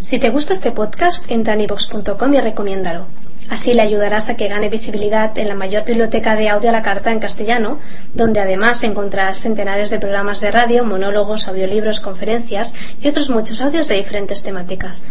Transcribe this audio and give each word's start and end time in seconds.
Si 0.00 0.18
te 0.18 0.30
gusta 0.30 0.54
este 0.54 0.72
podcast, 0.72 1.24
entra 1.30 1.54
en 1.54 1.62
ivox.com 1.62 2.34
y 2.34 2.40
recomiéndalo. 2.40 3.06
Así 3.48 3.74
le 3.74 3.82
ayudarás 3.82 4.28
a 4.28 4.36
que 4.36 4.48
gane 4.48 4.68
visibilidad 4.68 5.36
en 5.36 5.48
la 5.48 5.54
mayor 5.54 5.84
biblioteca 5.84 6.34
de 6.36 6.48
audio 6.48 6.70
a 6.70 6.72
la 6.72 6.82
carta 6.82 7.12
en 7.12 7.20
castellano, 7.20 7.80
donde 8.14 8.40
además 8.40 8.82
encontrarás 8.82 9.40
centenares 9.40 9.90
de 9.90 9.98
programas 9.98 10.40
de 10.40 10.50
radio, 10.50 10.84
monólogos, 10.84 11.46
audiolibros, 11.48 12.00
conferencias 12.00 12.72
y 13.00 13.08
otros 13.08 13.28
muchos 13.30 13.60
audios 13.60 13.88
de 13.88 13.96
diferentes 13.96 14.42
temáticas. 14.42 15.02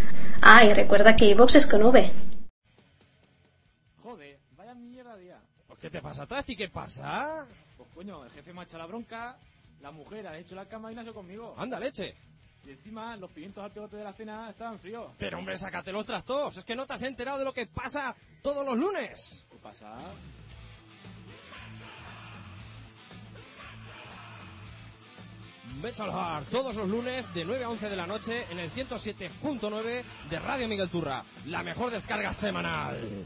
Ah, 0.42 0.66
y 0.66 0.74
recuerda 0.74 1.16
que 1.16 1.26
iVox 1.26 1.56
es 1.56 1.68
con 1.68 1.84
V. 1.84 2.12
Joder, 4.02 4.38
vaya 4.58 4.74
mierda 4.74 5.16
día. 5.18 5.38
¿Por 5.68 5.78
qué 5.78 5.90
te 5.90 6.02
pasa 6.02 6.24
atrás 6.24 6.44
y 6.48 6.56
qué 6.56 6.70
pasa? 6.70 7.46
Pues 7.78 7.90
coño, 7.94 8.24
el 8.26 8.32
jefe 8.32 8.54
me 8.54 8.62
ha 8.62 8.64
echado 8.64 8.80
la 8.80 8.88
bronca, 8.88 9.36
la 9.82 9.92
mujer 9.92 10.28
ha 10.28 10.38
hecho 10.38 10.56
la 10.56 10.66
cama 10.66 10.92
y 10.92 10.96
no 10.96 11.02
ha 11.02 11.04
hecho 11.04 11.14
conmigo. 11.14 11.54
Anda, 11.58 11.80
leche. 11.80 12.16
Y 12.66 12.72
encima 12.72 13.16
los 13.18 13.32
pimientos 13.32 13.64
al 13.64 13.72
pegote 13.72 13.98
de 13.98 14.04
la 14.04 14.14
cena 14.14 14.50
estaban 14.50 14.80
fríos. 14.80 15.12
Pero 15.18 15.40
hombre, 15.40 15.58
sácate 15.58 15.92
los 15.92 16.06
trastos. 16.06 16.58
Es 16.58 16.66
que 16.66 16.76
no 16.76 16.86
te 16.86 16.94
has 16.94 17.02
enterado 17.02 17.40
de 17.40 17.46
lo 17.46 17.54
que 17.54 17.66
pasa 17.68 18.16
todos 18.42 18.66
los 18.66 18.78
lunes. 18.78 19.44
¿Qué 19.50 19.58
pasa? 19.58 19.96
Metal 25.82 26.12
Heart, 26.12 26.50
todos 26.50 26.76
los 26.76 26.88
lunes 26.88 27.34
de 27.34 27.46
9 27.46 27.64
a 27.64 27.70
11 27.70 27.90
de 27.90 27.96
la 27.96 28.06
noche 28.06 28.46
en 28.52 28.60
el 28.60 28.72
107.9 28.72 30.04
de 30.30 30.40
Radio 30.40 30.68
Miguel 30.68 30.90
Turra. 30.90 31.24
La 31.46 31.64
mejor 31.64 31.92
descarga 31.92 32.34
semanal. 32.36 33.26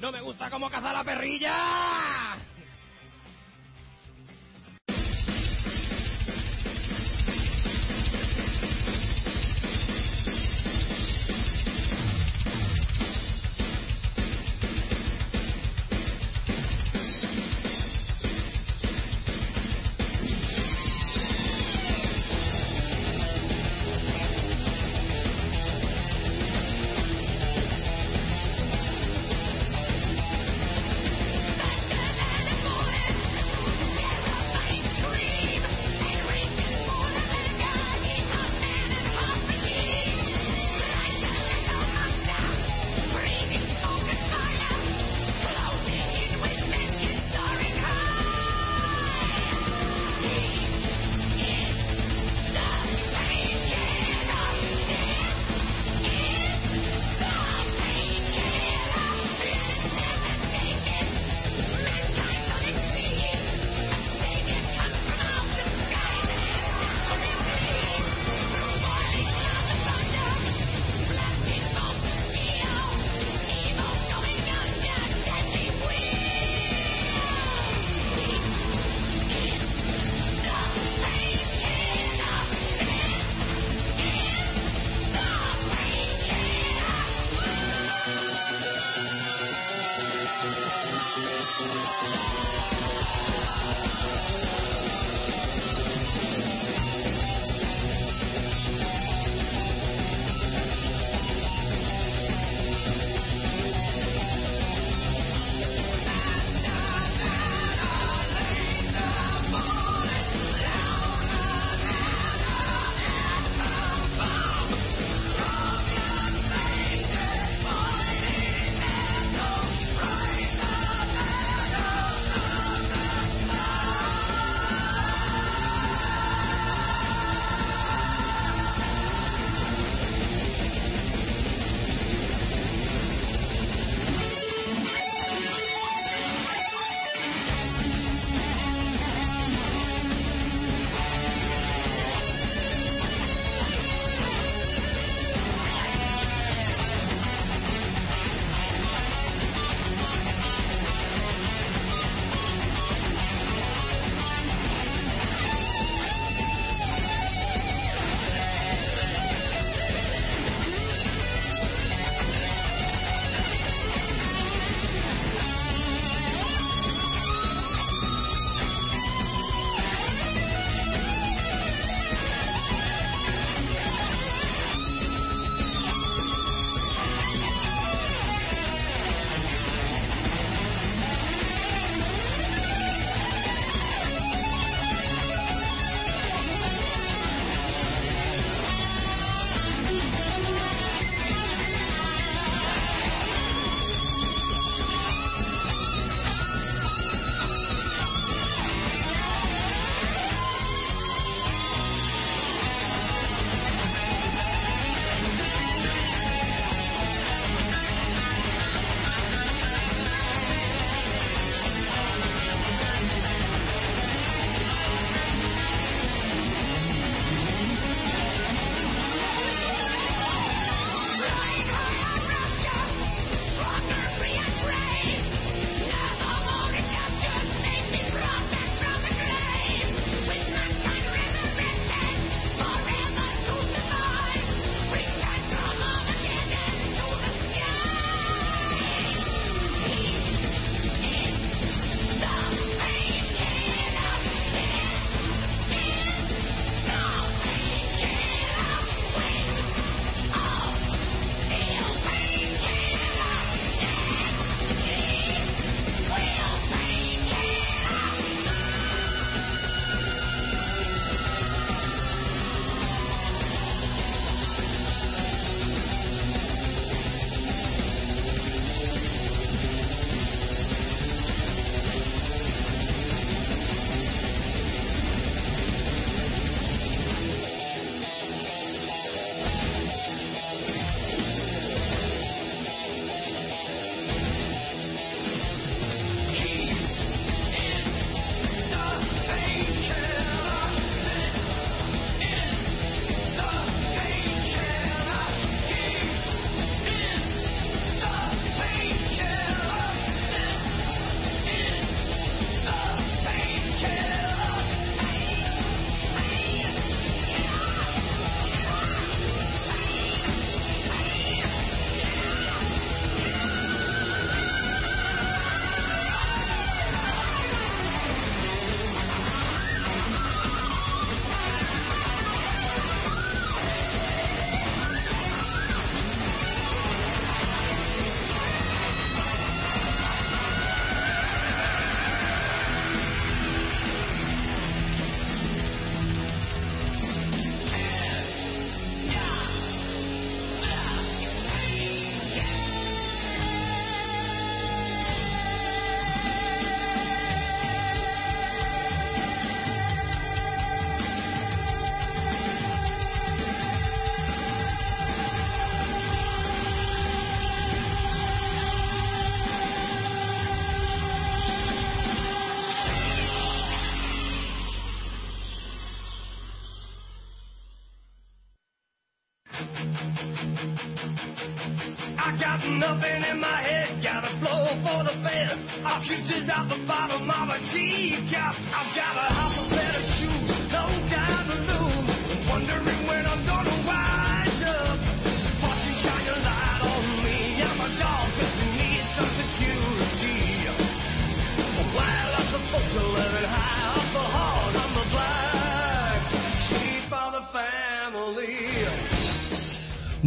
¡No 0.00 0.10
me 0.10 0.20
gusta 0.20 0.48
cómo 0.50 0.70
caza 0.70 0.92
la 0.92 1.04
perrilla! 1.04 2.36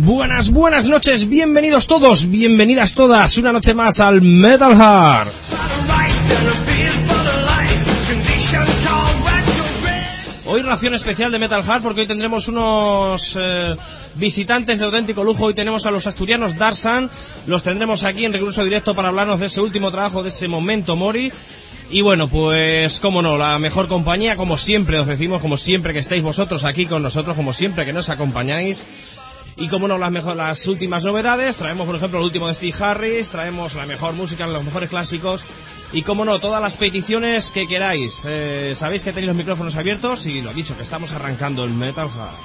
Buenas, 0.03 0.50
buenas 0.50 0.88
noches, 0.88 1.30
bienvenidos 1.30 1.86
todos, 1.86 2.27
bienvenidas 2.27 2.95
todas, 2.95 3.38
una 3.38 3.51
noche 3.51 3.75
más 3.75 4.00
al 4.00 4.19
Metal 4.19 4.74
Heart. 4.75 5.31
Hoy 10.48 10.63
ración 10.63 10.95
especial 10.95 11.31
de 11.31 11.38
Metal 11.38 11.63
Heart 11.63 11.83
porque 11.83 12.01
hoy 12.01 12.07
tendremos 12.07 12.48
unos 12.48 13.38
eh, 13.39 13.75
visitantes 14.15 14.80
de 14.80 14.86
auténtico 14.86 15.24
lujo. 15.24 15.45
Hoy 15.45 15.53
tenemos 15.53 15.86
a 15.86 15.92
los 15.92 16.07
asturianos 16.07 16.57
Darsan, 16.57 17.07
los 17.45 17.62
tendremos 17.62 18.04
aquí 18.04 18.25
en 18.25 18.33
recurso 18.33 18.63
directo 18.63 18.95
para 18.95 19.09
hablarnos 19.09 19.39
de 19.39 19.45
ese 19.45 19.62
último 19.62 19.92
trabajo, 19.92 20.24
de 20.24 20.30
ese 20.30 20.47
momento 20.47 20.95
Mori. 20.95 21.31
Y 21.92 22.01
bueno, 22.01 22.27
pues 22.27 23.00
como 23.01 23.21
no, 23.21 23.38
la 23.38 23.59
mejor 23.59 23.88
compañía, 23.88 24.36
como 24.36 24.57
siempre 24.57 24.97
os 24.97 25.06
decimos, 25.06 25.42
como 25.42 25.57
siempre 25.57 25.94
que 25.94 26.00
estáis 26.00 26.24
vosotros 26.24 26.65
aquí 26.65 26.88
con 26.88 27.04
nosotros, 27.04 27.36
como 27.36 27.54
siempre 27.54 27.85
que 27.85 27.94
nos 27.94 28.09
acompañáis. 28.09 28.83
Y 29.57 29.67
como 29.67 29.87
no, 29.87 29.97
las, 29.97 30.11
mejor, 30.11 30.35
las 30.35 30.65
últimas 30.67 31.03
novedades, 31.03 31.57
traemos 31.57 31.85
por 31.85 31.95
ejemplo 31.95 32.19
el 32.19 32.25
último 32.25 32.47
de 32.47 32.55
Steve 32.55 32.73
Harris, 32.79 33.29
traemos 33.29 33.75
la 33.75 33.85
mejor 33.85 34.13
música, 34.13 34.47
los 34.47 34.63
mejores 34.63 34.89
clásicos 34.89 35.43
y 35.93 36.03
como 36.03 36.23
no, 36.23 36.39
todas 36.39 36.61
las 36.61 36.77
peticiones 36.77 37.51
que 37.51 37.67
queráis. 37.67 38.13
Eh, 38.25 38.73
Sabéis 38.75 39.03
que 39.03 39.11
tenéis 39.11 39.27
los 39.27 39.35
micrófonos 39.35 39.75
abiertos 39.75 40.25
y 40.25 40.41
lo 40.41 40.53
dicho, 40.53 40.75
que 40.77 40.83
estamos 40.83 41.11
arrancando 41.11 41.63
el 41.65 41.71
Metal 41.71 42.09
Heart. 42.09 42.39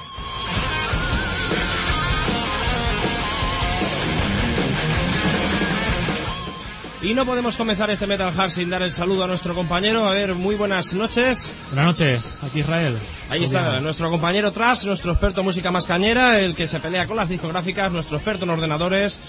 Y 7.01 7.13
no 7.13 7.25
podemos 7.25 7.55
comenzar 7.55 7.91
este 7.91 8.07
Metal 8.07 8.33
Heart 8.33 8.51
sin 8.51 8.71
dar 8.71 8.81
el 8.81 8.91
saludo 8.91 9.23
a 9.23 9.27
nuestro 9.27 9.53
compañero. 9.53 10.07
A 10.07 10.13
ver, 10.13 10.33
muy 10.33 10.55
buenas 10.55 10.91
noches. 10.93 11.37
Buenas 11.67 11.85
noches, 11.85 12.23
aquí 12.41 12.61
Israel. 12.61 12.97
Ahí 13.29 13.43
está, 13.43 13.79
nuestro 13.81 14.09
compañero 14.09 14.51
Tras, 14.51 14.83
nuestro 14.83 15.11
experto 15.11 15.41
en 15.41 15.45
música 15.45 15.69
más 15.69 15.85
cañera, 15.85 16.39
el 16.39 16.55
que 16.55 16.65
se 16.65 16.79
pelea 16.79 17.05
con 17.05 17.15
las 17.15 17.29
discográficas, 17.29 17.91
nuestro 17.91 18.17
experto 18.17 18.45
en 18.45 18.49
ordenadores. 18.49 19.19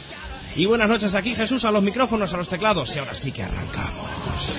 Y 0.57 0.65
buenas 0.65 0.89
noches 0.89 1.15
aquí 1.15 1.35
Jesús 1.35 1.63
a 1.67 1.71
los 1.71 1.83
micrófonos, 1.83 2.33
a 2.33 2.39
los 2.39 2.49
teclados. 2.49 2.95
Y 2.97 3.01
ahora 3.01 3.15
sí 3.15 3.33
que 3.33 3.43
arrancamos. 3.43 4.59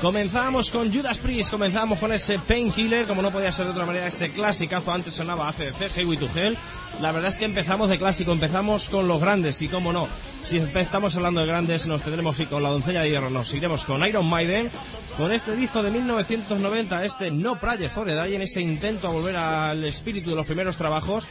Comenzamos 0.00 0.70
con 0.70 0.90
Judas 0.90 1.18
Priest, 1.18 1.50
comenzamos 1.50 1.98
con 1.98 2.10
ese 2.10 2.38
Painkiller, 2.38 3.06
como 3.06 3.20
no 3.20 3.30
podía 3.30 3.52
ser 3.52 3.66
de 3.66 3.72
otra 3.72 3.84
manera, 3.84 4.06
ese 4.06 4.30
clasicazo, 4.30 4.90
antes 4.90 5.12
sonaba 5.12 5.50
ACDC, 5.50 5.92
Hey 5.94 6.16
to 6.16 6.26
Hell. 6.34 6.56
La 7.02 7.12
verdad 7.12 7.30
es 7.30 7.36
que 7.36 7.44
empezamos 7.44 7.90
de 7.90 7.98
clásico, 7.98 8.32
empezamos 8.32 8.88
con 8.88 9.06
los 9.06 9.20
grandes, 9.20 9.60
y 9.60 9.68
cómo 9.68 9.92
no, 9.92 10.08
si 10.42 10.56
empezamos 10.56 11.14
hablando 11.16 11.42
de 11.42 11.46
grandes, 11.46 11.86
nos 11.86 12.02
tendremos 12.02 12.34
que 12.34 12.44
ir 12.44 12.48
con 12.48 12.62
la 12.62 12.70
doncella 12.70 13.02
de 13.02 13.10
hierro, 13.10 13.28
nos 13.28 13.52
iremos 13.52 13.84
con 13.84 14.02
Iron 14.06 14.26
Maiden, 14.26 14.70
con 15.18 15.30
este 15.32 15.54
disco 15.54 15.82
de 15.82 15.90
1990, 15.90 17.04
este 17.04 17.30
No 17.30 17.60
Prayer 17.60 17.90
for 17.90 18.06
the 18.06 18.34
en 18.34 18.40
ese 18.40 18.62
intento 18.62 19.06
a 19.06 19.10
volver 19.10 19.36
al 19.36 19.84
espíritu 19.84 20.30
de 20.30 20.36
los 20.36 20.46
primeros 20.46 20.78
trabajos, 20.78 21.26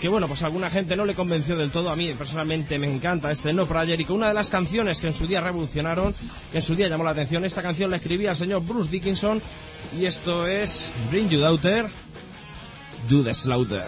que 0.00 0.08
bueno, 0.08 0.28
pues 0.28 0.42
alguna 0.42 0.70
gente 0.70 0.96
no 0.96 1.04
le 1.04 1.14
convenció 1.14 1.56
del 1.56 1.70
todo. 1.70 1.90
A 1.90 1.96
mí 1.96 2.12
personalmente 2.14 2.78
me 2.78 2.92
encanta 2.92 3.30
este 3.30 3.52
No 3.52 3.66
Prayer 3.66 4.00
y 4.00 4.04
con 4.04 4.16
una 4.16 4.28
de 4.28 4.34
las 4.34 4.50
canciones 4.50 5.00
que 5.00 5.08
en 5.08 5.14
su 5.14 5.26
día 5.26 5.40
revolucionaron, 5.40 6.14
que 6.50 6.58
en 6.58 6.64
su 6.64 6.74
día 6.74 6.88
llamó 6.88 7.04
la 7.04 7.10
atención, 7.10 7.44
esta 7.44 7.62
canción 7.62 7.90
la 7.90 7.98
escribía 7.98 8.30
el 8.30 8.36
señor 8.36 8.64
Bruce 8.64 8.90
Dickinson 8.90 9.40
y 9.98 10.04
esto 10.06 10.46
es 10.46 10.92
Bring 11.10 11.28
You 11.28 11.40
Daughter, 11.40 11.86
Do 13.08 13.22
the 13.22 13.34
Slaughter. 13.34 13.84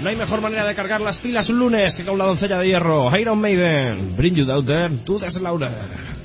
No 0.00 0.08
hay 0.08 0.16
mejor 0.16 0.40
manera 0.40 0.64
de 0.64 0.74
cargar 0.74 1.02
las 1.02 1.18
pilas 1.18 1.50
un 1.50 1.58
lunes 1.58 1.94
que 1.94 2.06
con 2.06 2.16
la 2.16 2.24
doncella 2.24 2.58
de 2.58 2.68
hierro. 2.68 3.14
Iron 3.18 3.38
Maiden, 3.38 4.16
Bring 4.16 4.34
You 4.34 4.46
Daughter, 4.46 4.90
Do 5.04 5.18
the 5.18 5.30
Slaughter. 5.30 6.19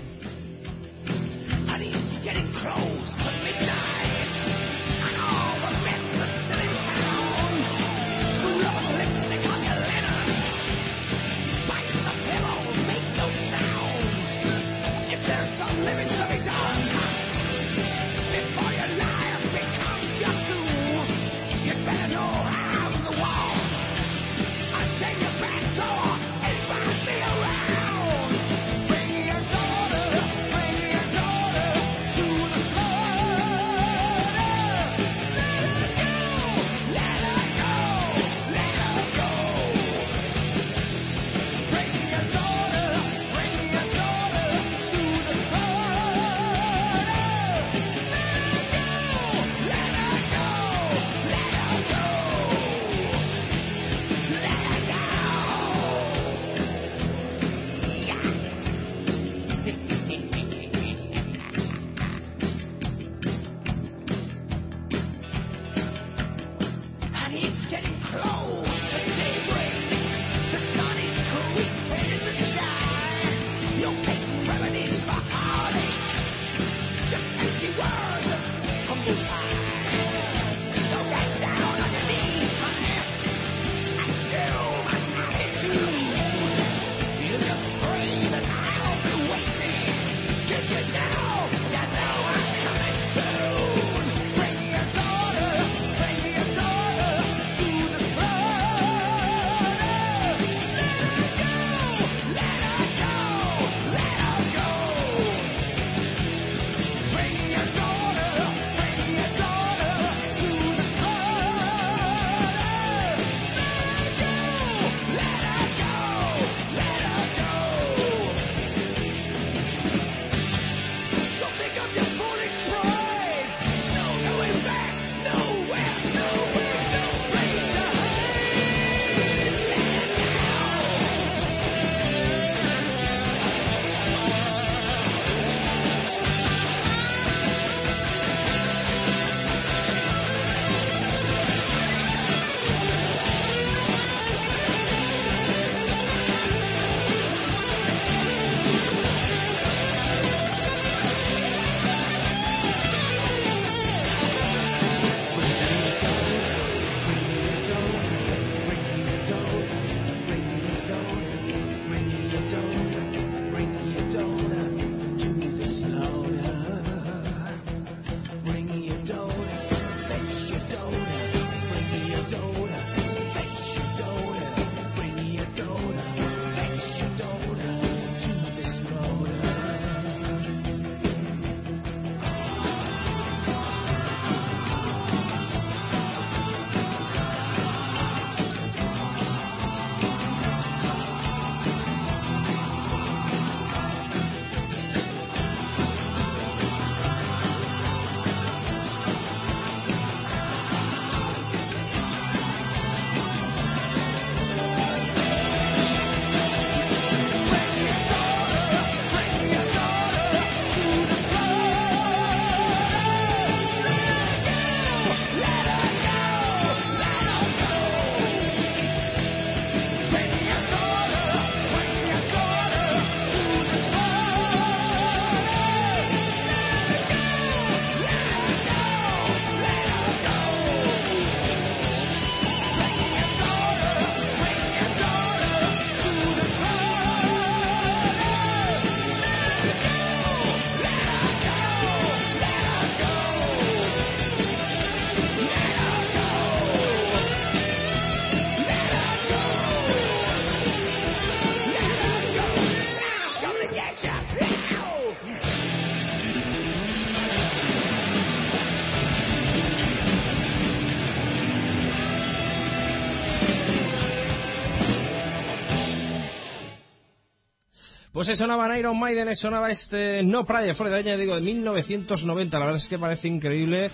Pues 268.25 268.37
eso 268.39 268.45
sonaba 268.45 268.79
Iron 268.79 268.97
Maiden, 268.99 269.29
eso 269.29 269.43
sonaba 269.43 269.69
este 269.69 270.23
No 270.23 270.45
Prayer 270.45 270.73
for 270.73 270.89
the 270.89 270.95
año, 270.95 271.15
digo, 271.15 271.35
de 271.35 271.41
1990. 271.41 272.57
La 272.57 272.65
verdad 272.65 272.81
es 272.81 272.89
que 272.89 272.97
parece 272.97 273.27
increíble 273.27 273.91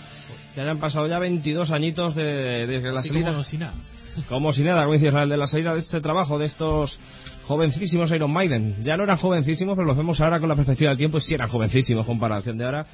que 0.56 0.62
hayan 0.62 0.80
pasado 0.80 1.06
ya 1.06 1.20
22 1.20 1.70
añitos 1.72 2.16
de, 2.16 2.66
desde 2.66 2.94
la 2.94 3.04
salida. 3.04 3.32
como 3.32 3.44
si 3.44 3.58
nada. 3.58 3.74
Como 4.30 4.54
si 4.54 4.64
nada, 4.64 4.84
como 4.84 4.94
dice 4.94 5.08
Israel, 5.08 5.28
de 5.28 5.36
la 5.36 5.48
salida 5.48 5.74
de 5.74 5.80
este 5.80 6.00
trabajo, 6.00 6.40
de 6.40 6.46
estos 6.46 6.98
jovencísimos 7.44 8.10
Iron 8.12 8.32
Maiden. 8.32 8.78
Ya 8.84 8.96
no 8.96 9.04
eran 9.04 9.18
jovencísimos, 9.18 9.76
pero 9.76 9.86
los 9.86 9.98
vemos 9.98 10.22
ahora 10.22 10.40
con 10.40 10.48
la 10.48 10.56
perspectiva 10.56 10.92
del 10.92 10.98
tiempo 10.98 11.18
y 11.18 11.22
sí 11.22 11.34
eran 11.34 11.50
jovencísimos 11.50 12.04
en 12.04 12.08
comparación 12.08 12.58
de 12.58 12.64
ahora. 12.64 12.86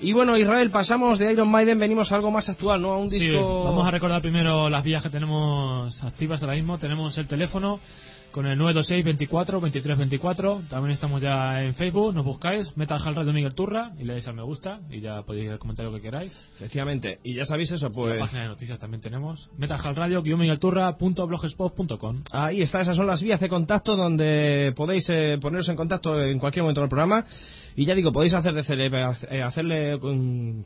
Y 0.00 0.12
bueno, 0.12 0.36
Israel, 0.36 0.70
pasamos 0.70 1.18
de 1.18 1.32
Iron 1.32 1.50
Maiden, 1.50 1.78
venimos 1.78 2.12
a 2.12 2.16
algo 2.16 2.30
más 2.30 2.48
actual, 2.50 2.82
¿no? 2.82 2.92
A 2.92 2.98
un 2.98 3.08
Sí, 3.10 3.20
disco... 3.20 3.64
vamos 3.64 3.86
a 3.86 3.90
recordar 3.90 4.20
primero 4.20 4.68
las 4.68 4.84
vías 4.84 5.02
que 5.02 5.08
tenemos 5.08 6.02
activas 6.04 6.42
ahora 6.42 6.54
mismo. 6.56 6.76
Tenemos 6.78 7.16
el 7.16 7.26
teléfono 7.26 7.80
con 8.34 8.46
el 8.46 8.58
926 8.58 9.04
24 9.04 9.60
23 9.60 9.96
24. 9.96 10.62
También 10.68 10.90
estamos 10.90 11.22
ya 11.22 11.62
en 11.62 11.76
Facebook, 11.76 12.12
nos 12.12 12.24
buscáis, 12.24 12.76
Metal 12.76 13.00
Hall 13.00 13.14
Radio 13.14 13.32
Miguel 13.32 13.54
Turra 13.54 13.92
y 13.96 14.02
le 14.02 14.14
dais 14.14 14.26
al 14.26 14.34
me 14.34 14.42
gusta 14.42 14.80
y 14.90 14.98
ya 14.98 15.22
podéis 15.22 15.56
comentar 15.58 15.86
lo 15.86 15.92
que 15.92 16.00
queráis. 16.00 16.32
Efectivamente, 16.56 17.20
y 17.22 17.34
ya 17.34 17.44
sabéis 17.44 17.70
eso, 17.70 17.86
La 17.90 17.94
pues... 17.94 18.18
página 18.18 18.42
de 18.42 18.48
noticias 18.48 18.80
también 18.80 19.00
tenemos. 19.00 19.48
Metal 19.56 19.78
Hall 19.80 19.94
Radio, 19.94 20.20
Miguel 20.20 20.58
Turra, 20.58 20.98
punto 20.98 21.24
blogspot.com. 21.28 22.24
Ahí 22.32 22.60
está, 22.60 22.80
esas 22.80 22.96
son 22.96 23.06
las 23.06 23.22
vías 23.22 23.38
de 23.38 23.48
contacto 23.48 23.94
donde 23.94 24.72
podéis 24.74 25.08
eh, 25.10 25.38
poneros 25.40 25.68
en 25.68 25.76
contacto 25.76 26.20
en 26.20 26.40
cualquier 26.40 26.64
momento 26.64 26.80
del 26.80 26.90
programa. 26.90 27.24
Y 27.76 27.84
ya 27.86 27.94
digo, 27.94 28.12
podéis 28.12 28.34
hacer 28.34 28.54
de 28.54 28.62
eh, 29.30 29.42
hacerle 29.42 29.98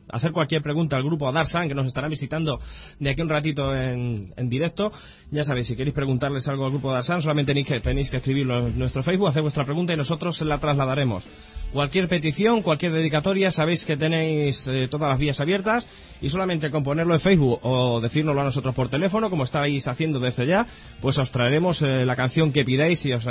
hacer 0.09 0.31
cualquier 0.31 0.61
pregunta 0.61 0.95
al 0.95 1.03
grupo 1.03 1.27
Adarsan 1.27 1.67
que 1.67 1.73
nos 1.73 1.87
estará 1.87 2.07
visitando 2.07 2.59
de 2.99 3.09
aquí 3.09 3.21
un 3.21 3.29
ratito 3.29 3.75
en, 3.75 4.33
en 4.37 4.49
directo. 4.49 4.91
Ya 5.31 5.43
sabéis, 5.43 5.67
si 5.67 5.75
queréis 5.75 5.95
preguntarles 5.95 6.47
algo 6.47 6.65
al 6.65 6.71
grupo 6.71 6.91
Adarsan, 6.91 7.21
solamente 7.21 7.51
tenéis 7.51 7.67
que, 7.67 7.79
tenéis 7.79 8.09
que 8.11 8.17
escribirlo 8.17 8.67
en 8.67 8.77
nuestro 8.77 9.01
Facebook, 9.01 9.27
hacer 9.27 9.41
vuestra 9.41 9.65
pregunta 9.65 9.93
y 9.93 9.97
nosotros 9.97 10.39
la 10.41 10.59
trasladaremos. 10.59 11.27
Cualquier 11.73 12.07
petición, 12.07 12.63
cualquier 12.63 12.91
dedicatoria, 12.91 13.51
sabéis 13.51 13.85
que 13.85 13.95
tenéis 13.95 14.65
eh, 14.67 14.87
todas 14.89 15.09
las 15.09 15.19
vías 15.19 15.39
abiertas 15.39 15.87
y 16.21 16.29
solamente 16.29 16.71
con 16.71 16.83
ponerlo 16.83 17.13
en 17.13 17.19
Facebook 17.19 17.59
o 17.61 18.01
decírnoslo 18.01 18.41
a 18.41 18.45
nosotros 18.45 18.73
por 18.73 18.89
teléfono, 18.89 19.29
como 19.29 19.43
estáis 19.43 19.87
haciendo 19.87 20.19
desde 20.19 20.47
ya, 20.47 20.65
pues 21.01 21.17
os 21.17 21.31
traeremos 21.31 21.81
eh, 21.81 22.05
la 22.05 22.15
canción 22.15 22.51
que 22.51 22.65
pidáis 22.65 23.05
y 23.05 23.13
os 23.13 23.23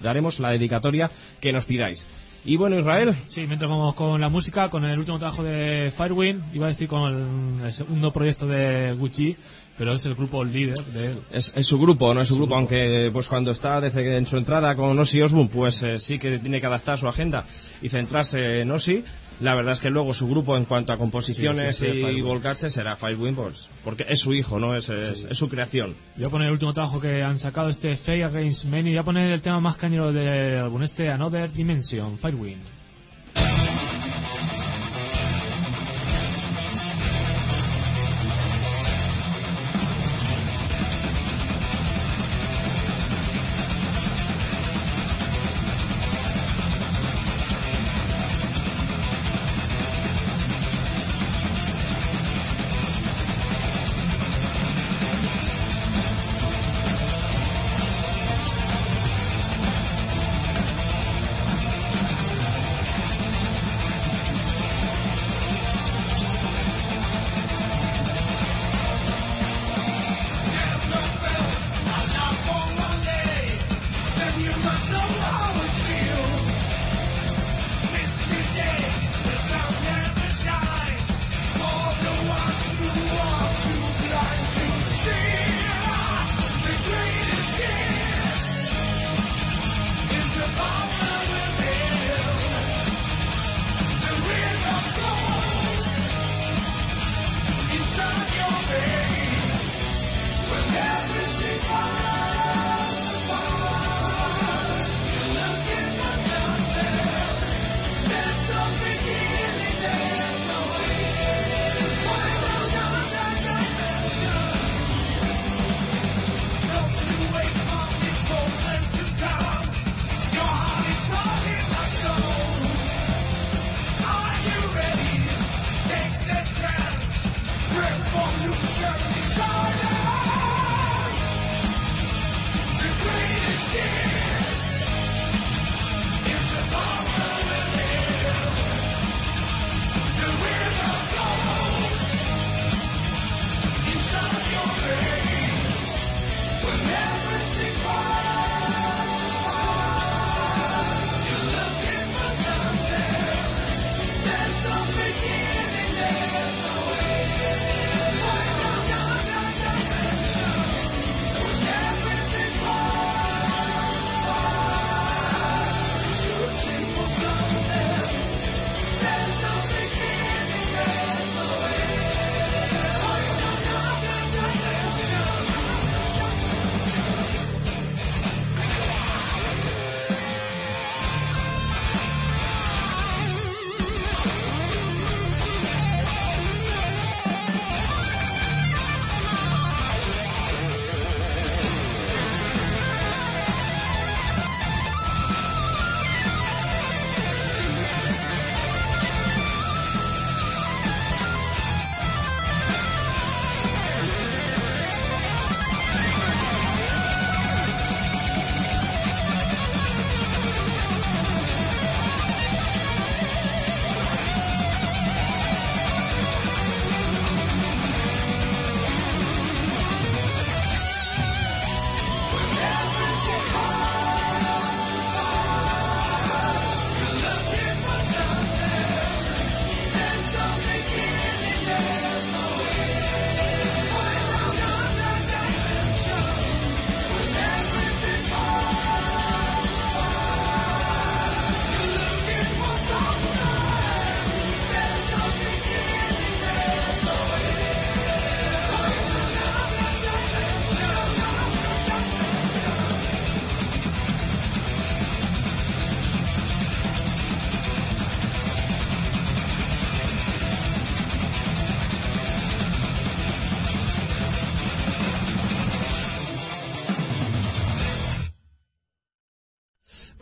daremos 0.00 0.40
la 0.40 0.50
dedicatoria 0.50 1.10
que 1.40 1.52
nos 1.52 1.64
pidáis. 1.64 2.06
Y 2.46 2.56
bueno, 2.56 2.78
Israel, 2.78 3.12
Sí, 3.26 3.44
mientras 3.48 3.68
vamos 3.68 3.96
con 3.96 4.20
la 4.20 4.28
música, 4.28 4.70
con 4.70 4.84
el 4.84 4.96
último 4.96 5.18
trabajo 5.18 5.42
de 5.42 5.92
Firewind, 5.96 6.54
iba 6.54 6.66
a 6.66 6.68
decir 6.68 6.86
con 6.86 7.60
el, 7.60 7.72
segundo 7.72 8.12
proyecto 8.12 8.46
de 8.46 8.92
Gucci, 8.92 9.36
pero 9.76 9.94
es 9.94 10.06
el 10.06 10.14
grupo 10.14 10.44
líder 10.44 10.78
de 10.78 11.06
él. 11.06 11.18
es, 11.32 11.52
es 11.56 11.66
su 11.66 11.76
grupo, 11.76 12.14
no 12.14 12.20
es 12.20 12.28
su 12.28 12.36
grupo, 12.36 12.54
aunque 12.54 13.10
pues 13.12 13.26
cuando 13.26 13.50
está 13.50 13.80
desde 13.80 14.16
en 14.16 14.26
su 14.26 14.36
entrada 14.36 14.76
con 14.76 14.96
Ozzy 14.96 15.22
Osbourne, 15.22 15.50
pues 15.52 15.82
eh, 15.82 15.98
sí 15.98 16.20
que 16.20 16.38
tiene 16.38 16.60
que 16.60 16.66
adaptar 16.68 16.96
su 17.00 17.08
agenda 17.08 17.44
y 17.82 17.88
centrarse 17.88 18.60
en 18.60 18.70
Ozzy. 18.70 19.04
La 19.40 19.54
verdad 19.54 19.74
es 19.74 19.80
que 19.80 19.90
luego 19.90 20.14
su 20.14 20.26
grupo 20.28 20.56
en 20.56 20.64
cuanto 20.64 20.92
a 20.92 20.96
composiciones 20.96 21.76
Sí, 21.76 21.86
sí, 21.86 21.92
sí, 21.92 22.06
y 22.18 22.20
volcarse 22.22 22.70
será 22.70 22.96
Firewind, 22.96 23.36
pues, 23.36 23.68
porque 23.84 24.06
es 24.08 24.20
su 24.20 24.32
hijo, 24.32 24.58
no 24.58 24.74
es, 24.74 24.88
es, 24.88 25.18
Sí. 25.18 25.26
es 25.30 25.36
su 25.36 25.48
creación. 25.48 25.94
Voy 26.16 26.24
a 26.24 26.28
poner 26.30 26.46
el 26.46 26.52
último 26.54 26.72
trabajo 26.72 27.00
que 27.00 27.22
han 27.22 27.38
sacado, 27.38 27.68
este 27.68 27.96
Fake 27.96 28.24
Against 28.24 28.64
Many, 28.64 28.88
y 28.88 28.92
voy 28.92 28.98
a 28.98 29.02
poner 29.02 29.30
el 29.30 29.42
tema 29.42 29.60
más 29.60 29.76
cañero 29.76 30.12
del 30.12 30.60
álbum, 30.60 30.82
este 30.82 31.10
Another 31.10 31.52
Dimension, 31.52 32.16
Firewind. 32.18 32.62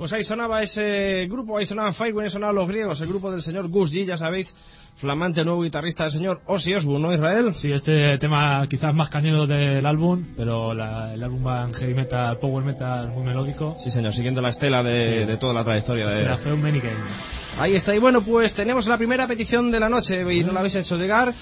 Pues 0.05 0.13
ahí 0.13 0.23
sonaba 0.23 0.61
ese 0.61 1.27
grupo, 1.31 1.57
ahí 1.57 1.65
sonaba 1.65 1.95
Firewind, 1.95 2.25
ahí 2.27 2.31
sonaban 2.31 2.55
los 2.57 2.69
griegos, 2.69 3.01
el 3.01 3.09
grupo 3.09 3.33
del 3.33 3.41
señor 3.41 3.69
Gus 3.71 3.91
G, 3.91 4.05
ya 4.05 4.19
sabéis, 4.19 4.55
flamante 4.99 5.43
nuevo 5.43 5.63
guitarrista 5.63 6.03
del 6.03 6.13
señor 6.13 6.43
Ozzy 6.45 6.75
Osbourne, 6.75 7.07
¿no, 7.09 7.15
Israel? 7.15 7.55
Sí, 7.55 7.73
este 7.73 8.19
tema 8.19 8.67
quizás 8.69 8.95
más 8.95 9.09
cañero 9.09 9.47
del 9.47 9.87
álbum, 9.87 10.23
pero 10.37 10.75
la- 10.75 11.15
el 11.15 11.23
álbum 11.23 11.47
va 11.47 11.63
en 11.65 11.73
heavy 11.73 11.95
metal, 11.95 12.37
power 12.39 12.63
metal 12.67 13.09
muy 13.13 13.23
melódico. 13.25 13.79
Sí, 13.83 13.91
señor, 13.91 14.13
siguiendo 14.13 14.43
la 14.43 14.51
estela 14.51 14.83
de, 14.83 15.21
Sí. 15.23 15.27
de 15.27 15.37
toda 15.39 15.55
la 15.55 15.65
trayectoria 15.65 16.07
de... 16.07 16.37
Few 16.37 16.55
Many 16.59 16.81
Games. 16.81 17.25
Ahí 17.59 17.75
está, 17.75 17.95
y 17.95 17.99
bueno, 17.99 18.21
pues 18.21 18.53
tenemos 18.55 18.87
la 18.87 18.99
primera 18.99 19.27
petición 19.27 19.71
de 19.71 19.81
la 19.81 19.89
noche 19.89 20.21
y 20.35 20.45
no 20.45 20.53
la 20.53 20.59
habéis 20.61 20.75
hecho 20.75 20.99
llegar. 20.99 21.33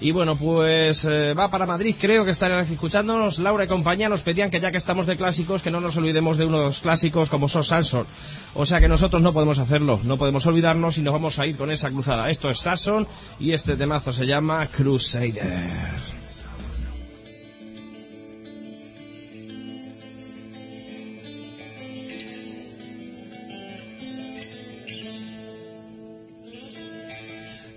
Y 0.00 0.12
bueno, 0.12 0.36
pues 0.36 1.04
eh, 1.04 1.34
va 1.34 1.50
para 1.50 1.66
Madrid, 1.66 1.94
creo 2.00 2.24
que 2.24 2.30
estarán 2.30 2.64
escuchándonos. 2.64 3.38
Laura 3.38 3.64
y 3.64 3.68
compañía 3.68 4.08
nos 4.08 4.22
pedían 4.22 4.50
que 4.50 4.58
ya 4.58 4.70
que 4.70 4.78
estamos 4.78 5.06
de 5.06 5.16
clásicos, 5.16 5.60
que 5.60 5.70
no 5.70 5.80
nos 5.80 5.96
olvidemos 5.96 6.38
de 6.38 6.46
unos 6.46 6.80
clásicos 6.80 7.28
como 7.28 7.48
son 7.48 7.64
Sanson. 7.64 8.06
O 8.54 8.64
sea 8.64 8.80
que 8.80 8.88
nosotros 8.88 9.20
no 9.20 9.34
podemos 9.34 9.58
hacerlo, 9.58 10.00
no 10.02 10.16
podemos 10.16 10.46
olvidarnos 10.46 10.96
y 10.96 11.02
nos 11.02 11.12
vamos 11.12 11.38
a 11.38 11.46
ir 11.46 11.56
con 11.56 11.70
esa 11.70 11.90
cruzada. 11.90 12.30
Esto 12.30 12.48
es 12.48 12.58
Sanson 12.60 13.06
y 13.38 13.52
este 13.52 13.76
temazo 13.76 14.10
se 14.12 14.26
llama 14.26 14.66
Crusader. 14.68 16.19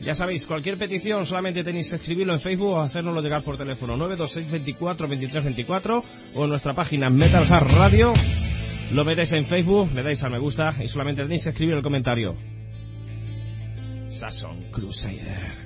Ya 0.03 0.13
sabéis, 0.13 0.45
cualquier 0.45 0.77
petición 0.77 1.25
solamente 1.25 1.63
tenéis 1.63 1.89
que 1.89 1.95
escribirlo 1.95 2.33
en 2.33 2.41
Facebook 2.41 2.71
o 2.71 2.81
hacérnoslo 2.81 3.21
llegar 3.21 3.41
por 3.41 3.57
teléfono 3.57 3.95
926 3.95 4.51
24 4.51 5.07
23 5.07 5.43
24 5.45 6.03
o 6.35 6.43
en 6.43 6.49
nuestra 6.49 6.73
página 6.73 7.09
Metal 7.09 7.45
Hard 7.49 7.71
Radio. 7.71 8.13
Lo 8.91 9.05
metéis 9.05 9.31
en 9.31 9.45
Facebook, 9.45 9.91
le 9.93 10.03
dais 10.03 10.21
al 10.21 10.31
me 10.31 10.39
gusta 10.39 10.75
y 10.83 10.89
solamente 10.89 11.23
tenéis 11.23 11.43
que 11.43 11.51
escribir 11.51 11.75
el 11.75 11.81
comentario. 11.81 12.35
Sason 14.19 14.71
Crusader. 14.71 15.62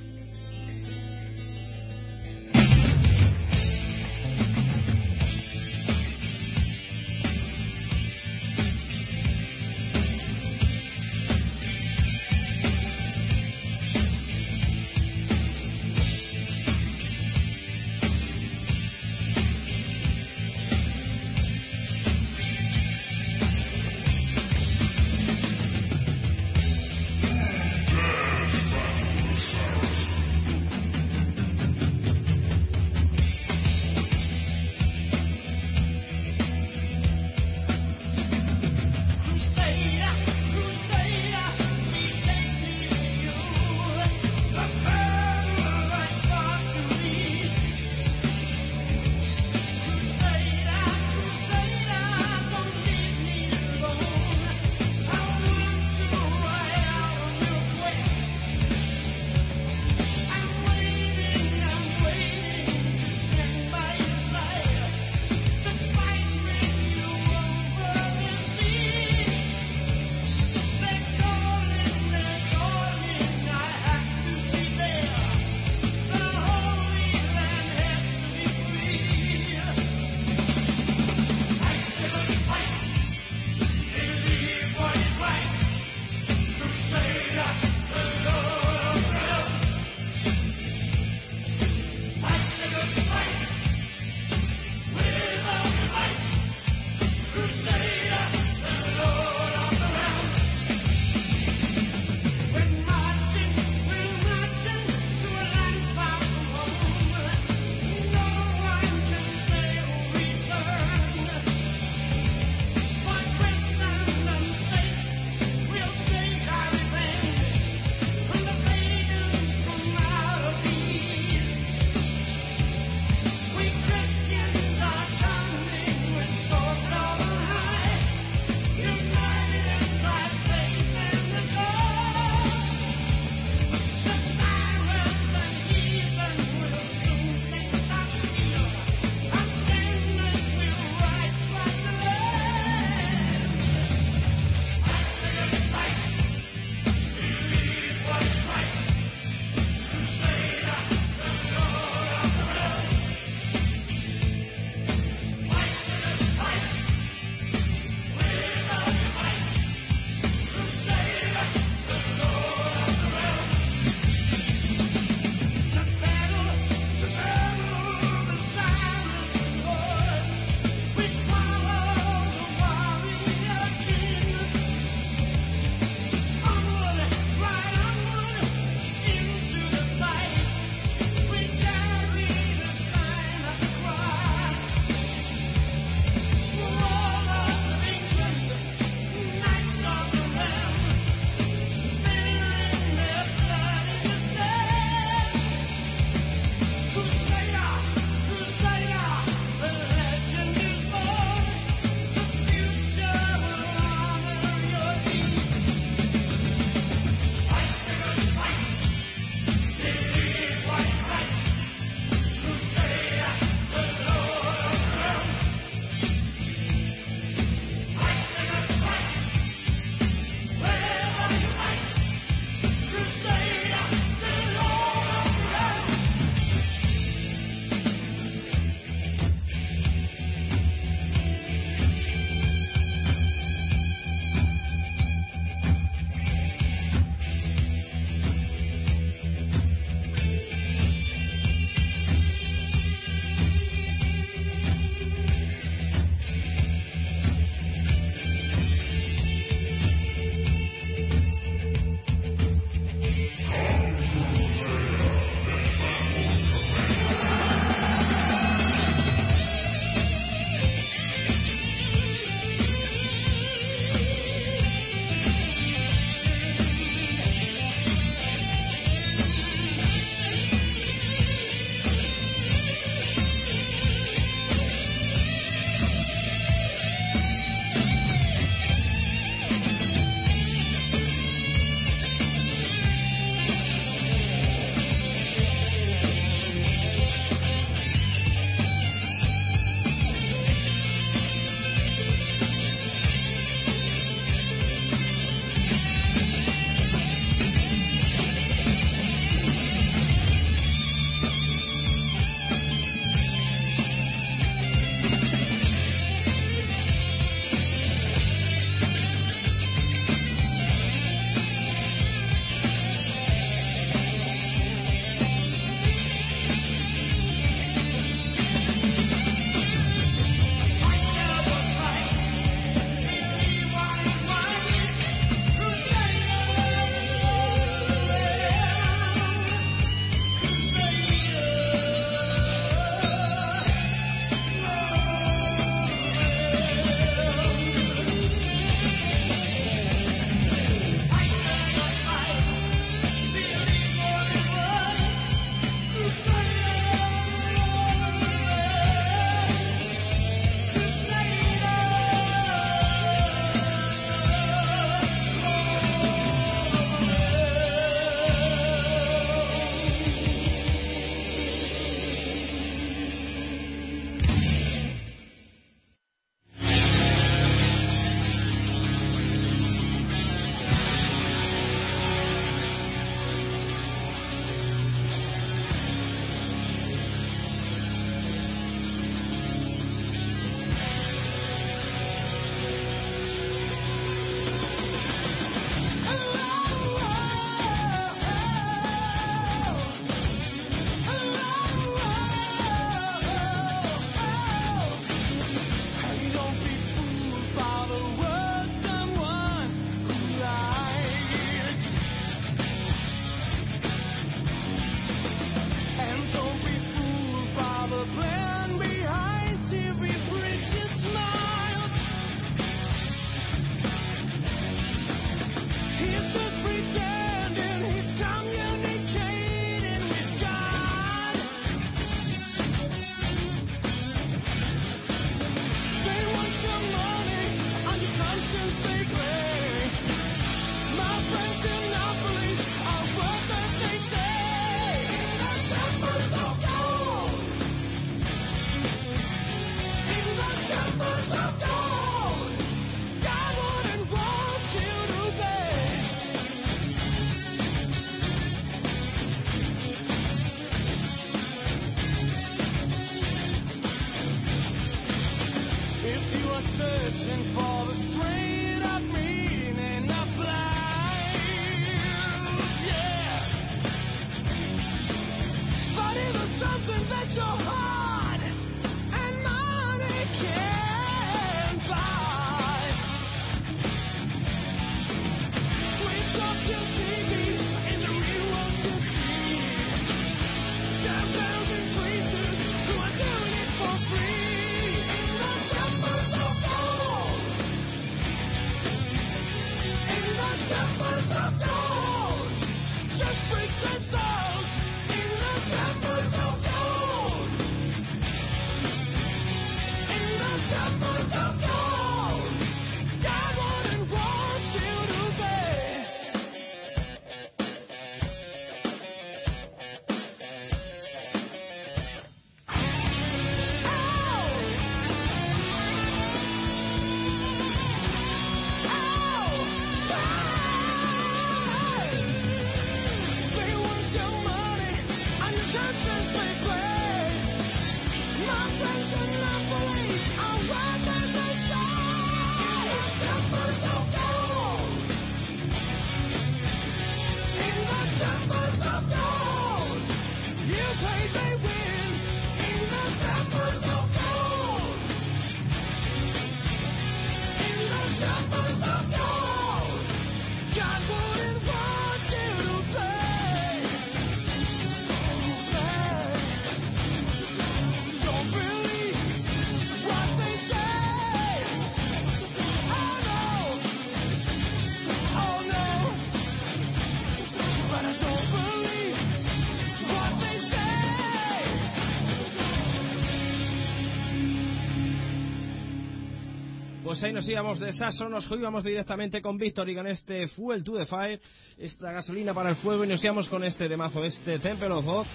Pues 577.17 577.23
ahí 577.23 577.33
nos 577.33 577.49
íbamos 577.49 577.79
de 577.79 577.91
Sasso, 577.93 578.29
nos 578.29 578.45
íbamos 578.51 578.83
directamente 578.83 579.41
con 579.41 579.57
Victory 579.57 579.95
con 579.95 580.05
este 580.05 580.47
Fuel 580.49 580.83
to 580.83 580.99
the 580.99 581.07
Fire, 581.07 581.41
esta 581.79 582.11
gasolina 582.11 582.53
para 582.53 582.69
el 582.69 582.75
fuego 582.75 583.03
y 583.03 583.07
nos 583.07 583.23
íbamos 583.23 583.49
con 583.49 583.63
este 583.63 583.89
de 583.89 583.97
mazo, 583.97 584.23
este 584.23 584.59
Temple 584.59 584.91
of 584.91 585.03
God. 585.03 585.25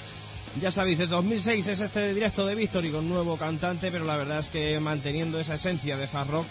Ya 0.60 0.70
sabéis, 0.70 0.98
de 0.98 1.08
2006 1.08 1.66
es 1.66 1.80
este 1.80 2.14
directo 2.14 2.46
de 2.46 2.54
Victory 2.54 2.92
con 2.92 3.08
nuevo 3.08 3.36
cantante, 3.36 3.90
pero 3.90 4.04
la 4.04 4.16
verdad 4.16 4.38
es 4.38 4.48
que 4.50 4.78
manteniendo 4.78 5.40
esa 5.40 5.54
esencia 5.54 5.96
de 5.96 6.04
hard 6.04 6.30
rock 6.30 6.46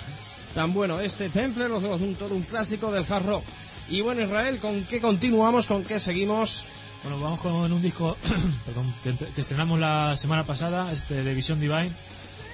tan 0.53 0.73
bueno. 0.73 0.99
Este 0.99 1.29
Temple 1.29 1.67
of 1.67 1.81
God, 1.81 2.01
un, 2.01 2.15
todo 2.15 2.35
un 2.35 2.43
clásico 2.43 2.91
del 2.91 3.05
hard 3.07 3.25
rock. 3.25 3.45
Y 3.87 4.01
bueno, 4.01 4.23
Israel, 4.23 4.57
¿con 4.57 4.83
qué 4.83 4.99
continuamos? 4.99 5.65
¿Con 5.65 5.85
qué 5.85 6.01
seguimos? 6.01 6.61
Bueno, 7.03 7.21
vamos 7.21 7.39
con 7.39 7.71
un 7.71 7.81
disco 7.81 8.17
perdón, 8.65 8.93
que, 9.01 9.15
que 9.33 9.39
estrenamos 9.39 9.79
la 9.79 10.17
semana 10.17 10.45
pasada, 10.45 10.91
este 10.91 11.23
de 11.23 11.33
Vision 11.33 11.61
Divine, 11.61 11.93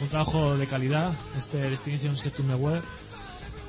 un 0.01 0.07
trabajo 0.07 0.57
de 0.57 0.67
calidad, 0.67 1.13
este 1.37 1.57
Destination 1.69 2.17
Septum 2.17 2.49
Web. 2.59 2.81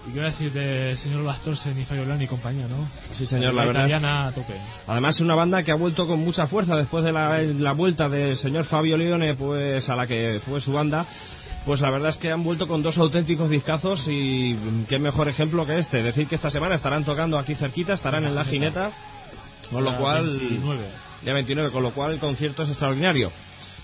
Y 0.06 0.12
qué 0.12 0.20
voy 0.20 0.28
a 0.28 0.30
decir 0.30 0.52
de 0.52 0.96
señor 0.96 1.24
Bastorsen 1.24 1.78
y 1.78 1.84
Fayolán 1.84 2.22
y 2.22 2.26
compañía, 2.26 2.66
¿no? 2.66 2.88
Sí, 3.12 3.26
señor, 3.26 3.52
la 3.52 3.66
verdad. 3.66 3.80
italiana 3.80 4.28
a 4.28 4.32
tope. 4.32 4.54
Además 4.86 5.16
es 5.16 5.20
una 5.20 5.34
banda 5.34 5.62
que 5.62 5.70
ha 5.70 5.74
vuelto 5.74 6.06
con 6.06 6.20
mucha 6.20 6.46
fuerza 6.46 6.76
después 6.76 7.04
de 7.04 7.12
la, 7.12 7.38
la 7.42 7.72
vuelta 7.72 8.08
del 8.08 8.36
señor 8.36 8.64
Fabio 8.64 8.96
Leone, 8.96 9.34
pues 9.34 9.88
a 9.90 9.94
la 9.94 10.06
que 10.06 10.40
fue 10.44 10.60
su 10.60 10.72
banda. 10.72 11.06
Pues 11.66 11.80
la 11.80 11.90
verdad 11.90 12.10
es 12.10 12.16
que 12.16 12.30
han 12.30 12.42
vuelto 12.42 12.66
con 12.66 12.82
dos 12.82 12.96
auténticos 12.96 13.50
discazos 13.50 14.06
y 14.08 14.54
mm, 14.54 14.84
qué 14.86 14.98
mejor 14.98 15.28
ejemplo 15.28 15.66
que 15.66 15.78
este. 15.78 16.02
Decir 16.02 16.26
que 16.26 16.36
esta 16.36 16.50
semana 16.50 16.76
estarán 16.76 17.04
tocando 17.04 17.38
aquí 17.38 17.54
cerquita, 17.54 17.92
estarán 17.92 18.24
en 18.24 18.34
la 18.34 18.44
jineta, 18.44 18.92
con 19.70 19.84
lo 19.84 19.94
cual 19.96 20.38
29. 20.38 20.84
día 21.22 21.34
29, 21.34 21.70
con 21.70 21.82
lo 21.82 21.90
cual 21.90 22.12
el 22.12 22.18
concierto 22.18 22.62
es 22.62 22.70
extraordinario. 22.70 23.30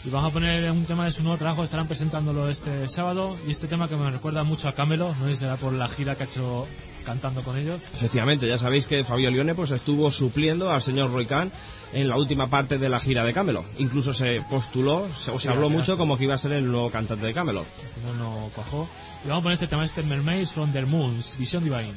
Y 0.06 0.10
vamos 0.10 0.30
a 0.30 0.34
poner 0.34 0.70
un 0.70 0.84
tema 0.84 1.06
de 1.06 1.12
su 1.12 1.22
nuevo 1.22 1.38
trabajo, 1.38 1.64
estarán 1.64 1.88
presentándolo 1.88 2.48
este 2.50 2.86
sábado. 2.88 3.38
Y 3.46 3.52
este 3.52 3.68
tema 3.68 3.88
que 3.88 3.96
me 3.96 4.10
recuerda 4.10 4.44
mucho 4.44 4.68
a 4.68 4.72
Camelo, 4.74 5.14
no 5.14 5.26
sé 5.26 5.32
si 5.34 5.40
será 5.40 5.56
por 5.56 5.72
la 5.72 5.88
gira 5.88 6.14
que 6.14 6.24
ha 6.24 6.26
hecho 6.26 6.66
cantando 7.06 7.42
con 7.42 7.56
ellos. 7.56 7.80
Efectivamente, 7.94 8.46
ya 8.46 8.58
sabéis 8.58 8.86
que 8.86 9.02
Fabio 9.04 9.30
Leone 9.30 9.54
pues 9.54 9.70
estuvo 9.70 10.10
supliendo 10.10 10.70
al 10.70 10.82
señor 10.82 11.10
Roy 11.10 11.24
Khan 11.24 11.50
en 11.94 12.06
la 12.08 12.16
última 12.18 12.50
parte 12.50 12.76
de 12.76 12.88
la 12.90 13.00
gira 13.00 13.24
de 13.24 13.32
Camelo. 13.32 13.64
Incluso 13.78 14.12
se 14.12 14.42
postuló, 14.50 15.08
se, 15.24 15.30
o 15.30 15.38
se 15.38 15.44
Sí, 15.44 15.48
habló 15.48 15.70
mucho 15.70 15.96
como 15.96 16.18
que 16.18 16.24
iba 16.24 16.34
a 16.34 16.38
ser 16.38 16.52
el 16.52 16.70
nuevo 16.70 16.90
cantante 16.90 17.24
de 17.24 17.32
Camelo. 17.32 17.60
Al 17.60 17.88
final 17.94 18.18
no 18.18 18.50
cuajó. 18.54 18.86
Y 19.24 19.28
vamos 19.28 19.40
a 19.40 19.42
poner 19.44 19.54
este 19.54 19.68
tema, 19.68 19.84
este 19.84 20.02
Mermaids 20.02 20.52
from 20.52 20.70
the 20.72 20.82
Moons, 20.84 21.34
Vision 21.38 21.64
Divine. 21.64 21.94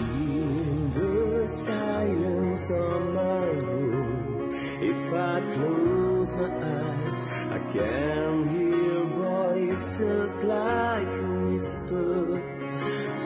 In 0.00 0.90
the 0.92 1.46
silence 1.66 2.70
of 2.72 3.02
my 3.14 3.46
room, 3.60 4.50
if 4.80 5.12
I 5.12 5.40
close 5.54 6.34
my 6.34 6.48
eyes, 6.64 6.91
can 7.72 8.44
hear 8.52 9.00
voices 9.16 10.44
like 10.44 11.08
a 11.08 11.32
whisper. 11.48 12.36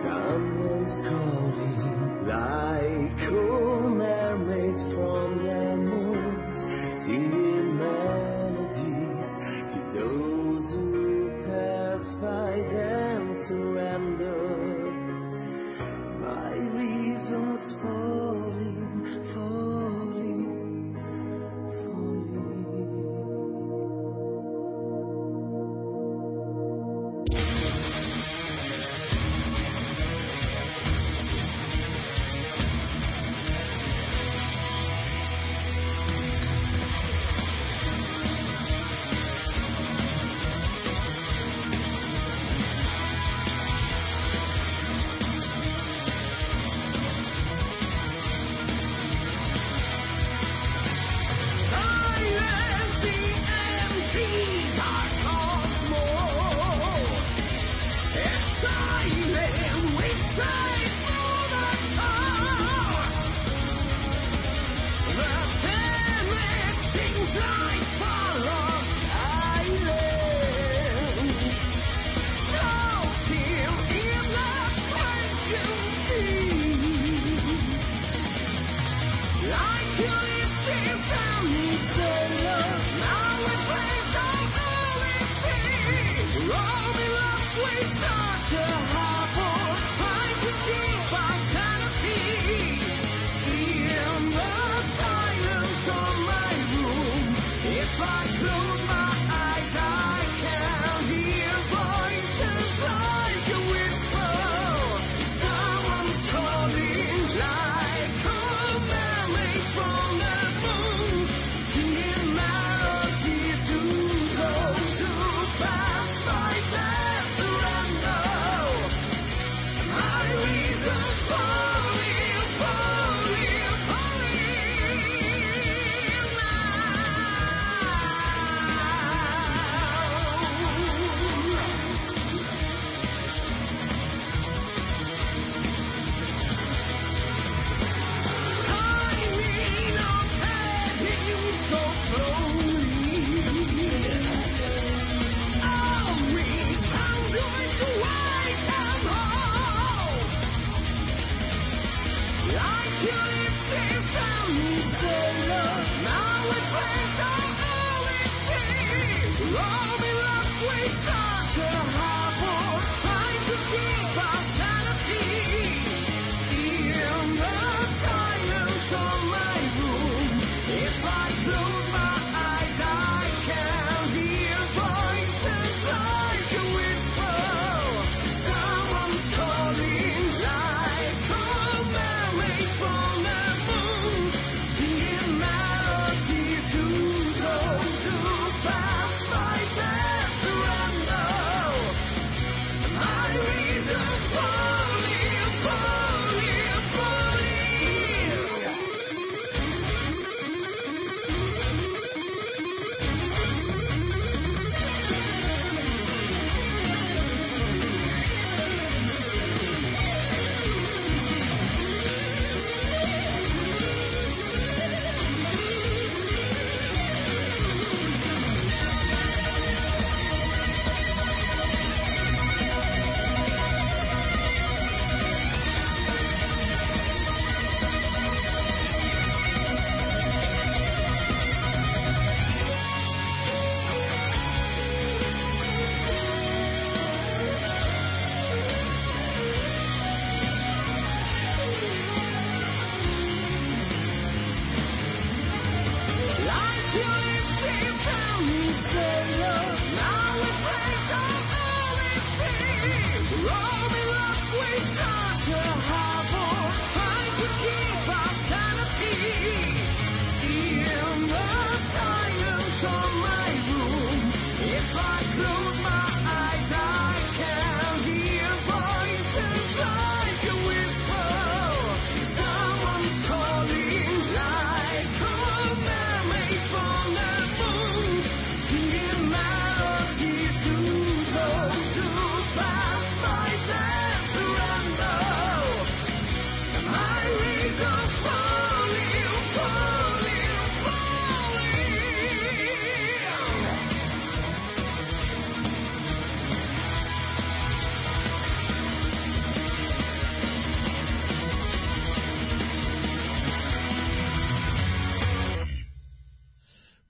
Someone's 0.02 0.98
calling, 1.02 2.26
like 2.30 3.18
old 3.32 3.90
mermaids 3.98 4.82
from 4.94 5.42
their 5.42 5.76
moons, 5.76 6.58
singing 7.06 7.76
melodies 7.76 9.30
to 9.74 9.78
those 9.98 10.64
who 10.70 11.42
pass 11.46 12.06
by 12.22 12.62
then 12.70 13.34
surrender. 13.48 14.46
My 16.22 16.54
reasons 16.78 17.62
falling, 17.82 18.45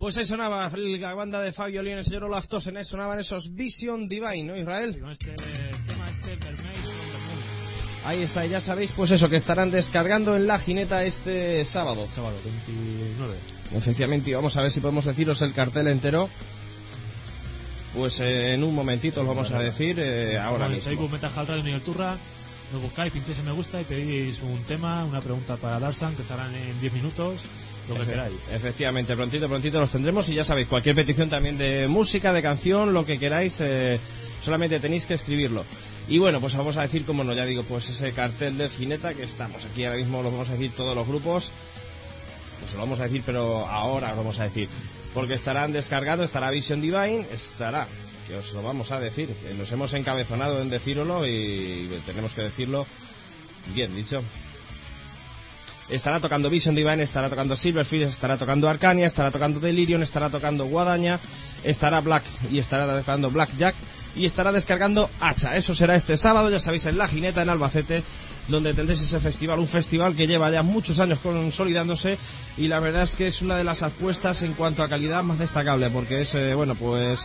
Pues 0.07 0.19
ahí 0.19 0.25
sonaba 0.25 0.71
la 0.73 1.15
banda 1.15 1.41
de 1.41 1.51
Fabio 1.51 1.83
León, 1.83 1.99
el 1.99 2.05
señor 2.05 2.23
Olaf 2.23 2.47
Tosen, 2.47 2.77
ahí 2.77 2.85
sonaban 2.85 3.19
esos 3.19 3.53
Vision 3.53 4.07
Divine, 4.07 4.45
¿no, 4.45 4.55
Sí, 4.55 4.61
Israel? 4.61 5.01
con 5.01 5.11
este 5.11 5.35
tema, 5.35 6.09
este. 6.09 6.39
Ahí 8.05 8.23
está, 8.23 8.47
ya 8.47 8.61
sabéis, 8.61 8.93
pues 8.93 9.11
eso, 9.11 9.29
que 9.29 9.35
estarán 9.35 9.73
descargando 9.73 10.37
en 10.37 10.47
la 10.47 10.61
jineta 10.61 11.03
este 11.03 11.65
sábado. 11.65 12.07
Sábado 12.15 12.37
29. 12.45 13.35
Efectivamente, 13.73 14.33
vamos 14.33 14.57
a 14.57 14.63
ver 14.63 14.71
si 14.71 14.79
podemos 14.79 15.05
deciros 15.07 15.43
el 15.43 15.53
cartel 15.53 15.89
entero. 15.89 16.31
Pues 17.93 18.21
eh, 18.21 18.55
en 18.55 18.63
un 18.63 18.77
momentito 18.77 19.23
os 19.23 19.27
vamos 19.27 19.51
a 19.51 19.59
decir, 19.59 19.99
eh, 19.99 20.39
ahora 20.39 20.69
mismo. 20.69 20.85
Facebook 20.85 21.11
Metal 21.11 21.65
Miguel 21.65 21.83
Turra. 21.83 22.17
Nos 22.73 22.81
buscáis, 22.81 23.13
pincháis 23.13 23.41
en 23.41 23.45
me 23.45 23.51
gusta 23.51 23.81
y 23.81 23.85
pedís 23.85 24.41
un 24.41 24.63
tema, 24.67 25.05
una 25.05 25.21
pregunta 25.21 25.57
para 25.57 25.81
Darsan, 25.81 26.15
que 26.15 26.23
estarán 26.23 26.55
en 26.55 26.81
10 26.81 26.93
minutos, 26.93 27.41
lo 27.89 27.95
que 27.97 28.07
queráis. 28.07 28.41
Efectivamente, 28.53 29.15
prontito, 29.15 29.49
prontito 29.49 29.81
los 29.81 29.91
tendremos 29.91 30.29
y 30.29 30.35
ya 30.35 30.45
sabéis, 30.45 30.69
cualquier 30.69 30.95
petición 30.95 31.29
también 31.29 31.59
de 31.59 31.89
música, 31.89 32.33
de 32.33 32.43
canción, 32.43 32.93
lo 32.93 33.05
que 33.05 33.19
queráis, 33.19 33.57
eh, 33.61 34.01
solamente 34.41 34.81
tenéis 34.81 35.07
que 35.07 35.15
escribirlo. 35.15 35.65
Y 36.09 36.19
bueno, 36.19 36.41
pues 36.41 36.55
vamos 36.55 36.77
a 36.77 36.83
decir, 36.83 37.05
como 37.05 37.25
no, 37.25 37.33
ya 37.33 37.45
digo, 37.45 37.65
pues 37.65 37.89
ese 37.89 38.13
cartel 38.13 38.59
de 38.59 38.69
Gineta 38.71 39.15
que 39.15 39.25
estamos 39.25 39.65
aquí 39.65 39.85
ahora 39.85 39.99
mismo, 39.99 40.23
lo 40.23 40.31
vamos 40.31 40.49
a 40.49 40.53
decir 40.53 40.73
todos 40.73 40.95
los 40.95 41.07
grupos, 41.07 41.51
pues 42.61 42.73
lo 42.75 42.81
vamos 42.81 43.01
a 43.01 43.05
decir, 43.05 43.23
pero 43.27 43.67
ahora 43.67 44.11
lo 44.11 44.19
vamos 44.19 44.39
a 44.39 44.45
decir, 44.45 44.69
porque 45.13 45.35
estarán 45.35 45.73
descargando, 45.73 46.25
estará 46.25 46.51
Vision 46.51 46.81
Divine, 46.81 47.27
estará, 47.33 47.89
que 48.27 48.37
os 48.37 48.53
lo 48.53 48.63
vamos 48.63 48.93
a 48.93 49.01
decir, 49.01 49.35
nos 49.59 49.71
hemos 49.73 49.93
encabezonado 49.95 50.63
en 50.63 50.71
decíroslo 50.71 51.27
y 51.27 52.01
tenemos 52.07 52.33
que 52.35 52.43
decirlo 52.43 52.87
bien 53.75 53.95
dicho. 53.95 54.23
Estará 55.89 56.19
tocando 56.19 56.51
Vision 56.51 56.75
Divine, 56.75 57.05
estará 57.05 57.31
tocando 57.31 57.55
Silverfield, 57.55 58.09
estará 58.09 58.37
tocando 58.37 58.69
Arcania, 58.69 59.07
estará 59.07 59.31
tocando 59.31 59.61
Delirium, 59.61 60.03
estará 60.03 60.29
tocando 60.29 60.67
Guadaña, 60.67 61.21
estará 61.63 62.01
Black 62.01 62.25
y 62.51 62.59
estará 62.59 62.99
tocando 62.99 63.31
Black 63.31 63.57
Jack 63.57 63.77
y 64.17 64.25
estará 64.25 64.51
descargando 64.51 65.11
Hacha. 65.21 65.55
Eso 65.55 65.75
será 65.75 65.95
este 65.95 66.17
sábado, 66.17 66.51
ya 66.51 66.59
sabéis, 66.59 66.87
en 66.87 66.97
La 66.99 67.07
Jineta, 67.07 67.43
en 67.43 67.51
Albacete, 67.51 68.03
donde 68.49 68.73
tendréis 68.75 69.03
ese 69.03 69.21
festival, 69.21 69.59
un 69.59 69.69
festival 69.69 70.17
que 70.17 70.27
lleva 70.27 70.51
ya 70.51 70.63
muchos 70.63 70.99
años 71.01 71.19
consolidándose 71.21 72.17
y 72.57 72.69
la 72.69 72.81
verdad 72.81 73.03
es 73.03 73.11
que 73.13 73.27
es 73.27 73.43
una 73.43 73.57
de 73.57 73.65
las 73.65 73.83
apuestas 73.83 74.43
en 74.43 74.55
cuanto 74.55 74.83
a 74.83 74.89
calidad 74.89 75.23
más 75.23 75.39
destacable, 75.39 75.91
porque 75.91 76.23
es, 76.23 76.35
eh, 76.35 76.55
bueno, 76.55 76.75
pues 76.75 77.21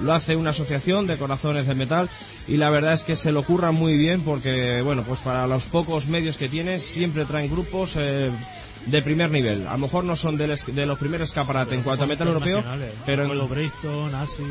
lo 0.00 0.12
hace 0.12 0.34
una 0.34 0.50
asociación 0.50 1.06
de 1.06 1.16
corazones 1.18 1.68
de 1.68 1.74
metal 1.76 2.10
y 2.48 2.56
la 2.56 2.68
verdad 2.68 2.94
es 2.94 3.04
que 3.04 3.14
se 3.14 3.30
lo 3.30 3.44
curran 3.44 3.76
muy 3.76 3.96
bien 3.96 4.22
porque 4.22 4.82
bueno 4.82 5.04
pues 5.04 5.20
para 5.20 5.46
los 5.46 5.66
pocos 5.66 6.08
medios 6.08 6.36
que 6.36 6.48
tiene 6.48 6.80
siempre 6.80 7.24
traen 7.26 7.48
grupos 7.48 7.92
eh, 7.96 8.28
de 8.86 9.02
primer 9.02 9.30
nivel 9.30 9.68
a 9.68 9.74
lo 9.74 9.78
mejor 9.78 10.02
no 10.02 10.16
son 10.16 10.40
es- 10.50 10.66
de 10.66 10.84
los 10.84 10.98
primeros 10.98 11.28
escaparate 11.28 11.76
en 11.76 11.82
cuanto 11.84 12.02
a 12.02 12.08
metal 12.08 12.26
europeo 12.26 12.58
pero 13.06 13.22
en- 13.22 13.48
Bracestone, 13.48 14.16
Asis. 14.16 14.46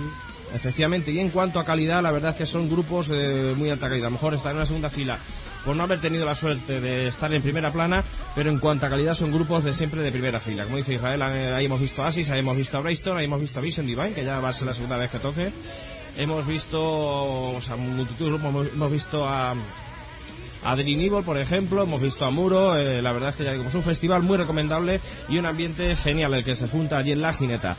Efectivamente, 0.53 1.11
y 1.11 1.19
en 1.19 1.29
cuanto 1.31 1.59
a 1.59 1.65
calidad, 1.65 2.03
la 2.03 2.11
verdad 2.11 2.31
es 2.31 2.37
que 2.37 2.45
son 2.45 2.69
grupos 2.69 3.07
de 3.07 3.55
muy 3.57 3.69
alta 3.71 3.87
calidad. 3.89 4.07
A 4.07 4.09
lo 4.09 4.13
mejor 4.15 4.35
están 4.35 4.51
en 4.51 4.57
una 4.57 4.65
segunda 4.67 4.89
fila 4.89 5.17
por 5.65 5.75
no 5.75 5.83
haber 5.83 5.99
tenido 5.99 6.25
la 6.25 6.35
suerte 6.35 6.79
de 6.79 7.07
estar 7.07 7.33
en 7.33 7.41
primera 7.41 7.71
plana, 7.71 8.03
pero 8.35 8.51
en 8.51 8.59
cuanto 8.59 8.85
a 8.85 8.89
calidad 8.89 9.15
son 9.15 9.31
grupos 9.31 9.63
de 9.63 9.73
siempre 9.73 10.03
de 10.03 10.11
primera 10.11 10.39
fila. 10.39 10.65
Como 10.65 10.77
dice 10.77 10.93
Israel, 10.93 11.21
eh, 11.21 11.53
ahí 11.55 11.65
hemos 11.65 11.79
visto 11.81 12.03
a 12.03 12.07
Asis, 12.09 12.29
ahí 12.29 12.39
hemos 12.39 12.55
visto 12.55 12.77
a 12.77 12.81
Brayston, 12.81 13.17
ahí 13.17 13.25
hemos 13.25 13.41
visto 13.41 13.57
a 13.59 13.61
Vision 13.63 13.87
Divine, 13.87 14.13
que 14.13 14.23
ya 14.23 14.39
va 14.39 14.49
a 14.49 14.53
ser 14.53 14.67
la 14.67 14.73
segunda 14.73 14.97
vez 14.97 15.09
que 15.09 15.19
toque. 15.19 15.51
Hemos 16.17 16.45
visto, 16.45 16.79
o 16.81 17.59
sea, 17.61 17.75
multitud 17.75 18.25
de 18.25 18.31
grupos, 18.31 18.67
hemos- 18.73 18.91
visto 18.91 19.27
a 19.27 19.55
a 20.65 20.77
Dream 20.77 21.01
Evil, 21.01 21.23
por 21.25 21.37
ejemplo, 21.37 21.83
hemos 21.83 22.01
visto 22.01 22.23
a 22.23 22.29
Muro, 22.29 22.77
eh, 22.77 23.01
la 23.01 23.11
verdad 23.11 23.31
es 23.31 23.35
que 23.35 23.43
ya 23.43 23.53
es 23.53 23.75
un 23.75 23.83
festival 23.83 24.21
muy 24.23 24.37
recomendable 24.37 25.01
y 25.27 25.37
un 25.37 25.45
ambiente 25.45 25.93
genial 25.97 26.33
el 26.35 26.43
que 26.45 26.55
se 26.55 26.69
junta 26.69 26.97
allí 26.97 27.11
en 27.11 27.21
la 27.21 27.33
Gineta. 27.33 27.75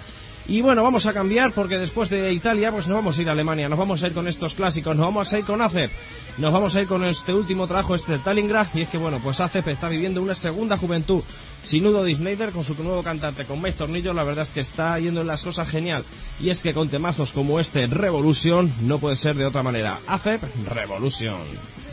Y 0.46 0.60
bueno, 0.60 0.82
vamos 0.82 1.06
a 1.06 1.12
cambiar 1.12 1.52
porque 1.52 1.78
después 1.78 2.10
de 2.10 2.32
Italia, 2.32 2.70
pues 2.70 2.86
nos 2.86 2.96
vamos 2.96 3.16
a 3.16 3.22
ir 3.22 3.28
a 3.28 3.32
Alemania, 3.32 3.68
nos 3.68 3.78
vamos 3.78 4.02
a 4.02 4.06
ir 4.06 4.12
con 4.12 4.28
estos 4.28 4.54
clásicos, 4.54 4.94
nos 4.94 5.06
vamos 5.06 5.32
a 5.32 5.38
ir 5.38 5.44
con 5.46 5.62
ACEP, 5.62 5.90
nos 6.36 6.52
vamos 6.52 6.76
a 6.76 6.82
ir 6.82 6.86
con 6.86 7.02
este 7.04 7.32
último 7.32 7.66
trabajo, 7.66 7.94
este 7.94 8.16
Stalingrad, 8.16 8.68
y 8.74 8.82
es 8.82 8.88
que 8.88 8.98
bueno, 8.98 9.20
pues 9.22 9.40
ACEP 9.40 9.68
está 9.68 9.88
viviendo 9.88 10.22
una 10.22 10.34
segunda 10.34 10.76
juventud. 10.76 11.22
Sin 11.62 11.86
Udo 11.86 12.04
Disneyder, 12.04 12.52
con 12.52 12.62
su 12.62 12.74
nuevo 12.74 13.02
cantante, 13.02 13.46
con 13.46 13.60
Mace 13.60 13.78
Tornillo, 13.78 14.12
la 14.12 14.24
verdad 14.24 14.44
es 14.44 14.52
que 14.52 14.60
está 14.60 14.98
yendo 14.98 15.22
en 15.22 15.26
las 15.26 15.42
cosas 15.42 15.66
genial, 15.68 16.04
y 16.38 16.50
es 16.50 16.60
que 16.60 16.74
con 16.74 16.90
temazos 16.90 17.32
como 17.32 17.58
este 17.58 17.86
Revolution, 17.86 18.70
no 18.82 18.98
puede 18.98 19.16
ser 19.16 19.36
de 19.36 19.46
otra 19.46 19.62
manera. 19.62 20.00
ACEP, 20.06 20.42
Revolution. 20.66 21.83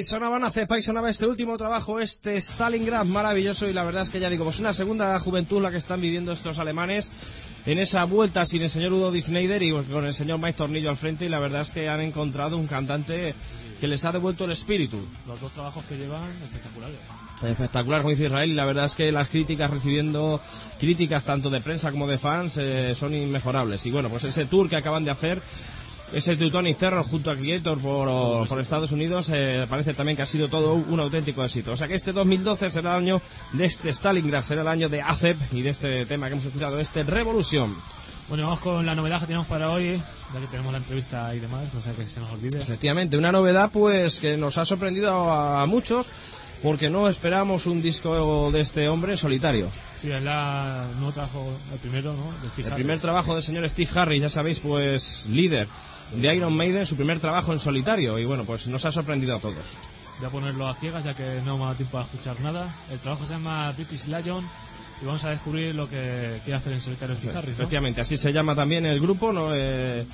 Ahí 0.00 0.04
sonaban 0.04 0.42
hace 0.44 0.66
ahí 0.66 0.82
sonaba 0.82 1.10
este 1.10 1.26
último 1.26 1.58
trabajo, 1.58 2.00
este 2.00 2.40
Stalingrad 2.40 3.04
maravilloso 3.04 3.68
y 3.68 3.74
la 3.74 3.84
verdad 3.84 4.04
es 4.04 4.08
que 4.08 4.18
ya 4.18 4.30
digo, 4.30 4.46
pues 4.46 4.58
una 4.58 4.72
segunda 4.72 5.20
juventud 5.20 5.60
la 5.60 5.70
que 5.70 5.76
están 5.76 6.00
viviendo 6.00 6.32
estos 6.32 6.58
alemanes 6.58 7.06
en 7.66 7.78
esa 7.78 8.04
vuelta 8.04 8.46
sin 8.46 8.62
el 8.62 8.70
señor 8.70 8.94
Udo 8.94 9.12
Schneider 9.14 9.62
y 9.62 9.72
pues, 9.72 9.86
con 9.88 10.06
el 10.06 10.14
señor 10.14 10.38
Mike 10.38 10.54
Tornillo 10.54 10.88
al 10.88 10.96
frente 10.96 11.26
y 11.26 11.28
la 11.28 11.38
verdad 11.38 11.60
es 11.60 11.70
que 11.72 11.86
han 11.86 12.00
encontrado 12.00 12.56
un 12.56 12.66
cantante 12.66 13.34
que 13.78 13.86
les 13.86 14.02
ha 14.02 14.10
devuelto 14.10 14.46
el 14.46 14.52
espíritu. 14.52 15.06
Los 15.26 15.38
dos 15.38 15.52
trabajos 15.52 15.84
que 15.84 15.98
llevan 15.98 16.30
espectaculares. 16.44 16.98
Espectacular, 17.42 18.00
como 18.00 18.10
dice 18.12 18.24
Israel, 18.24 18.52
y 18.52 18.54
la 18.54 18.64
verdad 18.64 18.86
es 18.86 18.94
que 18.94 19.12
las 19.12 19.28
críticas 19.28 19.70
recibiendo 19.70 20.40
críticas 20.78 21.26
tanto 21.26 21.50
de 21.50 21.60
prensa 21.60 21.90
como 21.90 22.06
de 22.06 22.16
fans 22.16 22.54
eh, 22.56 22.94
son 22.94 23.14
inmejorables. 23.14 23.84
Y 23.84 23.90
bueno, 23.90 24.08
pues 24.08 24.24
ese 24.24 24.46
tour 24.46 24.66
que 24.66 24.76
acaban 24.76 25.04
de 25.04 25.10
hacer 25.10 25.42
ese 26.12 26.36
Teutonic 26.36 26.78
Terror 26.78 27.04
junto 27.04 27.30
a 27.30 27.36
Creator 27.36 27.80
por, 27.80 28.48
por 28.48 28.60
Estados 28.60 28.92
Unidos 28.92 29.30
eh, 29.32 29.66
parece 29.68 29.94
también 29.94 30.16
que 30.16 30.22
ha 30.22 30.26
sido 30.26 30.48
todo 30.48 30.74
un 30.74 31.00
auténtico 31.00 31.44
éxito. 31.44 31.72
O 31.72 31.76
sea 31.76 31.86
que 31.86 31.94
este 31.94 32.12
2012 32.12 32.70
será 32.70 32.96
el 32.96 33.04
año 33.04 33.22
de 33.52 33.64
este 33.64 33.92
Stalingrad, 33.92 34.42
será 34.42 34.62
el 34.62 34.68
año 34.68 34.88
de 34.88 35.00
ACEP 35.00 35.36
y 35.52 35.62
de 35.62 35.70
este 35.70 36.06
tema 36.06 36.26
que 36.26 36.34
hemos 36.34 36.46
escuchado, 36.46 36.80
este 36.80 37.02
Revolución. 37.04 37.76
Bueno, 38.28 38.44
vamos 38.44 38.60
con 38.60 38.86
la 38.86 38.94
novedad 38.94 39.20
que 39.20 39.26
tenemos 39.26 39.48
para 39.48 39.70
hoy, 39.70 40.00
ya 40.32 40.40
que 40.40 40.46
tenemos 40.46 40.70
la 40.70 40.78
entrevista 40.78 41.34
y 41.34 41.40
demás, 41.40 41.72
no 41.74 41.80
sé 41.80 41.92
que 41.94 42.06
se 42.06 42.20
nos 42.20 42.30
olvide. 42.30 42.62
Efectivamente, 42.62 43.16
una 43.16 43.32
novedad 43.32 43.70
pues 43.72 44.20
que 44.20 44.36
nos 44.36 44.56
ha 44.56 44.64
sorprendido 44.64 45.10
a, 45.10 45.66
muchos 45.66 46.08
porque 46.62 46.90
no 46.90 47.08
esperamos 47.08 47.66
un 47.66 47.82
disco 47.82 48.52
de 48.52 48.60
este 48.60 48.88
hombre 48.88 49.16
solitario. 49.16 49.70
Sí, 50.00 50.12
es 50.12 50.22
la 50.22 50.86
nuevo 50.94 51.12
trabajo, 51.12 51.52
el 51.72 51.78
primero, 51.78 52.12
¿no? 52.12 52.30
De 52.40 52.50
Steve 52.50 52.68
El 52.68 52.72
Harris. 52.72 52.84
primer 52.84 53.00
trabajo 53.00 53.34
del 53.34 53.42
señor 53.42 53.68
Steve 53.68 53.90
Harris, 53.94 54.22
ya 54.22 54.28
sabéis, 54.28 54.60
pues 54.60 55.26
líder 55.28 55.66
de 56.14 56.34
Iron 56.34 56.56
Maiden, 56.56 56.86
su 56.86 56.96
primer 56.96 57.20
trabajo 57.20 57.52
en 57.52 57.60
solitario 57.60 58.18
y 58.18 58.24
bueno, 58.24 58.44
pues 58.44 58.66
nos 58.66 58.84
ha 58.84 58.92
sorprendido 58.92 59.36
a 59.36 59.40
todos. 59.40 59.64
Voy 60.18 60.26
a 60.26 60.30
ponerlo 60.30 60.68
a 60.68 60.74
ciegas 60.74 61.04
ya 61.04 61.14
que 61.14 61.40
no 61.42 61.56
me 61.56 61.62
ha 61.62 61.66
dado 61.66 61.76
tiempo 61.76 61.98
a 61.98 62.02
escuchar 62.02 62.40
nada. 62.40 62.74
El 62.90 62.98
trabajo 62.98 63.24
se 63.26 63.32
llama 63.32 63.72
British 63.72 64.06
Lion 64.06 64.44
y 65.00 65.04
vamos 65.04 65.24
a 65.24 65.30
descubrir 65.30 65.74
lo 65.74 65.88
que 65.88 66.40
quiere 66.44 66.58
hacer 66.58 66.72
en 66.74 66.80
solitario 66.80 67.16
Steve 67.16 67.32
Harris. 67.32 67.56
¿no? 67.56 67.62
Efectivamente, 67.62 68.00
así 68.00 68.16
se 68.16 68.32
llama 68.32 68.54
también 68.54 68.84
el 68.84 69.00
grupo, 69.00 69.32
¿no? 69.32 69.54
Eh, 69.54 70.06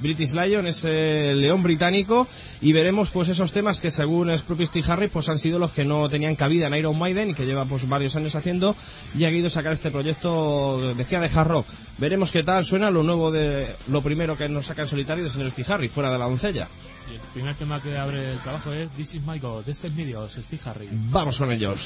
British 0.00 0.32
Lion 0.32 0.66
es 0.66 0.84
el 0.84 1.40
león 1.40 1.62
británico 1.62 2.26
y 2.60 2.72
veremos 2.72 3.10
pues 3.10 3.28
esos 3.28 3.52
temas 3.52 3.80
que 3.80 3.90
según 3.90 4.30
propio 4.46 4.66
Steve 4.66 4.86
Harris 4.88 5.10
pues 5.10 5.28
han 5.28 5.38
sido 5.38 5.58
los 5.58 5.72
que 5.72 5.84
no 5.84 6.08
tenían 6.08 6.34
cabida 6.36 6.66
en 6.66 6.74
Iron 6.74 6.98
Maiden 6.98 7.30
y 7.30 7.34
que 7.34 7.46
lleva 7.46 7.64
pues 7.64 7.88
varios 7.88 8.14
años 8.16 8.34
haciendo 8.34 8.74
y 9.14 9.24
ha 9.24 9.28
querido 9.28 9.50
sacar 9.50 9.72
este 9.72 9.90
proyecto 9.90 10.94
decía 10.94 11.20
de 11.20 11.28
hard 11.28 11.48
rock. 11.48 11.66
Veremos 11.98 12.30
qué 12.30 12.42
tal 12.42 12.64
suena 12.64 12.90
lo 12.90 13.02
nuevo 13.02 13.30
de 13.30 13.76
lo 13.88 14.02
primero 14.02 14.36
que 14.36 14.48
nos 14.48 14.66
saca 14.66 14.82
en 14.82 14.88
solitario 14.88 15.24
del 15.24 15.32
señor 15.32 15.50
Steve 15.50 15.72
Harris 15.72 15.92
fuera 15.92 16.12
de 16.12 16.18
la 16.18 16.26
doncella. 16.26 16.68
Y 17.10 17.14
el 17.14 17.20
primer 17.32 17.54
tema 17.56 17.82
que 17.82 17.96
abre 17.96 18.32
el 18.32 18.38
trabajo 18.40 18.72
es 18.72 18.90
This 18.92 19.14
is 19.14 19.22
my 19.22 19.38
God, 19.38 19.64
de 19.64 19.72
este 19.72 19.90
medios, 19.90 20.32
Steve 20.32 20.62
Harris. 20.64 20.90
Vamos 21.10 21.36
con 21.36 21.52
ellos. 21.52 21.78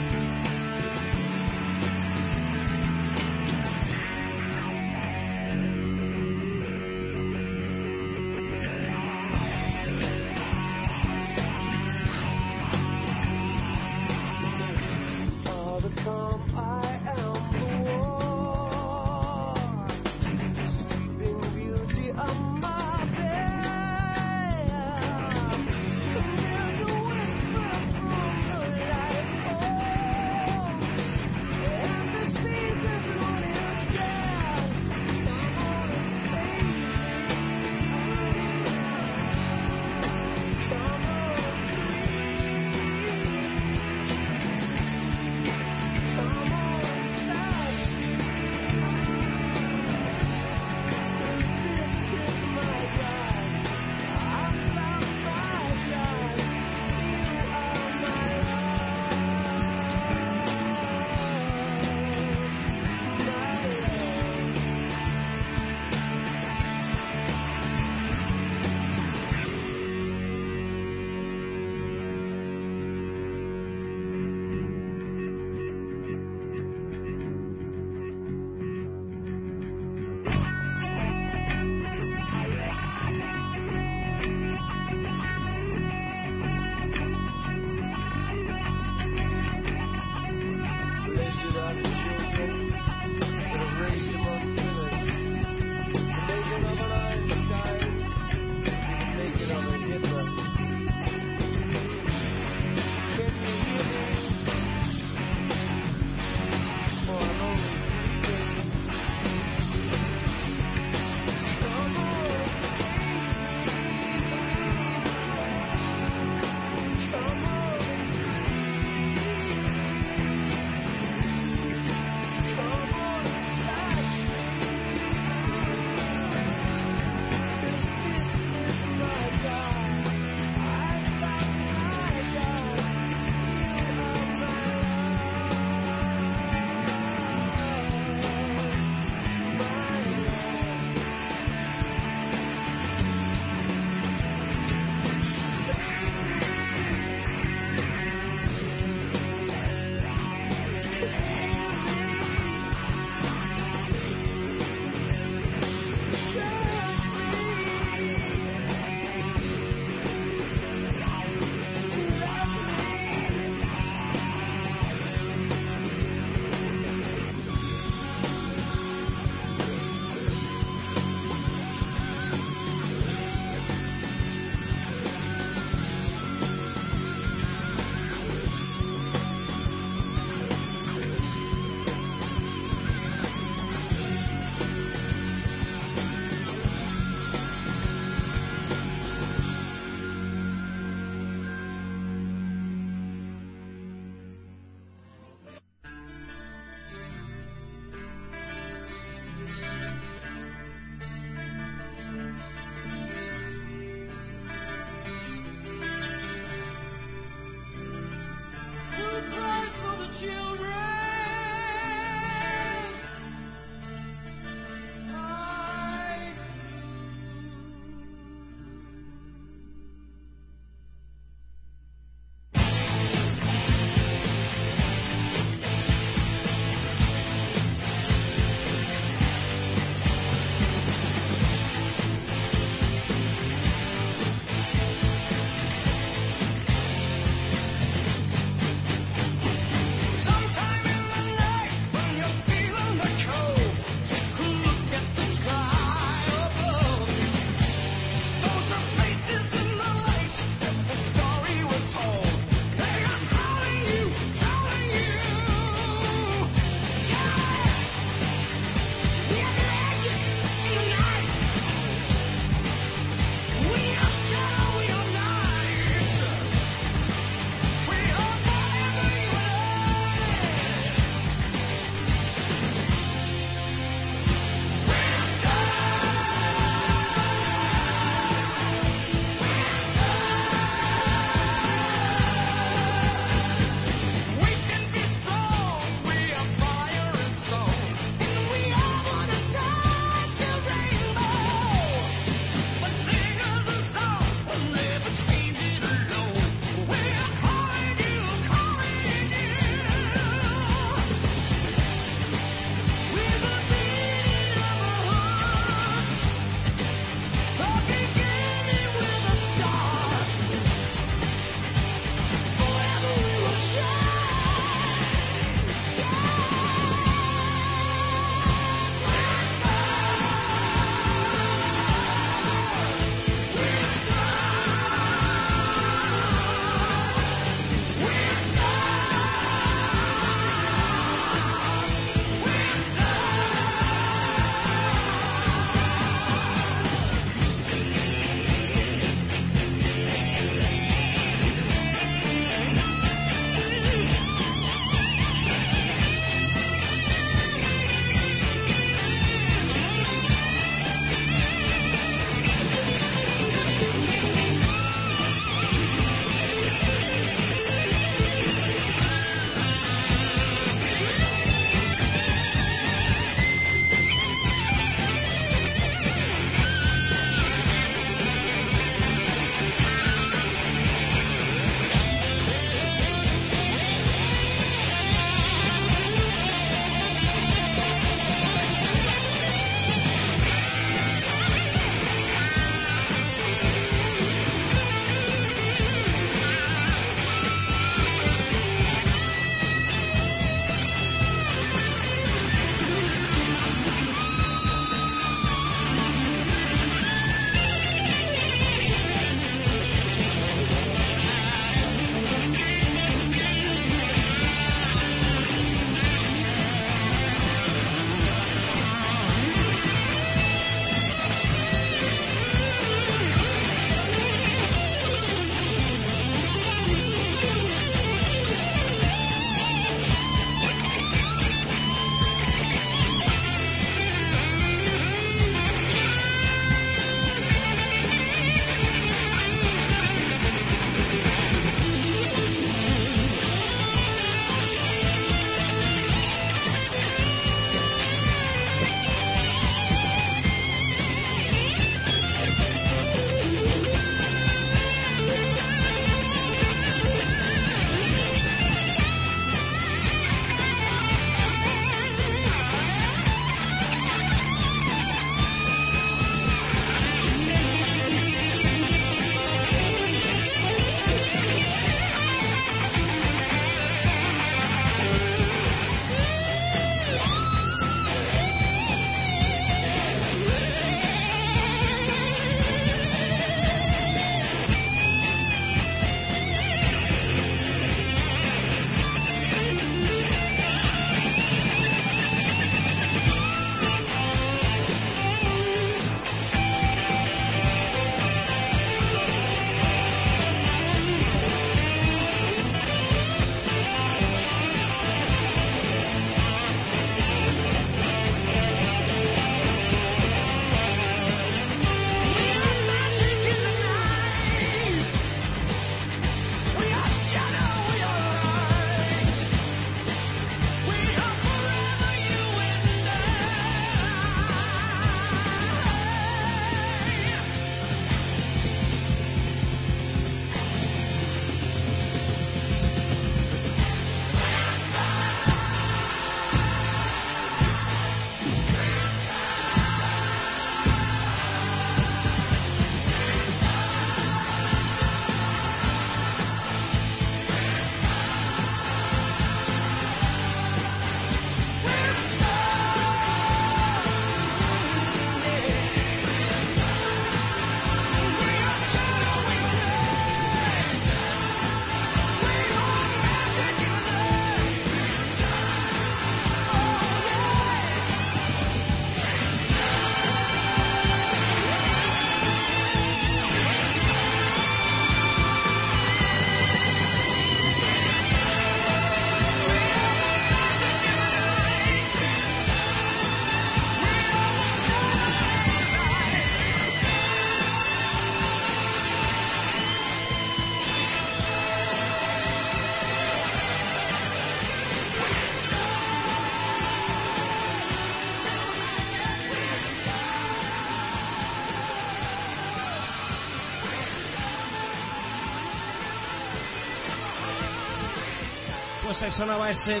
Pues 599.18 599.34
sonaba 599.34 599.70
ese 599.70 600.00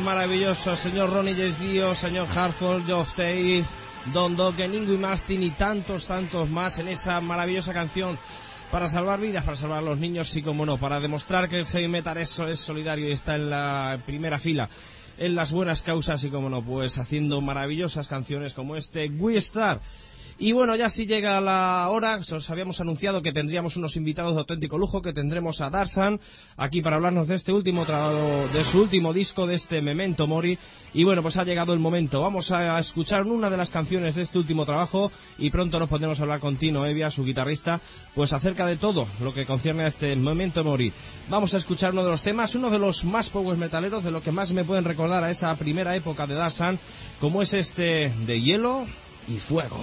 maravilloso, 0.00 0.76
señor 0.76 1.10
Ronnie 1.10 1.34
James 1.34 1.58
Dio, 1.58 1.94
señor 1.94 2.28
Hartford, 2.28 2.84
Geoff 2.84 3.08
Tate, 3.10 3.64
Don 4.12 4.36
Dokken, 4.36 4.74
Ingui 4.74 4.98
Mastin 4.98 5.42
y 5.42 5.50
tantos, 5.52 6.06
tantos 6.06 6.50
más 6.50 6.78
en 6.78 6.88
esa 6.88 7.20
maravillosa 7.20 7.72
canción 7.72 8.18
para 8.70 8.88
salvar 8.88 9.20
vidas, 9.20 9.44
para 9.44 9.56
salvar 9.56 9.78
a 9.78 9.82
los 9.82 9.98
niños 9.98 10.36
y 10.36 10.42
como 10.42 10.66
no, 10.66 10.76
para 10.76 11.00
demostrar 11.00 11.48
que 11.48 11.60
el 11.60 11.66
heavy 11.66 11.88
metal 11.88 12.18
es, 12.18 12.38
es 12.38 12.60
solidario 12.60 13.08
y 13.08 13.12
está 13.12 13.36
en 13.36 13.48
la 13.48 13.98
primera 14.04 14.38
fila 14.38 14.68
en 15.16 15.34
las 15.34 15.50
buenas 15.50 15.82
causas 15.82 16.22
y 16.24 16.30
como 16.30 16.50
no, 16.50 16.64
pues 16.64 16.96
haciendo 16.98 17.40
maravillosas 17.40 18.08
canciones 18.08 18.54
como 18.54 18.76
este 18.76 19.08
We 19.08 19.36
Star. 19.38 19.80
Y 20.42 20.50
bueno, 20.50 20.74
ya 20.74 20.90
si 20.90 21.06
llega 21.06 21.40
la 21.40 21.88
hora, 21.88 22.16
os 22.16 22.50
habíamos 22.50 22.80
anunciado 22.80 23.22
que 23.22 23.30
tendríamos 23.30 23.76
unos 23.76 23.94
invitados 23.94 24.34
de 24.34 24.40
auténtico 24.40 24.76
lujo, 24.76 25.00
que 25.00 25.12
tendremos 25.12 25.60
a 25.60 25.70
Darsan 25.70 26.18
aquí 26.56 26.82
para 26.82 26.96
hablarnos 26.96 27.28
de 27.28 27.36
este 27.36 27.52
último 27.52 27.86
trabajo, 27.86 28.48
de 28.52 28.64
su 28.64 28.80
último 28.80 29.12
disco, 29.12 29.46
de 29.46 29.54
este 29.54 29.80
Memento 29.80 30.26
Mori. 30.26 30.58
Y 30.94 31.04
bueno, 31.04 31.22
pues 31.22 31.36
ha 31.36 31.44
llegado 31.44 31.72
el 31.72 31.78
momento. 31.78 32.20
Vamos 32.20 32.50
a 32.50 32.80
escuchar 32.80 33.22
una 33.24 33.48
de 33.50 33.56
las 33.56 33.70
canciones 33.70 34.16
de 34.16 34.22
este 34.22 34.36
último 34.36 34.66
trabajo 34.66 35.12
y 35.38 35.48
pronto 35.48 35.78
nos 35.78 35.88
pondremos 35.88 36.18
a 36.18 36.22
hablar 36.22 36.40
con 36.40 36.56
Tino 36.56 36.84
Evia, 36.86 37.08
su 37.08 37.22
guitarrista, 37.22 37.80
pues 38.12 38.32
acerca 38.32 38.66
de 38.66 38.78
todo 38.78 39.06
lo 39.20 39.32
que 39.32 39.46
concierne 39.46 39.84
a 39.84 39.86
este 39.86 40.16
Memento 40.16 40.64
Mori. 40.64 40.92
Vamos 41.28 41.54
a 41.54 41.58
escuchar 41.58 41.92
uno 41.92 42.02
de 42.02 42.10
los 42.10 42.22
temas, 42.22 42.52
uno 42.56 42.68
de 42.68 42.80
los 42.80 43.04
más 43.04 43.30
power 43.30 43.56
metaleros, 43.56 44.02
de 44.02 44.10
lo 44.10 44.24
que 44.24 44.32
más 44.32 44.50
me 44.50 44.64
pueden 44.64 44.82
recordar 44.82 45.22
a 45.22 45.30
esa 45.30 45.54
primera 45.54 45.94
época 45.94 46.26
de 46.26 46.34
Darsan, 46.34 46.80
como 47.20 47.42
es 47.42 47.54
este 47.54 48.12
de 48.26 48.42
hielo 48.42 48.86
y 49.28 49.38
fuego. 49.38 49.78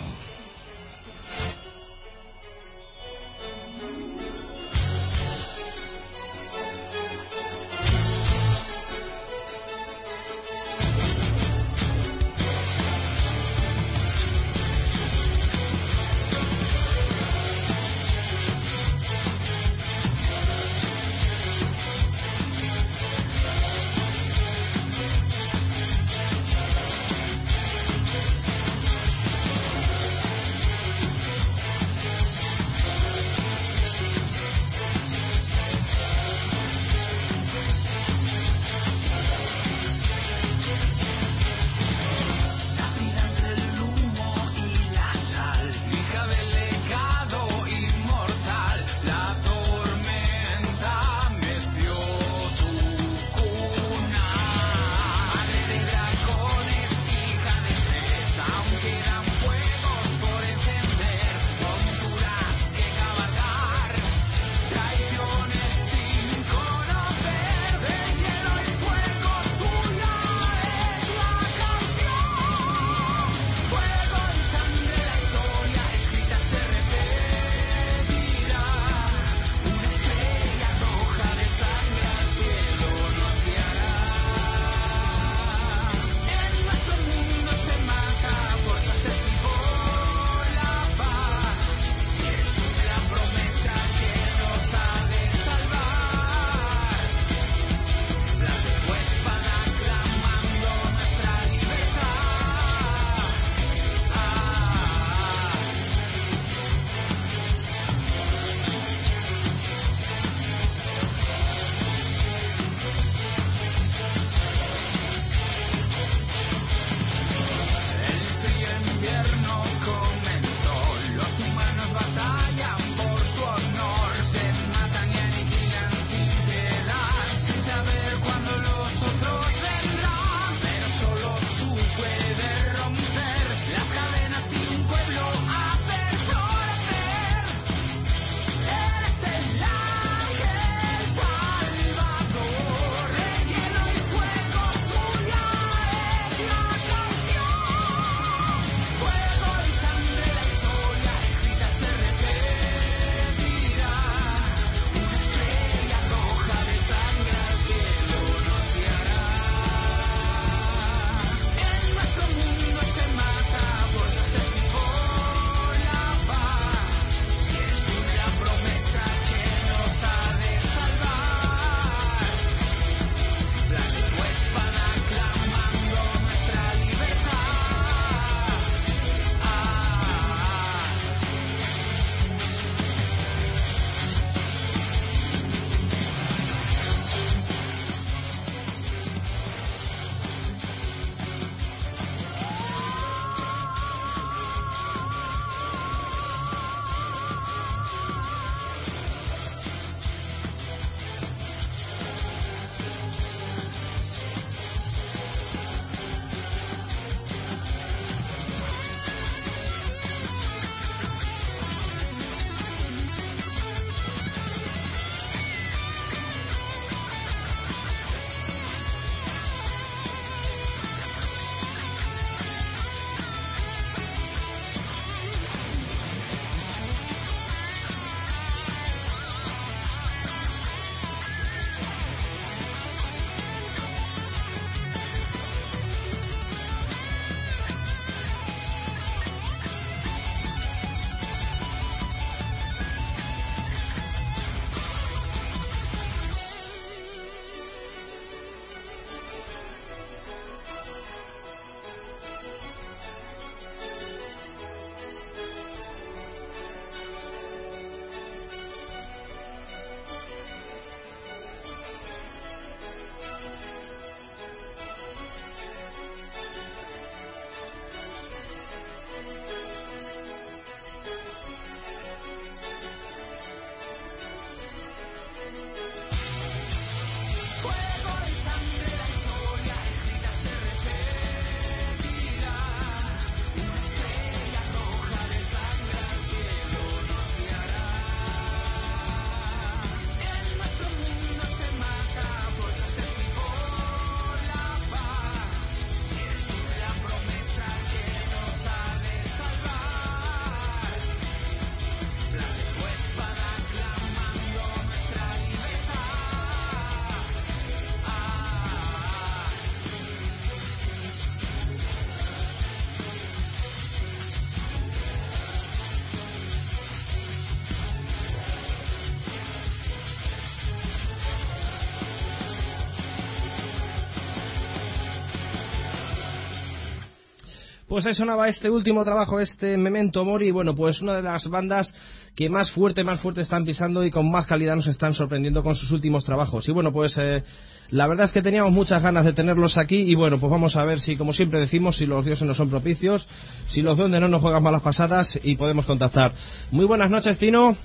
Pues 327.90 328.06
ahí 328.06 328.14
sonaba 328.14 328.48
este 328.48 328.70
último 328.70 329.04
trabajo, 329.04 329.40
este 329.40 329.76
Memento 329.76 330.24
Mori, 330.24 330.52
bueno, 330.52 330.76
pues 330.76 331.02
una 331.02 331.16
de 331.16 331.24
las 331.24 331.50
bandas 331.50 331.92
que 332.36 332.48
más 332.48 332.70
fuerte, 332.70 333.04
más 333.04 333.20
fuerte 333.20 333.42
están 333.42 333.66
pisando 333.66 334.06
y 334.06 334.12
con 334.12 334.30
más 334.30 334.46
calidad 334.46 334.76
nos 334.76 334.86
están 334.86 335.16
sorprendiendo 335.16 335.64
con 335.64 335.74
sus 335.74 335.92
últimos 335.92 336.24
trabajos. 336.24 336.70
Y 336.70 336.72
bueno, 336.72 336.94
pues 336.94 337.18
eh, 337.18 337.42
la 337.90 338.06
verdad 338.06 338.28
es 338.28 338.32
que 338.32 338.44
teníamos 338.44 338.72
muchas 338.72 339.02
ganas 339.02 339.26
de 339.26 339.34
tenerlos 339.34 339.80
aquí 339.80 340.02
y 340.02 340.14
bueno, 340.14 340.40
pues 340.40 340.52
vamos 340.52 340.76
a 340.76 340.86
ver 340.86 341.00
si, 341.00 341.18
como 341.18 341.34
siempre 341.34 341.60
decimos, 341.60 341.98
si 341.98 342.06
los 342.06 342.24
dioses 342.24 342.48
no 342.48 342.54
son 342.54 342.70
propicios, 342.70 343.28
si 343.70 343.82
los 343.82 343.98
duendes 343.98 344.22
no 344.22 344.28
nos 344.28 344.42
juegan 344.44 344.62
malas 344.62 344.84
pasadas 344.84 345.40
y 345.42 345.56
podemos 345.56 345.88
contactar. 345.88 346.34
Muy 346.70 346.86
buenas 346.86 347.10
noches, 347.10 347.40
Tino. 347.40 347.76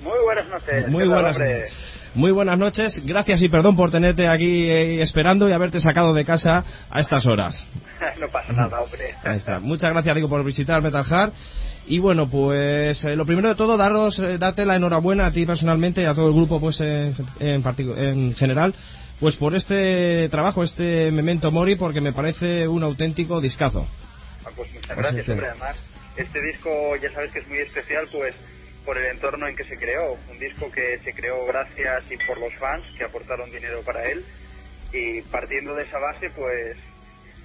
Muy 0.00 0.24
buenas 0.24 0.46
noches. 0.46 0.88
Muy 0.88 1.02
¿Qué 1.02 1.10
tal, 1.10 1.14
buenas, 1.14 1.36
hombre? 1.36 1.64
Muy 2.14 2.30
buenas 2.30 2.58
noches. 2.58 3.02
Gracias 3.04 3.42
y 3.42 3.48
perdón 3.48 3.76
por 3.76 3.90
tenerte 3.90 4.28
aquí 4.28 4.70
eh, 4.70 5.02
esperando 5.02 5.48
y 5.48 5.52
haberte 5.52 5.80
sacado 5.80 6.14
de 6.14 6.24
casa 6.24 6.64
a 6.90 7.00
estas 7.00 7.26
horas. 7.26 7.62
no 8.20 8.28
pasa 8.28 8.52
nada, 8.52 8.80
hombre. 8.80 9.14
Ahí 9.24 9.36
está. 9.36 9.58
Muchas 9.58 9.92
gracias, 9.92 10.14
Diego, 10.14 10.28
por 10.28 10.44
visitar 10.44 10.82
Metal 10.82 11.04
Heart. 11.04 11.34
Y 11.86 11.98
bueno, 12.00 12.28
pues 12.28 13.02
eh, 13.04 13.16
lo 13.16 13.24
primero 13.24 13.48
de 13.48 13.54
todo, 13.54 13.76
daros, 13.76 14.18
eh, 14.18 14.36
darte 14.38 14.66
la 14.66 14.76
enhorabuena 14.76 15.26
a 15.26 15.32
ti 15.32 15.46
personalmente 15.46 16.02
y 16.02 16.04
a 16.04 16.14
todo 16.14 16.28
el 16.28 16.34
grupo, 16.34 16.60
pues 16.60 16.80
en, 16.80 17.14
en, 17.40 17.64
en 17.96 18.34
general, 18.34 18.74
pues 19.20 19.36
por 19.36 19.54
este 19.56 20.28
trabajo, 20.28 20.62
este 20.62 21.10
Memento 21.10 21.50
Mori, 21.50 21.76
porque 21.76 22.02
me 22.02 22.12
parece 22.12 22.68
un 22.68 22.82
auténtico 22.82 23.40
discazo. 23.40 23.88
Ah, 24.44 24.50
Pues 24.54 24.72
muchas 24.72 24.96
gracias, 24.96 25.28
hombre. 25.30 25.48
Además, 25.48 25.76
este 26.16 26.42
disco 26.42 26.96
ya 27.02 27.10
sabes 27.12 27.32
que 27.32 27.38
es 27.38 27.48
muy 27.48 27.58
especial, 27.58 28.06
pues 28.12 28.34
por 28.88 28.96
el 28.96 29.04
entorno 29.04 29.46
en 29.46 29.54
que 29.54 29.64
se 29.64 29.76
creó. 29.76 30.16
Un 30.30 30.38
disco 30.38 30.72
que 30.72 30.98
se 31.04 31.12
creó 31.12 31.44
gracias 31.44 32.04
y 32.10 32.16
por 32.26 32.40
los 32.40 32.54
fans 32.54 32.82
que 32.96 33.04
aportaron 33.04 33.50
dinero 33.50 33.82
para 33.84 34.02
él. 34.10 34.24
Y 34.94 35.20
partiendo 35.30 35.74
de 35.74 35.82
esa 35.82 35.98
base, 35.98 36.30
pues 36.34 36.78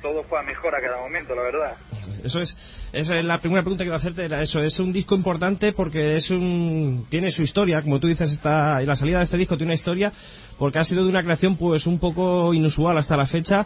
todo 0.01 0.23
fue 0.23 0.39
a 0.39 0.43
mejor 0.43 0.73
a 0.73 0.79
cada 0.79 1.01
momento, 1.01 1.35
la 1.35 1.41
verdad. 1.41 1.75
Eso 2.23 2.39
es, 2.39 2.55
esa 2.93 3.19
es 3.19 3.25
la 3.25 3.39
primera 3.39 3.61
pregunta 3.61 3.83
que 3.83 3.87
iba 3.87 3.95
a 3.95 3.99
hacerte, 3.99 4.23
era 4.23 4.41
eso, 4.41 4.61
es 4.61 4.79
un 4.79 4.93
disco 4.93 5.15
importante 5.15 5.73
porque 5.73 6.15
es 6.15 6.29
un, 6.29 7.07
tiene 7.09 7.29
su 7.29 7.41
historia, 7.41 7.81
como 7.81 7.99
tú 7.99 8.07
dices, 8.07 8.31
está, 8.31 8.79
la 8.79 8.95
salida 8.95 9.17
de 9.17 9.25
este 9.25 9.37
disco 9.37 9.57
tiene 9.57 9.71
una 9.71 9.79
historia, 9.79 10.13
porque 10.57 10.79
ha 10.79 10.85
sido 10.85 11.03
de 11.03 11.09
una 11.09 11.23
creación 11.23 11.57
pues 11.57 11.85
un 11.87 11.99
poco 11.99 12.53
inusual 12.53 12.97
hasta 12.97 13.17
la 13.17 13.27
fecha, 13.27 13.65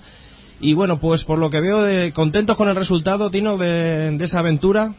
y 0.59 0.73
bueno, 0.73 0.99
pues 0.99 1.23
por 1.23 1.37
lo 1.37 1.51
que 1.51 1.61
veo, 1.61 1.83
de, 1.83 2.11
contentos 2.11 2.57
con 2.57 2.69
el 2.69 2.75
resultado, 2.75 3.29
Tino, 3.29 3.57
de, 3.57 4.17
de 4.17 4.25
esa 4.25 4.39
aventura, 4.39 4.93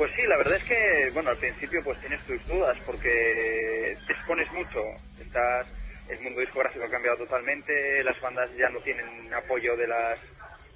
Pues 0.00 0.12
sí, 0.16 0.22
la 0.22 0.38
verdad 0.38 0.56
es 0.56 0.64
que, 0.64 1.10
bueno, 1.12 1.28
al 1.28 1.36
principio 1.36 1.84
pues 1.84 2.00
tienes 2.00 2.24
tus 2.24 2.46
dudas 2.46 2.74
porque 2.86 3.94
te 4.06 4.12
expones 4.14 4.50
mucho. 4.52 4.82
Estás, 5.20 5.66
el 6.08 6.18
mundo 6.20 6.40
discográfico 6.40 6.86
ha 6.86 6.90
cambiado 6.90 7.18
totalmente, 7.18 8.02
las 8.02 8.18
bandas 8.22 8.48
ya 8.56 8.70
no 8.70 8.80
tienen 8.80 9.30
apoyo 9.34 9.76
de 9.76 9.86
las 9.86 10.18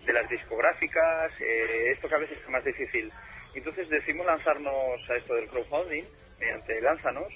de 0.05 0.13
las 0.13 0.29
discográficas, 0.29 1.33
eh, 1.41 1.93
esto 1.93 2.07
cada 2.07 2.21
vez 2.21 2.33
es 2.33 2.49
más 2.51 2.63
difícil. 2.67 3.11
Entonces 3.55 3.89
decidimos 3.89 4.27
lanzarnos 4.27 5.01
a 5.09 5.17
esto 5.17 5.37
del 5.37 5.49
crowdfunding 5.49 6.05
mediante 6.39 6.83
Lánzanos 6.83 7.33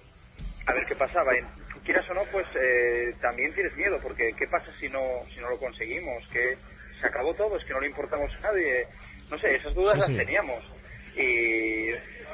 a 0.67 0.75
ver 0.75 0.85
qué 0.85 0.95
pasaba. 0.95 1.33
Y, 1.39 1.41
quieras 1.87 2.05
o 2.11 2.13
no, 2.13 2.25
pues 2.31 2.47
eh, 2.55 3.15
también 3.23 3.55
tienes 3.55 3.75
miedo 3.77 3.99
porque 4.03 4.35
qué 4.37 4.47
pasa 4.49 4.71
si 4.79 4.91
no 4.91 5.25
si 5.33 5.41
no 5.41 5.49
lo 5.49 5.59
conseguimos, 5.59 6.23
que 6.35 6.59
se 7.01 7.07
acabó 7.07 7.33
todo, 7.33 7.57
es 7.57 7.65
que 7.65 7.73
no 7.73 7.81
le 7.81 7.87
importamos 7.87 8.31
a 8.35 8.41
nadie. 8.41 8.87
No 9.31 9.39
sé, 9.39 9.55
esas 9.57 9.75
dudas 9.75 9.95
Sí, 9.95 10.01
las 10.01 10.09
sí. 10.09 10.17
teníamos 10.17 10.78
y 11.19 11.91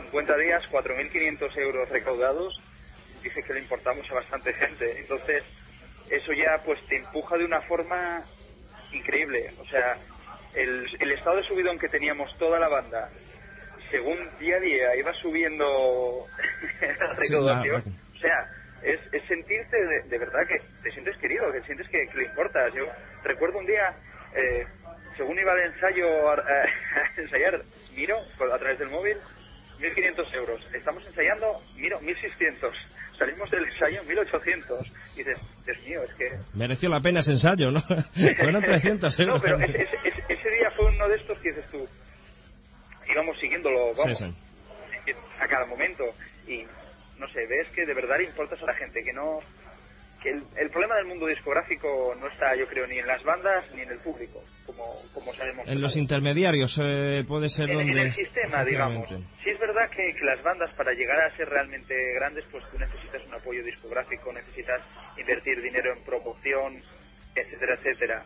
50 0.06 0.36
días, 0.36 0.62
4.500 0.70 1.56
euros 1.58 1.88
recaudados, 1.88 2.60
dice 3.22 3.42
que 3.42 3.54
le 3.54 3.60
importamos 3.60 4.08
a 4.10 4.14
bastante 4.14 4.52
gente. 4.52 4.98
Entonces, 5.00 5.42
eso 6.10 6.32
ya 6.32 6.62
pues 6.64 6.78
te 6.88 6.96
empuja 6.96 7.36
de 7.36 7.44
una 7.44 7.60
forma 7.62 8.24
increíble. 8.92 9.50
O 9.60 9.66
sea, 9.66 9.96
el, 10.54 10.86
el 11.00 11.12
estado 11.12 11.36
de 11.36 11.44
subidón 11.44 11.78
que 11.78 11.88
teníamos 11.88 12.36
toda 12.38 12.58
la 12.58 12.68
banda, 12.68 13.10
según 13.90 14.18
día 14.38 14.56
a 14.56 14.60
día 14.60 14.96
iba 14.96 15.12
subiendo 15.14 16.26
la 16.80 17.12
recaudación, 17.14 17.82
o 18.14 18.18
sea, 18.18 18.48
es, 18.82 19.00
es 19.12 19.22
sentirte 19.24 19.76
de, 19.76 20.02
de 20.02 20.18
verdad 20.18 20.46
que 20.46 20.60
te 20.82 20.90
sientes 20.92 21.16
querido, 21.18 21.50
que 21.52 21.62
sientes 21.62 21.88
que, 21.88 22.06
que 22.06 22.18
le 22.18 22.24
importas. 22.26 22.72
Yo 22.74 22.86
recuerdo 23.24 23.58
un 23.58 23.66
día, 23.66 23.94
eh, 24.34 24.66
según 25.16 25.38
iba 25.38 25.54
de 25.54 25.64
ensayo 25.66 26.28
a, 26.28 26.34
a 26.34 26.68
ensayar, 27.16 27.62
miro 27.94 28.16
a 28.18 28.58
través 28.58 28.78
del 28.78 28.88
móvil, 28.90 29.16
1.500 29.78 30.34
euros. 30.34 30.60
Estamos 30.74 31.04
ensayando, 31.06 31.60
miro, 31.76 32.00
1.600. 32.00 32.72
Salimos 33.18 33.50
del 33.50 33.64
ensayo, 33.64 34.02
1.800. 34.04 34.92
Y 35.14 35.18
dices, 35.18 35.38
Dios 35.64 35.78
mío, 35.86 36.02
es 36.02 36.14
que... 36.14 36.30
mereció 36.54 36.88
la 36.88 37.00
pena 37.00 37.20
ese 37.20 37.32
ensayo, 37.32 37.70
¿no? 37.70 37.80
Fueron 38.38 38.62
300 38.62 39.20
euros. 39.20 39.36
No, 39.36 39.42
pero 39.42 39.58
ese, 39.60 39.82
ese- 39.82 39.98
ese- 40.04 40.24
ese 40.28 40.50
día 40.50 40.70
fue 40.76 40.86
uno 40.86 41.08
de 41.08 41.16
estos 41.16 41.38
que 41.38 41.50
dices 41.50 41.70
tú, 41.70 41.88
íbamos 43.10 43.38
siguiéndolo, 43.38 43.92
vamos, 43.96 44.18
Sí, 44.18 44.24
sí. 44.26 45.12
a 45.40 45.46
cada 45.48 45.66
momento. 45.66 46.04
Y, 46.46 46.64
no 47.18 47.28
sé, 47.28 47.46
ves 47.46 47.68
que 47.74 47.86
de 47.86 47.94
verdad 47.94 48.18
le 48.18 48.24
importas 48.24 48.60
a 48.62 48.66
la 48.66 48.74
gente, 48.74 49.02
que 49.04 49.12
no... 49.12 49.40
Que 50.24 50.30
el, 50.30 50.42
el 50.56 50.70
problema 50.70 50.96
del 50.96 51.04
mundo 51.04 51.26
discográfico 51.26 52.16
no 52.18 52.26
está, 52.28 52.56
yo 52.56 52.66
creo, 52.66 52.86
ni 52.86 52.98
en 52.98 53.06
las 53.06 53.22
bandas 53.24 53.70
ni 53.74 53.82
en 53.82 53.90
el 53.90 53.98
público, 53.98 54.42
como, 54.64 54.96
como 55.12 55.34
sabemos. 55.34 55.68
En 55.68 55.82
los 55.82 55.98
intermediarios 55.98 56.80
eh, 56.80 57.24
puede 57.28 57.50
ser 57.50 57.68
en, 57.68 57.80
en 57.80 57.86
donde... 57.88 58.02
el 58.04 58.14
sistema, 58.14 58.64
digamos. 58.64 59.06
Sí 59.10 59.50
es 59.50 59.58
verdad 59.60 59.90
que, 59.90 60.14
que 60.14 60.24
las 60.24 60.42
bandas 60.42 60.72
para 60.76 60.94
llegar 60.94 61.20
a 61.20 61.36
ser 61.36 61.46
realmente 61.50 61.94
grandes, 62.14 62.42
pues 62.50 62.64
tú 62.70 62.78
necesitas 62.78 63.22
un 63.26 63.34
apoyo 63.34 63.62
discográfico, 63.62 64.32
necesitas 64.32 64.80
invertir 65.18 65.60
dinero 65.60 65.92
en 65.92 66.02
promoción, 66.04 66.82
etcétera, 67.34 67.74
etcétera. 67.74 68.24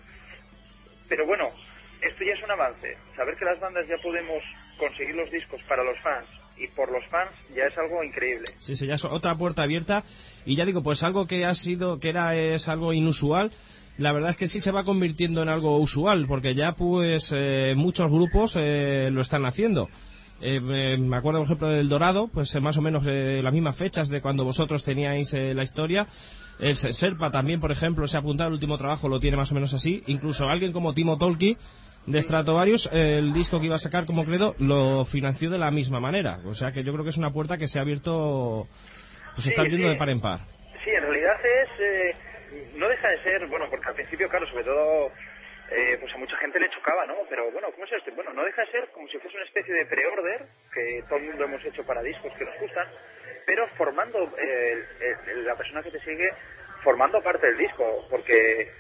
Pero 1.09 1.27
bueno, 1.27 1.51
esto 2.01 2.23
ya 2.25 2.35
es 2.35 2.43
un 2.45 2.53
avance. 2.53 2.97
Saber 3.17 3.35
que 3.35 3.45
las 3.45 3.59
bandas 3.59 3.89
ya 3.89 3.97
podemos 3.99 4.45
conseguir 4.79 5.17
los 5.17 5.29
discos 5.33 5.61
para 5.65 5.83
los 5.83 5.99
fans 5.99 6.29
y 6.61 6.67
por 6.69 6.91
los 6.93 7.05
fans 7.11 7.31
ya 7.55 7.65
es 7.65 7.77
algo 7.79 8.03
increíble. 8.05 8.45
Sí, 8.59 8.77
sí, 8.77 8.87
ya 8.87 8.95
es 8.95 9.05
otra 9.05 9.37
puerta 9.37 9.63
abierta 9.63 10.05
y 10.45 10.57
ya 10.57 10.65
digo, 10.65 10.83
pues 10.83 11.03
algo 11.03 11.27
que 11.27 11.45
ha 11.45 11.55
sido, 11.55 11.99
que 12.01 12.09
era 12.11 12.35
es 12.37 12.67
algo 12.69 12.93
inusual, 12.93 13.51
la 13.99 14.13
verdad 14.13 14.31
es 14.31 14.37
que 14.37 14.49
sí 14.49 14.61
se 14.61 14.71
va 14.71 14.85
convirtiendo 14.85 15.43
en 15.43 15.49
algo 15.49 15.77
usual, 15.79 16.27
porque 16.29 16.55
ya 16.55 16.73
pues 16.73 17.33
eh, 17.35 17.75
muchos 17.77 18.11
grupos 18.11 18.53
eh, 18.57 19.09
lo 19.13 19.23
están 19.23 19.45
haciendo. 19.45 19.89
Eh, 20.41 20.61
me 20.61 21.17
acuerdo, 21.17 21.41
por 21.41 21.47
ejemplo, 21.47 21.69
del 21.69 21.89
Dorado, 21.89 22.29
pues 22.33 22.55
eh, 22.55 22.61
más 22.61 22.77
o 22.77 22.81
menos 22.81 23.03
eh, 23.09 23.41
las 23.43 23.53
mismas 23.53 23.77
fechas 23.77 24.09
de 24.09 24.21
cuando 24.21 24.45
vosotros 24.45 24.85
teníais 24.85 25.35
eh, 25.35 25.53
la 25.53 25.65
historia. 25.65 26.07
El 26.61 26.77
Se- 26.77 26.93
Serpa 26.93 27.33
también, 27.33 27.61
por 27.61 27.73
ejemplo, 27.73 28.07
se 28.07 28.17
ha 28.17 28.21
apuntado 28.21 28.47
al 28.47 28.55
último 28.55 28.79
trabajo, 28.79 29.09
lo 29.09 29.19
tiene 29.19 29.37
más 29.37 29.51
o 29.51 29.55
menos 29.57 29.75
así. 29.75 30.01
Incluso 30.07 30.47
alguien 30.49 30.71
como 30.73 30.95
Timo 30.95 31.19
Tolki 31.19 31.57
de 32.07 32.23
Stratovarius, 32.23 32.89
el 32.93 33.33
disco 33.35 33.61
que 33.61 33.67
iba 33.67 33.77
a 33.77 33.79
sacar 33.79 34.07
como 34.07 34.25
credo, 34.25 34.55
lo 34.59 35.05
financió 35.05 35.51
de 35.51 35.59
la 35.59 35.71
misma 35.71 36.01
manera. 36.01 36.39
O 36.47 36.55
sea 36.55 36.73
que 36.73 36.83
yo 36.83 36.93
creo 36.93 37.05
que 37.05 37.11
es 37.11 37.19
una 37.19 37.31
puerta 37.33 37.57
que 37.59 37.67
se 37.69 37.79
ha 37.79 37.83
abierto, 37.83 38.67
pues 39.35 39.45
Sí, 39.45 39.51
está 39.51 39.63
abriendo 39.63 39.89
sí. 39.89 39.93
de 39.93 39.99
par 39.99 40.09
en 40.11 40.21
par. 40.21 40.41
Sí, 40.85 40.91
en 40.91 41.03
realidad 41.03 41.37
es. 41.45 41.69
eh, 41.81 42.13
no 42.77 42.89
deja 42.89 43.09
de 43.11 43.23
ser, 43.23 43.47
bueno, 43.49 43.67
porque 43.69 43.89
al 43.89 43.95
principio, 43.95 44.29
claro, 44.31 44.47
sobre 44.49 44.65
todo, 44.65 45.09
eh, 45.71 45.99
pues 46.01 46.15
a 46.15 46.19
mucha 46.19 46.37
gente 46.39 46.59
le 46.59 46.71
chocaba, 46.71 47.05
¿no? 47.07 47.15
Pero 47.29 47.51
bueno, 47.53 47.69
¿cómo 47.73 47.85
es 47.85 47.93
esto? 47.93 48.11
Bueno, 48.15 48.33
no 48.33 48.43
deja 48.43 48.63
de 48.63 48.71
ser 48.71 48.89
como 48.95 49.07
si 49.09 49.19
fuese 49.19 49.37
una 49.37 49.45
especie 49.47 49.75
de 49.75 49.85
pre-order 49.85 50.47
que 50.73 51.03
todo 51.09 51.19
el 51.19 51.27
mundo 51.27 51.45
hemos 51.45 51.63
hecho 51.65 51.85
para 51.85 52.03
discos 52.03 52.33
que 52.39 52.45
nos 52.47 52.59
gustan, 52.59 52.87
pero 53.45 53.69
formando, 53.77 54.19
eh, 54.39 54.83
la 55.45 55.55
persona 55.57 55.83
que 55.83 55.91
te 55.91 56.01
sigue, 56.01 56.31
formando 56.83 57.21
parte 57.23 57.47
del 57.49 57.59
disco, 57.59 58.07
porque 58.09 58.71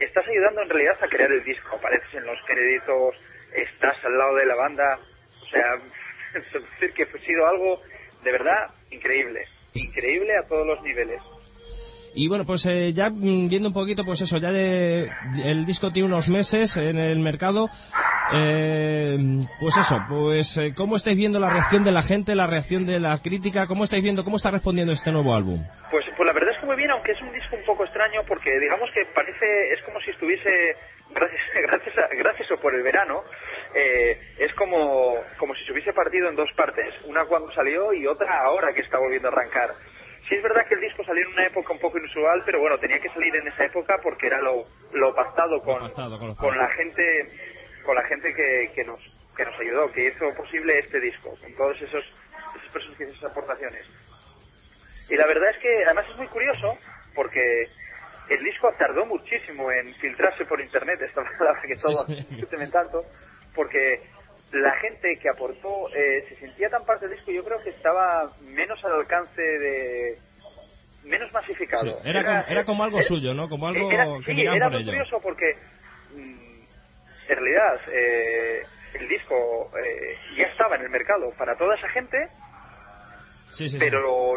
estás 0.00 0.24
ayudando 0.28 0.62
en 0.62 0.68
realidad 0.70 0.96
a 1.02 1.08
crear 1.08 1.30
el 1.32 1.44
disco. 1.44 1.76
Apareces 1.76 2.14
en 2.14 2.24
los 2.26 2.38
créditos, 2.46 3.14
estás 3.54 3.96
al 4.04 4.16
lado 4.18 4.34
de 4.36 4.46
la 4.46 4.54
banda, 4.54 4.98
o 5.42 5.46
sea, 5.46 5.74
es 6.40 6.52
decir, 6.52 6.92
que 6.94 7.02
ha 7.04 7.24
sido 7.24 7.46
algo 7.46 7.80
de 8.22 8.32
verdad 8.32 8.70
increíble. 8.90 9.40
Increíble 9.74 10.36
a 10.36 10.46
todos 10.46 10.66
los 10.66 10.80
niveles. 10.82 11.20
Y 12.16 12.28
bueno, 12.28 12.44
pues 12.46 12.64
eh, 12.66 12.92
ya 12.92 13.10
mm, 13.10 13.48
viendo 13.48 13.68
un 13.68 13.74
poquito, 13.74 14.04
pues 14.04 14.20
eso, 14.20 14.38
ya 14.38 14.52
de- 14.52 15.10
el 15.44 15.66
disco 15.66 15.90
tiene 15.90 16.06
unos 16.06 16.28
meses 16.28 16.76
en 16.76 16.96
el 16.96 17.18
mercado. 17.18 17.68
Eh, 18.32 19.18
pues 19.60 19.76
eso, 19.76 19.98
pues 20.08 20.56
eh, 20.56 20.72
¿cómo 20.76 20.96
estáis 20.96 21.16
viendo 21.16 21.38
la 21.40 21.50
reacción 21.50 21.82
de 21.84 21.90
la 21.92 22.02
gente, 22.02 22.34
la 22.34 22.46
reacción 22.46 22.84
de 22.86 23.00
la 23.00 23.18
crítica? 23.20 23.66
¿Cómo 23.66 23.84
estáis 23.84 24.02
viendo, 24.02 24.22
cómo 24.24 24.36
está 24.36 24.50
respondiendo 24.50 24.92
este 24.92 25.10
nuevo 25.12 25.34
álbum? 25.34 25.62
Pues, 25.90 26.04
pues 26.16 26.26
la 26.26 26.32
verdad 26.32 26.43
muy 26.64 26.76
bien, 26.76 26.90
aunque 26.90 27.12
es 27.12 27.20
un 27.20 27.32
disco 27.32 27.56
un 27.56 27.64
poco 27.64 27.84
extraño, 27.84 28.22
porque 28.26 28.58
digamos 28.58 28.90
que 28.92 29.04
parece, 29.06 29.72
es 29.72 29.82
como 29.82 30.00
si 30.00 30.10
estuviese, 30.10 30.76
gracias, 31.10 31.42
gracias, 31.54 31.98
a- 31.98 32.08
gracias 32.14 32.50
o 32.50 32.60
por 32.60 32.74
el 32.74 32.82
verano, 32.82 33.22
eh, 33.74 34.18
es 34.38 34.52
como, 34.54 35.22
como 35.38 35.54
si 35.54 35.64
se 35.64 35.72
hubiese 35.72 35.92
partido 35.92 36.28
en 36.28 36.36
dos 36.36 36.50
partes, 36.54 36.94
una 37.04 37.24
cuando 37.26 37.52
salió 37.52 37.92
y 37.92 38.06
otra 38.06 38.40
ahora 38.40 38.72
que 38.72 38.80
está 38.82 38.98
volviendo 38.98 39.28
a 39.28 39.32
arrancar. 39.32 39.74
Sí 40.28 40.34
es 40.36 40.42
verdad 40.42 40.66
que 40.66 40.74
el 40.74 40.80
disco 40.80 41.04
salió 41.04 41.22
en 41.26 41.32
una 41.34 41.46
época 41.46 41.72
un 41.72 41.78
poco 41.80 41.98
inusual, 41.98 42.42
pero 42.46 42.58
bueno, 42.58 42.78
tenía 42.78 42.98
que 42.98 43.10
salir 43.10 43.34
en 43.36 43.46
esa 43.48 43.66
época 43.66 43.98
porque 44.02 44.26
era 44.28 44.40
lo, 44.40 44.64
lo 44.92 45.14
pactado 45.14 45.60
con, 45.62 45.80
pactado 45.80 46.18
con 46.36 46.56
la 46.58 46.68
gente, 46.70 47.30
con 47.84 47.94
la 47.94 48.02
gente 48.04 48.34
que, 48.34 48.70
que 48.74 48.84
nos, 48.84 49.00
que 49.36 49.44
nos 49.44 49.60
ayudó, 49.60 49.92
que 49.92 50.06
hizo 50.06 50.34
posible 50.34 50.78
este 50.78 50.98
disco, 51.00 51.36
con 51.42 51.54
todos 51.56 51.76
esos, 51.82 52.02
esas 52.56 52.68
personas 52.72 52.96
que 52.96 53.04
hicieron 53.04 53.16
esas 53.16 53.30
aportaciones. 53.32 53.84
Y 55.08 55.16
la 55.16 55.26
verdad 55.26 55.50
es 55.50 55.58
que 55.58 55.84
además 55.84 56.06
es 56.10 56.16
muy 56.16 56.28
curioso 56.28 56.78
porque 57.14 57.68
el 58.28 58.42
disco 58.44 58.72
tardó 58.78 59.04
muchísimo 59.06 59.70
en 59.70 59.94
filtrarse 59.96 60.44
por 60.46 60.60
internet, 60.60 61.00
esta 61.02 61.22
palabra 61.38 61.62
que 61.66 61.76
todo 61.76 62.06
Sí, 62.06 62.22
sí. 62.22 62.46
se 62.50 62.68
tanto, 62.68 63.04
porque 63.54 64.02
la 64.52 64.72
gente 64.80 65.18
que 65.20 65.28
aportó 65.28 65.88
eh, 65.94 66.24
se 66.28 66.36
sentía 66.36 66.70
tan 66.70 66.84
parte 66.84 67.06
del 67.06 67.16
disco, 67.16 67.32
yo 67.32 67.44
creo 67.44 67.62
que 67.62 67.70
estaba 67.70 68.32
menos 68.40 68.82
al 68.84 68.92
alcance 68.92 69.42
de 69.42 70.18
menos 71.04 71.30
masificado. 71.32 71.82
Sí, 71.84 72.08
era, 72.08 72.24
como, 72.24 72.44
era 72.48 72.64
como 72.64 72.84
algo 72.84 73.02
suyo, 73.02 73.34
¿no? 73.34 73.48
Como 73.48 73.68
algo 73.68 73.90
era, 73.90 74.06
que 74.24 74.34
sí, 74.34 74.40
era 74.42 74.70
por 74.70 74.72
muy 74.72 74.84
curioso 74.84 75.20
porque 75.20 75.54
mm, 76.14 76.62
en 77.28 77.36
realidad 77.36 77.80
eh, 77.92 78.62
el 78.94 79.08
disco 79.08 79.70
eh, 79.78 80.16
ya 80.38 80.46
estaba 80.46 80.76
en 80.76 80.82
el 80.82 80.88
mercado 80.90 81.30
para 81.36 81.56
toda 81.56 81.74
esa 81.76 81.88
gente, 81.90 82.16
Sí, 83.50 83.66
pero 83.78 84.36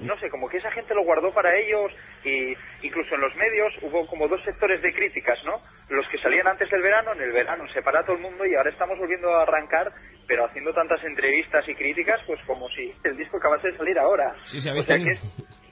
no 0.00 0.18
sé, 0.18 0.30
como 0.30 0.48
que 0.48 0.58
esa 0.58 0.70
gente 0.70 0.94
lo 0.94 1.04
guardó 1.04 1.32
para 1.32 1.56
ellos 1.56 1.92
y 2.24 2.54
incluso 2.86 3.14
en 3.14 3.20
los 3.20 3.34
medios 3.36 3.72
hubo 3.82 4.06
como 4.06 4.28
dos 4.28 4.42
sectores 4.44 4.80
de 4.82 4.92
críticas, 4.92 5.38
¿no? 5.44 5.60
Los 5.88 6.06
que 6.08 6.18
salían 6.18 6.46
antes 6.46 6.70
del 6.70 6.82
verano, 6.82 7.12
en 7.14 7.22
el 7.22 7.32
verano 7.32 7.64
se 7.72 7.82
para 7.82 8.02
todo 8.04 8.16
el 8.16 8.22
mundo 8.22 8.44
y 8.46 8.54
ahora 8.54 8.70
estamos 8.70 8.98
volviendo 8.98 9.34
a 9.34 9.42
arrancar, 9.42 9.92
pero 10.26 10.44
haciendo 10.46 10.72
tantas 10.72 11.02
entrevistas 11.04 11.68
y 11.68 11.74
críticas, 11.74 12.20
pues 12.26 12.40
como 12.46 12.68
si 12.70 12.92
el 13.04 13.16
disco 13.16 13.38
acabase 13.38 13.68
de 13.68 13.76
salir 13.76 13.98
ahora. 13.98 14.34
Sí, 14.46 14.60
sí, 14.60 14.70
o 14.70 14.82
sea 14.82 14.98
que 14.98 15.10
es, 15.10 15.20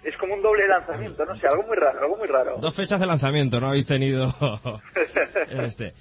es 0.05 0.17
como 0.19 0.35
un 0.35 0.43
doble 0.43 0.67
lanzamiento, 0.69 1.25
no 1.25 1.37
sé, 1.37 1.47
algo 1.47 1.65
muy 1.65 1.77
raro, 1.77 2.01
algo 2.01 2.17
muy 2.17 2.29
raro. 2.29 2.57
Dos 2.61 2.77
fechas 2.77 3.01
de 3.01 3.07
lanzamiento, 3.07 3.61
¿no? 3.61 3.69
Habéis 3.69 3.87
tenido 3.87 4.29
este. 5.65 5.93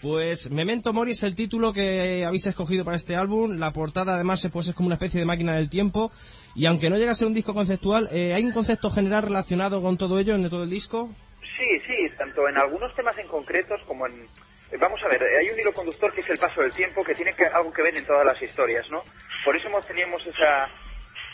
Pues 0.00 0.48
Memento 0.50 0.92
Mori 0.92 1.10
es 1.12 1.22
el 1.24 1.34
título 1.34 1.72
que 1.72 2.24
habéis 2.24 2.46
escogido 2.46 2.84
para 2.84 2.96
este 2.96 3.16
álbum. 3.16 3.58
La 3.58 3.72
portada 3.72 4.14
además 4.14 4.46
pues 4.52 4.68
es 4.68 4.74
como 4.74 4.86
una 4.86 4.94
especie 4.94 5.18
de 5.18 5.26
máquina 5.26 5.56
del 5.56 5.68
tiempo. 5.68 6.12
Y 6.54 6.66
aunque 6.66 6.88
no 6.88 6.96
llega 6.96 7.12
a 7.12 7.14
ser 7.16 7.26
un 7.26 7.34
disco 7.34 7.52
conceptual, 7.52 8.08
eh, 8.12 8.32
¿hay 8.32 8.44
un 8.44 8.52
concepto 8.52 8.90
general 8.90 9.24
relacionado 9.24 9.82
con 9.82 9.96
todo 9.98 10.18
ello 10.20 10.34
en 10.36 10.48
todo 10.48 10.62
el 10.62 10.70
disco? 10.70 11.08
Sí, 11.40 11.80
sí, 11.86 12.14
tanto 12.16 12.48
en 12.48 12.56
algunos 12.56 12.94
temas 12.94 13.18
en 13.18 13.26
concretos 13.26 13.80
como 13.88 14.06
en... 14.06 14.22
eh, 14.70 14.76
Vamos 14.78 15.00
a 15.02 15.08
ver, 15.08 15.20
eh, 15.20 15.38
hay 15.40 15.50
un 15.52 15.58
hilo 15.58 15.72
conductor 15.72 16.12
que 16.12 16.20
es 16.20 16.30
el 16.30 16.38
paso 16.38 16.60
del 16.60 16.72
tiempo 16.72 17.02
que 17.02 17.14
tiene 17.16 17.34
que, 17.34 17.44
algo 17.46 17.72
que 17.72 17.82
ver 17.82 17.96
en 17.96 18.06
todas 18.06 18.24
las 18.24 18.40
historias, 18.40 18.88
¿no? 18.90 19.02
Por 19.44 19.56
eso 19.56 19.68
teníamos 19.88 20.24
esa, 20.26 20.66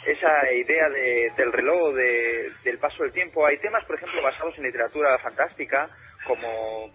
esa 0.07 0.53
idea 0.55 0.89
de- 0.89 1.33
del 1.37 1.53
reloj, 1.53 1.95
de- 1.95 2.51
del 2.65 2.79
paso 2.79 3.03
del 3.03 3.13
tiempo. 3.13 3.45
Hay 3.45 3.59
temas, 3.61 3.85
por 3.85 3.97
ejemplo, 3.97 4.23
basados 4.23 4.55
en 4.57 4.65
literatura 4.65 5.19
fantástica, 5.19 5.91
como 6.27 6.89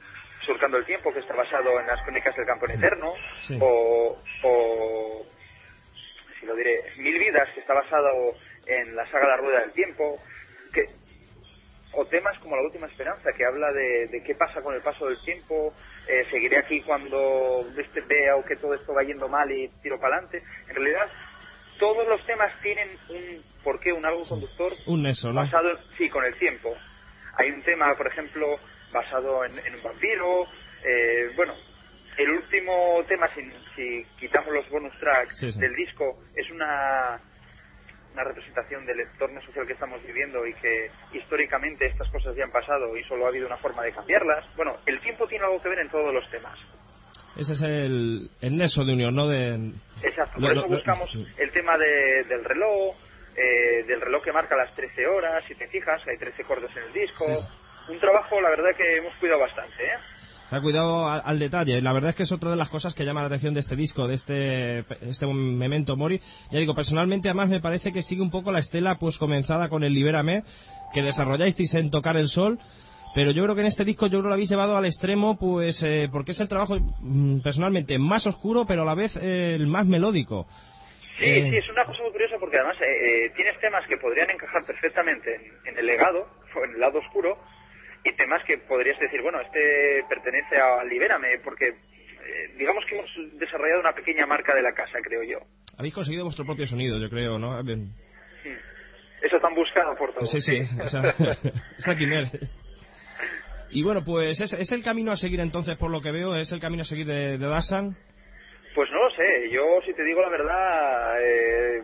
Surcando 0.49 0.77
el 0.77 0.85
Tiempo, 0.85 1.13
que 1.13 1.19
está 1.19 1.35
basado 1.35 1.79
en 1.79 1.85
las 1.85 2.01
crónicas 2.01 2.35
del 2.35 2.45
campo 2.47 2.65
en 2.65 2.71
eterno, 2.79 3.13
Sí. 3.47 3.55
o, 3.61 4.17
o, 4.43 5.25
si 6.39 6.45
lo 6.47 6.55
diré, 6.55 6.81
Mil 6.97 7.19
Vidas, 7.19 7.47
que 7.53 7.59
está 7.59 7.75
basado 7.75 8.33
en 8.65 8.95
la 8.95 9.05
saga 9.11 9.27
La 9.27 9.37
Rueda 9.37 9.59
del 9.61 9.73
Tiempo, 9.73 10.17
que 10.73 10.85
o 11.93 12.05
temas 12.05 12.37
como 12.39 12.55
La 12.55 12.63
Última 12.63 12.87
Esperanza, 12.87 13.29
que 13.37 13.45
habla 13.45 13.71
de, 13.73 14.07
de 14.07 14.23
qué 14.23 14.33
pasa 14.33 14.61
con 14.63 14.73
el 14.73 14.81
paso 14.81 15.05
del 15.07 15.21
tiempo, 15.23 15.71
eh, 16.07 16.25
seguiré 16.31 16.57
aquí 16.57 16.81
cuando 16.81 17.63
este 17.77 18.01
vea 18.01 18.35
o 18.35 18.43
que 18.45 18.55
todo 18.55 18.73
esto 18.73 18.93
va 18.93 19.03
yendo 19.03 19.27
mal 19.27 19.51
y 19.51 19.67
tiro 19.83 19.99
para 19.99 20.15
adelante. 20.17 20.41
En 20.67 20.75
realidad, 20.75 21.07
todos 21.79 22.07
los 22.07 22.23
temas 22.25 22.51
tienen 22.61 22.89
un 23.09 23.43
porqué, 23.63 23.91
un 23.93 24.05
algo 24.05 24.23
conductor 24.27 24.71
Un 24.87 25.05
eso, 25.05 25.29
¿no? 25.29 25.41
basado, 25.41 25.69
sí, 25.97 26.09
con 26.09 26.23
el 26.25 26.35
tiempo. 26.39 26.75
Hay 27.37 27.49
un 27.51 27.61
tema, 27.63 27.93
por 27.95 28.07
ejemplo, 28.07 28.59
basado 28.91 29.45
en, 29.45 29.57
en 29.59 29.75
un 29.75 29.83
vampiro. 29.83 30.45
eh, 30.83 31.31
bueno, 31.35 31.53
el 32.17 32.29
último 32.31 33.03
tema, 33.07 33.27
si, 33.33 33.41
si 33.75 34.05
quitamos 34.19 34.53
los 34.53 34.69
bonus 34.69 34.93
tracks 34.99 35.37
Sí, 35.39 35.51
sí. 35.51 35.59
del 35.59 35.73
disco, 35.75 36.17
es 36.35 36.49
una 36.51 37.19
una 38.11 38.23
representación 38.23 38.85
del 38.87 38.99
entorno 39.01 39.39
social 39.43 39.67
que 39.67 39.73
estamos 39.73 40.01
viviendo 40.03 40.45
y 40.45 40.53
que 40.55 40.89
históricamente 41.13 41.85
estas 41.85 42.09
cosas 42.09 42.35
ya 42.35 42.43
han 42.43 42.51
pasado 42.51 42.97
y 42.97 43.03
solo 43.03 43.25
ha 43.25 43.29
habido 43.29 43.45
una 43.45 43.57
forma 43.57 43.83
de 43.83 43.91
cambiarlas. 43.93 44.43
Bueno, 44.57 44.77
el 44.87 44.99
tiempo 44.99 45.27
tiene 45.27 45.45
algo 45.45 45.61
que 45.61 45.69
ver 45.69 45.79
en 45.79 45.89
todos 45.89 46.11
los 46.11 46.27
temas. 46.31 46.57
Ese 47.37 47.53
es 47.53 47.61
el, 47.61 48.29
el 48.41 48.57
nexo 48.57 48.83
de 48.83 48.93
unión, 48.93 49.13
¿no? 49.15 49.27
De, 49.27 49.53
Exacto, 50.03 50.33
por 50.33 50.41
lo- 50.41 50.49
eso 50.51 50.61
lo- 50.61 50.67
buscamos 50.75 51.09
el 51.37 51.51
tema 51.51 51.77
de- 51.77 52.23
del 52.27 52.43
reloj, 52.43 52.95
eh, 53.37 53.83
del 53.87 54.01
reloj 54.01 54.23
que 54.23 54.33
marca 54.33 54.55
las 54.57 54.73
13 54.75 55.05
horas, 55.05 55.43
si 55.47 55.53
te 55.53 55.67
fijas, 55.67 56.01
hay 56.07 56.17
13 56.17 56.43
cortes 56.45 56.71
en 56.75 56.83
el 56.85 56.93
disco. 56.93 57.25
Sí. 57.27 57.45
Un 57.89 57.99
trabajo, 57.99 58.39
la 58.39 58.49
verdad, 58.49 58.69
que 58.77 58.97
hemos 58.97 59.13
cuidado 59.15 59.39
bastante, 59.41 59.83
¿eh? 59.83 59.97
Se 60.49 60.55
ha 60.55 60.61
cuidado 60.61 61.07
al, 61.07 61.21
al 61.25 61.37
detalle. 61.39 61.79
La 61.81 61.93
verdad 61.93 62.09
es 62.11 62.15
que 62.15 62.23
es 62.23 62.31
otra 62.31 62.49
de 62.49 62.55
las 62.55 62.69
cosas 62.69 62.95
que 62.95 63.05
llama 63.05 63.21
la 63.21 63.27
atención 63.27 63.53
de 63.53 63.59
este 63.59 63.75
disco, 63.75 64.07
de 64.07 64.15
este, 64.15 64.79
este 65.07 65.27
Memento 65.27 65.95
Mori. 65.95 66.19
Ya 66.51 66.57
digo, 66.59 66.73
personalmente 66.73 67.29
además 67.29 67.49
me 67.49 67.61
parece 67.61 67.93
que 67.93 68.01
sigue 68.01 68.21
un 68.21 68.31
poco 68.31 68.51
la 68.51 68.59
estela 68.59 68.95
pues 68.95 69.17
comenzada 69.19 69.69
con 69.69 69.83
el 69.83 69.93
Libérame, 69.93 70.41
que 70.93 71.03
desarrollasteis 71.03 71.73
en 71.75 71.91
Tocar 71.91 72.17
el 72.17 72.29
Sol. 72.29 72.57
Pero 73.13 73.31
yo 73.31 73.43
creo 73.43 73.55
que 73.55 73.61
en 73.61 73.67
este 73.67 73.85
disco 73.85 74.05
yo 74.07 74.19
creo 74.19 74.29
lo 74.29 74.33
habéis 74.33 74.49
llevado 74.49 74.75
al 74.77 74.85
extremo, 74.85 75.37
pues 75.37 75.81
eh, 75.83 76.09
porque 76.11 76.31
es 76.31 76.39
el 76.39 76.49
trabajo 76.49 76.77
mm, 76.79 77.41
personalmente 77.41 77.97
más 77.99 78.25
oscuro, 78.25 78.65
pero 78.67 78.83
a 78.83 78.85
la 78.85 78.95
vez 78.95 79.15
eh, 79.17 79.53
el 79.55 79.67
más 79.67 79.85
melódico. 79.85 80.47
Sí, 81.19 81.25
Eh, 81.25 81.47
sí, 81.49 81.57
es 81.57 81.69
una 81.69 81.85
cosa 81.85 82.01
muy 82.03 82.11
curiosa 82.11 82.37
porque 82.39 82.57
además 82.57 82.77
eh, 82.81 83.31
tienes 83.35 83.59
temas 83.59 83.85
que 83.87 83.97
podrían 83.97 84.29
encajar 84.31 84.63
perfectamente 84.65 85.35
en, 85.35 85.73
en 85.73 85.77
el 85.79 85.85
legado 85.85 86.27
o 86.55 86.65
en 86.65 86.71
el 86.71 86.79
lado 86.79 86.99
oscuro 86.99 87.37
y 88.03 88.15
temas 88.15 88.43
que 88.45 88.57
podrías 88.59 88.99
decir, 88.99 89.21
bueno, 89.21 89.41
este 89.41 90.03
pertenece 90.07 90.57
a 90.57 90.83
Libérame 90.83 91.39
porque 91.43 91.67
eh, 91.67 92.53
digamos 92.57 92.83
que 92.85 92.97
hemos 92.97 93.09
desarrollado 93.39 93.81
una 93.81 93.93
pequeña 93.93 94.25
marca 94.25 94.53
de 94.55 94.61
la 94.61 94.73
casa, 94.73 94.99
creo 95.03 95.23
yo. 95.23 95.39
Habéis 95.77 95.93
conseguido 95.93 96.25
vuestro 96.25 96.45
propio 96.45 96.65
sonido, 96.65 96.97
yo 96.99 97.09
creo, 97.09 97.39
¿no? 97.39 97.61
Bien. 97.63 97.91
Eso 99.21 99.39
tan 99.39 99.53
buscado 99.53 99.95
por 99.97 100.13
todos. 100.13 100.31
Sí, 100.31 100.39
sí, 100.39 100.61
esa, 100.81 101.01
esa 101.77 101.95
quimera. 101.95 102.29
Y 103.71 103.83
bueno, 103.83 104.03
pues 104.03 104.39
es, 104.39 104.53
es 104.53 104.71
el 104.71 104.83
camino 104.83 105.11
a 105.11 105.17
seguir 105.17 105.39
entonces, 105.41 105.77
por 105.77 105.91
lo 105.91 106.01
que 106.01 106.11
veo, 106.11 106.35
es 106.35 106.51
el 106.51 106.59
camino 106.59 106.81
a 106.81 106.85
seguir 106.85 107.05
de, 107.05 107.37
de. 107.37 107.47
Pues 108.75 108.89
no 108.91 109.03
lo 109.03 109.09
sé, 109.11 109.49
yo 109.51 109.79
si 109.85 109.93
te 109.93 110.03
digo 110.03 110.21
la 110.21 110.29
verdad, 110.29 111.21
eh, 111.21 111.83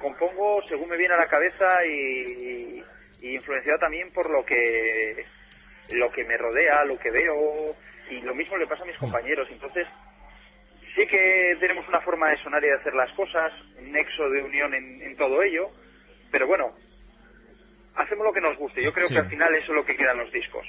compongo 0.00 0.62
según 0.68 0.88
me 0.88 0.96
viene 0.96 1.14
a 1.14 1.18
la 1.18 1.26
cabeza 1.26 1.84
y, 1.86 2.82
y 3.20 3.34
influenciado 3.34 3.78
también 3.78 4.10
por 4.12 4.30
lo 4.30 4.44
que 4.44 5.26
lo 5.92 6.10
que 6.12 6.24
me 6.24 6.36
rodea, 6.36 6.84
lo 6.84 6.98
que 6.98 7.10
veo 7.10 7.74
y 8.10 8.20
lo 8.22 8.34
mismo 8.34 8.56
le 8.56 8.66
pasa 8.66 8.82
a 8.82 8.86
mis 8.86 8.96
compañeros. 8.98 9.48
Entonces 9.50 9.86
sí 10.94 11.06
que 11.06 11.56
tenemos 11.60 11.86
una 11.88 12.00
forma 12.00 12.30
de 12.30 12.36
sonar 12.42 12.62
y 12.64 12.66
de 12.68 12.74
hacer 12.74 12.94
las 12.94 13.12
cosas, 13.12 13.52
un 13.78 13.92
nexo 13.92 14.28
de 14.30 14.42
unión 14.42 14.74
en, 14.74 15.02
en 15.02 15.16
todo 15.16 15.42
ello, 15.42 15.68
pero 16.32 16.46
bueno, 16.46 16.74
hacemos 17.96 18.24
lo 18.24 18.32
que 18.32 18.40
nos 18.40 18.56
guste. 18.58 18.82
Yo 18.82 18.92
creo 18.92 19.06
Sí. 19.08 19.14
que 19.14 19.20
al 19.20 19.28
final 19.28 19.54
eso 19.54 19.72
es 19.72 19.76
lo 19.76 19.84
que 19.84 19.96
quedan 19.96 20.18
los 20.18 20.32
discos. 20.32 20.66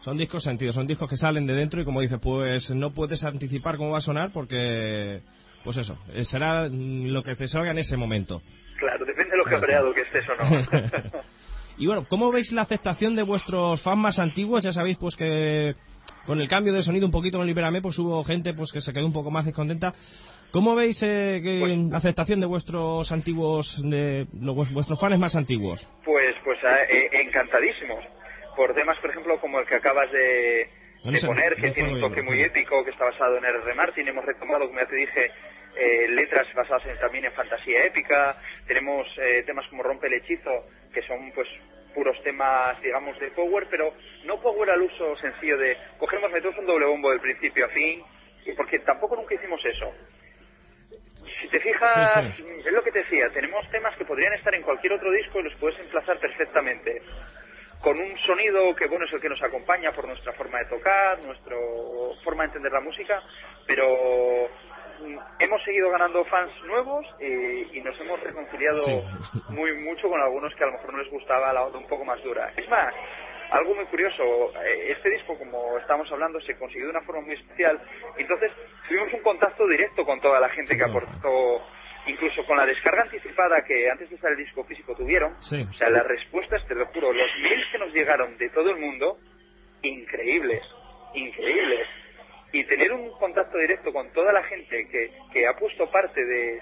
Son 0.00 0.16
discos 0.16 0.42
sentidos, 0.42 0.74
son 0.74 0.86
discos 0.86 1.10
que 1.10 1.16
salen 1.16 1.46
de 1.46 1.52
dentro 1.54 1.80
y 1.80 1.84
como 1.84 2.00
dice, 2.00 2.18
pues 2.18 2.70
no 2.70 2.92
puedes 2.92 3.22
anticipar 3.22 3.76
cómo 3.76 3.90
va 3.92 3.98
a 3.98 4.02
sonar 4.02 4.30
porque, 4.32 5.20
pues 5.62 5.76
eso, 5.76 5.98
eh, 6.14 6.24
será 6.24 6.68
mm, 6.70 7.08
lo 7.12 7.22
que 7.22 7.36
te 7.36 7.46
salga 7.46 7.70
en 7.70 7.78
ese 7.78 7.96
momento. 7.98 8.40
Claro, 8.78 9.04
depende 9.04 9.32
de 9.32 9.36
lo 9.36 9.44
cabreado 9.44 9.92
que 9.92 10.00
estés 10.00 10.24
o 10.30 10.34
no. 10.36 11.22
Y 11.80 11.86
bueno, 11.86 12.04
¿cómo 12.08 12.30
veis 12.30 12.52
la 12.52 12.60
aceptación 12.62 13.16
de 13.16 13.22
vuestros 13.22 13.80
fans 13.82 13.98
más 13.98 14.18
antiguos? 14.18 14.62
Ya 14.62 14.70
sabéis 14.72 14.98
pues 14.98 15.16
que 15.16 15.74
con 16.26 16.38
el 16.38 16.46
cambio 16.46 16.74
de 16.74 16.82
sonido 16.82 17.06
un 17.06 17.10
poquito 17.12 17.40
en 17.40 17.46
Libérame 17.46 17.80
pues 17.80 17.98
hubo 17.98 18.22
gente 18.22 18.52
pues 18.52 18.70
que 18.70 18.82
se 18.82 18.92
quedó 18.92 19.06
un 19.06 19.14
poco 19.14 19.30
más 19.30 19.46
descontenta. 19.46 19.94
¿Cómo 20.52 20.74
veis 20.74 21.02
eh, 21.02 21.40
que- 21.42 21.58
Pues- 21.60 21.90
la 21.90 21.96
aceptación 21.96 22.38
de 22.38 22.46
vuestros 22.46 23.10
antiguos, 23.10 23.80
de 23.82 24.26
los- 24.38 24.70
vuestros 24.74 25.00
fans 25.00 25.18
más 25.18 25.34
antiguos? 25.34 25.80
Pues, 26.04 26.34
pues 26.44 26.58
eh, 26.62 27.08
eh, 27.12 27.22
encantadísimos. 27.26 28.04
Por 28.56 28.74
temas, 28.74 28.98
por 28.98 29.10
ejemplo, 29.10 29.40
como 29.40 29.60
el 29.60 29.66
que 29.66 29.76
acabas 29.76 30.12
de, 30.12 30.68
de 31.10 31.20
poner, 31.26 31.54
que 31.56 31.70
tiene 31.70 31.94
un 31.94 32.00
toque 32.02 32.20
muy 32.20 32.42
épico, 32.42 32.84
que 32.84 32.90
está 32.90 33.06
basado 33.06 33.38
en 33.38 33.44
R.R. 33.44 33.74
Martin. 33.74 34.06
Hemos 34.06 34.24
retomado, 34.26 34.66
como 34.66 34.80
ya 34.80 34.86
te 34.86 34.96
dije, 34.96 35.30
eh, 35.76 36.08
letras 36.08 36.52
basadas 36.54 36.86
en- 36.86 36.98
también 36.98 37.24
en 37.26 37.32
fantasía 37.32 37.84
épica. 37.84 38.36
Tenemos 38.66 39.06
eh, 39.18 39.42
temas 39.46 39.66
como 39.68 39.82
Rompe 39.82 40.06
el 40.08 40.14
Hechizo, 40.14 40.66
que 40.92 41.02
son 41.02 41.30
pues 41.32 41.48
puros 41.94 42.20
temas, 42.22 42.80
digamos, 42.82 43.18
de 43.18 43.30
power, 43.32 43.66
pero 43.70 43.92
no 44.24 44.40
power 44.40 44.70
al 44.70 44.82
uso 44.82 45.16
sencillo 45.16 45.58
de 45.58 45.76
cogemos, 45.98 46.30
metemos 46.30 46.56
un 46.58 46.66
doble 46.66 46.86
bombo 46.86 47.10
del 47.10 47.20
principio 47.20 47.66
a 47.66 47.68
fin, 47.70 48.02
y 48.46 48.52
porque 48.52 48.78
tampoco 48.80 49.16
nunca 49.16 49.34
hicimos 49.34 49.64
eso. 49.64 49.92
Si 51.40 51.48
te 51.48 51.60
fijas, 51.60 52.24
Sí, 52.36 52.44
es 52.64 52.72
lo 52.72 52.82
que 52.82 52.92
te 52.92 53.00
decía, 53.00 53.28
tenemos 53.30 53.68
temas 53.70 53.96
que 53.96 54.04
podrían 54.04 54.32
estar 54.34 54.54
en 54.54 54.62
cualquier 54.62 54.92
otro 54.94 55.10
disco 55.10 55.40
y 55.40 55.44
los 55.44 55.54
puedes 55.56 55.78
emplazar 55.80 56.18
perfectamente. 56.18 57.02
Con 57.80 57.98
un 57.98 58.18
sonido 58.18 58.74
que, 58.76 58.86
bueno, 58.86 59.06
es 59.06 59.12
el 59.12 59.20
que 59.20 59.28
nos 59.28 59.42
acompaña 59.42 59.92
por 59.92 60.06
nuestra 60.06 60.32
forma 60.34 60.58
de 60.58 60.66
tocar, 60.66 61.18
nuestra 61.20 61.56
forma 62.22 62.42
de 62.42 62.48
entender 62.48 62.72
la 62.72 62.80
música, 62.80 63.22
pero 63.66 64.50
hemos 65.38 65.62
seguido 65.64 65.90
ganando 65.90 66.24
fans 66.26 66.52
nuevos 66.64 67.06
y, 67.20 67.78
y 67.78 67.80
nos 67.82 67.98
hemos 68.00 68.20
reconciliado 68.20 68.80
Sí. 68.84 69.02
muy 69.50 69.72
mucho 69.82 70.08
con 70.08 70.20
algunos 70.20 70.54
que 70.54 70.64
a 70.64 70.66
lo 70.66 70.72
mejor 70.74 70.92
no 70.92 70.98
les 71.02 71.10
gustaba 71.10 71.52
la 71.52 71.62
onda 71.64 71.78
un 71.78 71.86
poco 71.88 72.04
más 72.04 72.22
dura. 72.22 72.52
Es 72.56 72.68
más, 72.68 72.94
algo 73.50 73.74
muy 73.74 73.84
curioso, 73.86 74.52
eh, 74.64 74.92
este 74.96 75.10
disco, 75.10 75.36
como 75.38 75.76
estamos 75.78 76.10
hablando, 76.12 76.40
se 76.42 76.56
consiguió 76.56 76.84
de 76.86 76.90
una 76.92 77.02
forma 77.02 77.22
muy 77.22 77.34
especial. 77.34 77.80
Entonces, 78.16 78.52
tuvimos 78.88 79.12
un 79.12 79.22
contacto 79.22 79.66
directo 79.66 80.04
con 80.04 80.20
toda 80.20 80.38
la 80.40 80.48
gente 80.50 80.76
que 80.76 80.84
aportó, 80.84 81.60
incluso 82.06 82.44
con 82.46 82.56
la 82.56 82.64
descarga 82.66 83.02
anticipada 83.02 83.64
que 83.64 83.90
antes 83.90 84.08
de 84.08 84.14
estar 84.16 84.30
el 84.30 84.38
disco 84.38 84.64
físico 84.64 84.94
tuvieron. 84.94 85.34
Sí. 85.42 85.62
O 85.68 85.72
sea, 85.74 85.90
las 85.90 86.06
respuestas, 86.06 86.64
te 86.68 86.74
lo 86.76 86.86
juro, 86.86 87.12
los 87.12 87.30
mails 87.42 87.66
que 87.72 87.78
nos 87.78 87.92
llegaron 87.92 88.38
de 88.38 88.48
todo 88.50 88.70
el 88.70 88.76
mundo, 88.76 89.18
increíbles, 89.82 90.62
increíbles. 91.14 91.86
Y 92.52 92.64
tener 92.64 92.92
un 92.92 93.10
contacto 93.18 93.58
directo 93.58 93.92
con 93.92 94.10
toda 94.12 94.32
la 94.32 94.42
gente 94.44 94.86
que, 94.90 95.10
que 95.32 95.46
ha 95.46 95.54
puesto 95.54 95.90
parte 95.90 96.24
de 96.24 96.60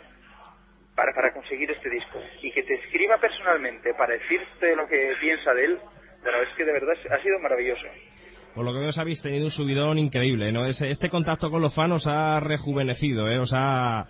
para, 0.94 1.12
para 1.14 1.32
conseguir 1.32 1.70
este 1.70 1.88
disco 1.90 2.20
y 2.42 2.50
que 2.50 2.62
te 2.64 2.74
escriba 2.74 3.18
personalmente 3.18 3.94
para 3.94 4.14
decirte 4.14 4.74
lo 4.74 4.86
que 4.88 5.12
piensa 5.20 5.54
de 5.54 5.64
él, 5.64 5.78
pero 6.24 6.42
es 6.42 6.48
que 6.56 6.64
de 6.64 6.72
verdad 6.72 6.94
ha 7.10 7.22
sido 7.22 7.38
maravilloso. 7.38 7.86
Por 8.54 8.64
lo 8.64 8.72
que 8.72 8.80
veo, 8.80 8.90
habéis 8.98 9.22
tenido 9.22 9.44
un 9.44 9.52
subidón 9.52 9.98
increíble, 9.98 10.50
¿no? 10.50 10.66
Ese- 10.66 10.90
este 10.90 11.08
contacto 11.08 11.50
con 11.50 11.62
los 11.62 11.72
fans 11.74 11.92
os 11.94 12.06
ha 12.08 12.40
rejuvenecido, 12.40 13.30
¿eh? 13.30 13.38
Os 13.38 13.52
ha... 13.54 14.06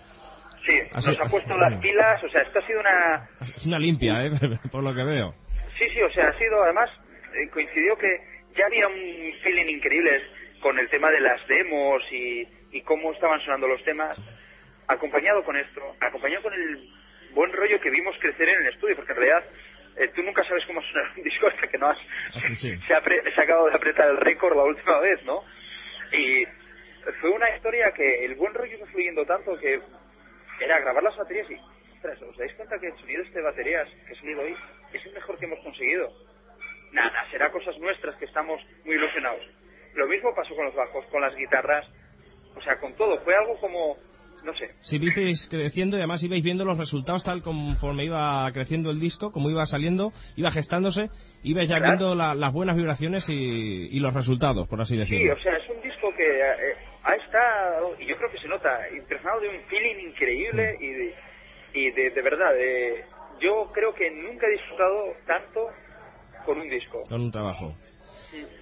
Sí, 0.64 0.78
nos 0.94 1.20
ha 1.20 1.24
puesto 1.30 1.56
las 1.58 1.74
pilas, 1.80 2.22
o 2.24 2.28
sea, 2.30 2.42
esto 2.42 2.58
ha 2.58 2.66
sido 2.66 2.80
una... 2.80 3.28
Es 3.56 3.66
una 3.66 3.78
limpia, 3.78 4.24
¿eh? 4.24 4.30
Por 4.72 4.82
lo 4.82 4.94
que 4.94 5.04
veo. 5.04 5.34
Sí, 5.78 5.84
sí, 5.92 6.00
o 6.00 6.10
sea, 6.10 6.28
ha 6.28 6.38
sido, 6.38 6.62
además, 6.62 6.88
eh, 7.34 7.48
coincidió 7.52 7.96
que 7.98 8.08
ya 8.56 8.64
había 8.66 8.86
un 8.88 8.94
feeling 9.42 9.66
increíble 9.68 10.22
con 10.60 10.78
el 10.78 10.88
tema 10.88 11.10
de 11.10 11.20
las 11.20 11.46
demos 11.46 12.02
y, 12.10 12.46
y 12.72 12.82
cómo 12.82 13.12
estaban 13.12 13.40
sonando 13.40 13.68
los 13.68 13.82
temas, 13.84 14.16
acompañado 14.86 15.44
con 15.44 15.56
esto, 15.56 15.80
acompañado 16.00 16.42
con 16.42 16.54
el 16.54 16.90
buen 17.32 17.52
rollo 17.52 17.80
que 17.80 17.90
vimos 17.90 18.16
crecer 18.18 18.48
en 18.48 18.62
el 18.62 18.72
estudio, 18.74 18.96
porque 18.96 19.12
en 19.12 19.18
realidad 19.18 19.44
eh, 19.96 20.08
tú 20.14 20.22
nunca 20.22 20.44
sabes 20.44 20.64
cómo 20.66 20.80
suena 20.82 21.12
un 21.16 21.22
disco 21.24 21.48
hasta 21.48 21.66
que 21.66 21.78
no 21.78 21.88
has 21.88 21.98
sí. 22.56 22.76
se, 22.86 22.94
ha 22.94 23.02
se 23.02 23.40
ha 23.40 23.44
acabado 23.44 23.68
de 23.68 23.74
apretar 23.74 24.08
el 24.08 24.16
récord 24.16 24.56
la 24.56 24.64
última 24.64 24.98
vez, 25.00 25.22
¿no? 25.24 25.44
Y 26.12 26.44
fue 27.20 27.30
una 27.30 27.50
historia 27.50 27.92
que 27.92 28.24
el 28.24 28.34
buen 28.34 28.54
rollo 28.54 28.78
fue 28.78 28.88
fluyendo 28.88 29.24
tanto 29.24 29.58
que 29.58 29.80
era 30.60 30.80
grabar 30.80 31.02
las 31.02 31.16
baterías 31.16 31.50
y, 31.50 31.54
ostras, 31.94 32.20
¿os 32.22 32.36
dais 32.36 32.52
cuenta 32.54 32.78
que 32.78 32.88
el 32.88 32.96
sonido 32.98 33.22
de 33.22 33.28
este 33.28 33.40
baterías 33.40 33.88
que 34.06 34.12
ha 34.12 34.20
salido 34.20 34.42
hoy 34.42 34.56
es 34.92 35.04
el 35.04 35.12
mejor 35.12 35.38
que 35.38 35.44
hemos 35.44 35.60
conseguido? 35.60 36.12
Nada, 36.92 37.26
será 37.30 37.50
cosas 37.50 37.78
nuestras 37.78 38.16
que 38.16 38.24
estamos 38.24 38.60
muy 38.84 38.94
ilusionados. 38.94 39.44
Lo 39.94 40.06
mismo 40.06 40.30
pasó 40.34 40.54
con 40.54 40.64
los 40.66 40.74
bajos, 40.74 41.04
con 41.06 41.20
las 41.20 41.34
guitarras, 41.36 41.86
o 42.56 42.60
sea, 42.62 42.78
con 42.80 42.94
todo. 42.96 43.18
Fue 43.24 43.34
algo 43.34 43.58
como, 43.60 43.96
no 44.44 44.54
sé, 44.54 44.70
Si 44.80 44.98
visteis 44.98 45.48
creciendo 45.50 45.96
y 45.96 46.00
además 46.00 46.22
ibais 46.22 46.42
viendo 46.42 46.64
los 46.64 46.78
resultados 46.78 47.24
tal 47.24 47.42
conforme 47.42 48.04
iba 48.04 48.50
creciendo 48.52 48.90
el 48.90 49.00
disco, 49.00 49.32
como 49.32 49.50
iba 49.50 49.66
saliendo, 49.66 50.12
iba 50.36 50.50
gestándose, 50.50 51.10
ibais 51.42 51.68
ya 51.68 51.78
viendo 51.80 52.14
la- 52.14 52.34
las 52.34 52.52
buenas 52.52 52.76
vibraciones 52.76 53.28
y, 53.28 53.34
y 53.90 53.98
los 54.00 54.14
resultados, 54.14 54.68
por 54.68 54.80
así 54.80 54.94
Sí, 54.94 55.00
decirlo. 55.00 55.34
o 55.34 55.38
sea, 55.40 55.56
es 55.56 55.68
un 55.68 55.80
disco 55.82 56.12
que 56.16 56.40
eh, 56.40 56.74
ha 57.04 57.14
estado, 57.16 57.96
y 57.98 58.06
yo 58.06 58.16
creo 58.16 58.30
que 58.30 58.38
se 58.38 58.48
nota, 58.48 58.78
impregnado 58.96 59.40
de 59.40 59.48
un 59.48 59.60
feeling 59.68 60.08
increíble 60.10 60.76
y 60.80 60.88
de, 60.88 61.14
y 61.74 61.90
de, 61.90 62.10
de 62.10 62.22
verdad, 62.22 62.52
de- 62.54 63.04
yo 63.40 63.70
creo 63.72 63.94
que 63.94 64.10
nunca 64.10 64.46
he 64.46 64.50
disfrutado 64.52 65.14
tanto 65.26 65.68
con 66.44 66.58
un 66.60 66.68
disco. 66.68 67.02
Con 67.08 67.20
un 67.22 67.30
trabajo. 67.30 67.74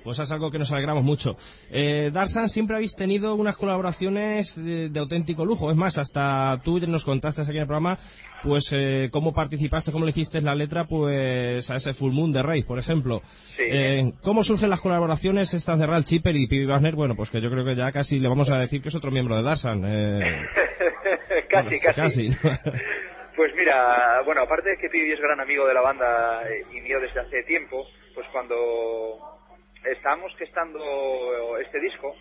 Pues 0.05 0.19
es 0.19 0.31
algo 0.31 0.51
que 0.51 0.59
nos 0.59 0.71
alegramos 0.71 1.03
mucho. 1.03 1.37
Eh, 1.71 2.11
Darsan, 2.13 2.49
siempre 2.49 2.77
habéis 2.77 2.95
tenido 2.95 3.35
unas 3.35 3.57
colaboraciones 3.57 4.55
de, 4.57 4.89
de 4.89 5.01
auténtico 5.01 5.45
lujo. 5.45 5.71
Es 5.71 5.77
más, 5.77 5.99
hasta 5.99 6.61
tú 6.65 6.79
nos 6.87 7.05
contaste 7.05 7.43
aquí 7.43 7.53
en 7.53 7.63
el 7.63 7.67
programa, 7.67 7.99
pues 8.43 8.71
eh, 8.73 9.09
cómo 9.11 9.33
participaste, 9.35 9.91
cómo 9.91 10.05
le 10.05 10.11
hiciste 10.11 10.41
la 10.41 10.55
letra, 10.55 10.85
pues 10.85 11.69
a 11.71 11.77
ese 11.77 11.93
Full 11.95 12.13
Moon 12.13 12.33
de 12.33 12.43
Rey, 12.43 12.63
por 12.63 12.79
ejemplo. 12.79 13.23
Sí. 13.57 13.65
Eh, 13.69 14.13
¿Cómo 14.23 14.45
surgen 14.45 14.71
las 14.71 14.81
colaboraciones 14.81 15.53
estas 15.53 15.79
de 15.79 15.87
Ral 15.87 16.05
Chipper 16.05 16.37
y 16.37 16.47
Pibi 16.47 16.67
Wagner? 16.67 16.95
Bueno, 16.95 17.17
pues 17.17 17.31
que 17.31 17.41
yo 17.41 17.51
creo 17.51 17.65
que 17.65 17.75
ya 17.75 17.91
casi 17.91 18.19
le 18.19 18.29
vamos 18.29 18.51
a 18.51 18.59
decir 18.59 18.83
que 18.83 18.89
es 18.89 18.95
otro 18.95 19.11
miembro 19.11 19.37
de 19.37 19.43
Darsan. 19.43 19.83
Eh, 19.85 20.21
casi, 21.49 21.69
bueno, 21.69 21.81
casi. 21.83 22.01
casi, 22.01 22.29
¿no? 22.29 22.37
Pues 23.37 23.55
mira, 23.55 24.23
bueno, 24.25 24.41
aparte 24.43 24.71
de 24.71 24.79
que 24.79 24.89
Pibi 24.89 25.13
es 25.13 25.21
gran 25.21 25.39
amigo 25.39 25.67
de 25.67 25.75
la 25.75 25.83
banda 25.83 26.43
eh, 26.49 26.65
y 26.73 26.81
mío 26.81 26.99
desde 27.01 27.21
hace 27.21 27.43
tiempo, 27.43 27.87
pues 28.15 28.27
cuando 28.33 28.57
estábamos 29.93 30.35
gestando 30.37 31.59
este 31.59 31.81
disco, 31.81 32.15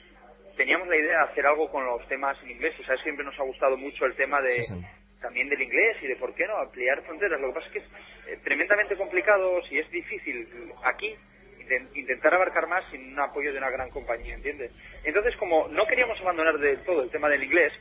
teníamos 0.58 0.88
la 0.88 0.98
idea 0.98 1.18
de 1.20 1.32
hacer 1.32 1.46
algo 1.46 1.70
con 1.72 1.86
los 1.86 2.08
temas 2.08 2.38
en 2.44 2.52
inglés. 2.52 2.74
Y 2.80 2.84
sabes, 2.84 3.02
siempre 3.02 3.26
nos 3.26 3.38
ha 3.40 3.44
gustado 3.44 3.78
mucho 3.78 4.06
el 4.06 4.16
tema 4.16 4.42
de 4.42 4.64
Sí, 4.64 4.74
sí. 4.74 4.86
también 5.22 5.50
del 5.50 5.62
inglés 5.62 5.98
y 6.02 6.08
de 6.08 6.16
por 6.18 6.34
qué 6.36 6.46
no 6.48 6.58
ampliar 6.58 7.02
fronteras. 7.04 7.40
Lo 7.42 7.48
que 7.50 7.54
pasa 7.54 7.68
es 7.68 7.74
que 7.74 7.80
es 7.80 7.86
eh, 8.28 8.40
tremendamente 8.44 8.96
complicado, 8.96 9.62
si 9.64 9.80
es 9.80 9.90
difícil 9.92 10.48
aquí 10.84 11.16
inten- 11.60 11.90
intentar 11.96 12.34
abarcar 12.34 12.68
más 12.68 12.84
sin 12.92 13.14
un 13.14 13.20
apoyo 13.20 13.52
de 13.52 13.58
una 13.58 13.70
gran 13.72 13.90
compañía, 13.90 14.36
¿entiendes? 14.36 14.72
Entonces, 15.04 15.36
como 15.38 15.68
no 15.70 15.86
queríamos 15.88 16.20
abandonar 16.22 16.58
del 16.60 16.84
todo 16.84 17.04
el 17.04 17.10
tema 17.10 17.28
del 17.30 17.44
inglés, 17.44 17.74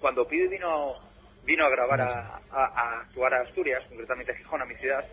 cuando 0.00 0.26
Pibi 0.26 0.48
vino 0.48 0.94
vino 1.44 1.64
a 1.66 1.70
grabar 1.70 2.00
a, 2.00 2.40
a- 2.52 2.66
a 2.66 3.00
actuar 3.00 3.34
a 3.34 3.40
Asturias, 3.42 3.82
concretamente 3.88 4.30
a 4.30 4.36
Gijón, 4.36 4.62
a 4.62 4.64
mi 4.64 4.76
ciudad, 4.76 5.04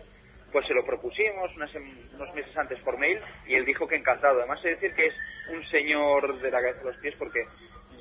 pues 0.52 0.66
se 0.66 0.74
lo 0.74 0.84
propusimos 0.84 1.54
unas 1.56 1.70
sem- 1.72 2.12
unos 2.14 2.34
meses 2.34 2.56
antes 2.56 2.78
por 2.80 2.98
mail 2.98 3.20
y 3.46 3.54
él 3.54 3.64
dijo 3.64 3.86
que 3.88 3.96
encantado. 3.96 4.38
Además, 4.38 4.62
de 4.62 4.70
decir 4.70 4.92
que 4.94 5.06
es 5.06 5.14
un 5.50 5.64
señor 5.70 6.40
de 6.40 6.50
la 6.50 6.60
cabeza 6.60 6.80
a 6.82 6.84
los 6.84 6.96
pies 6.98 7.14
porque 7.18 7.44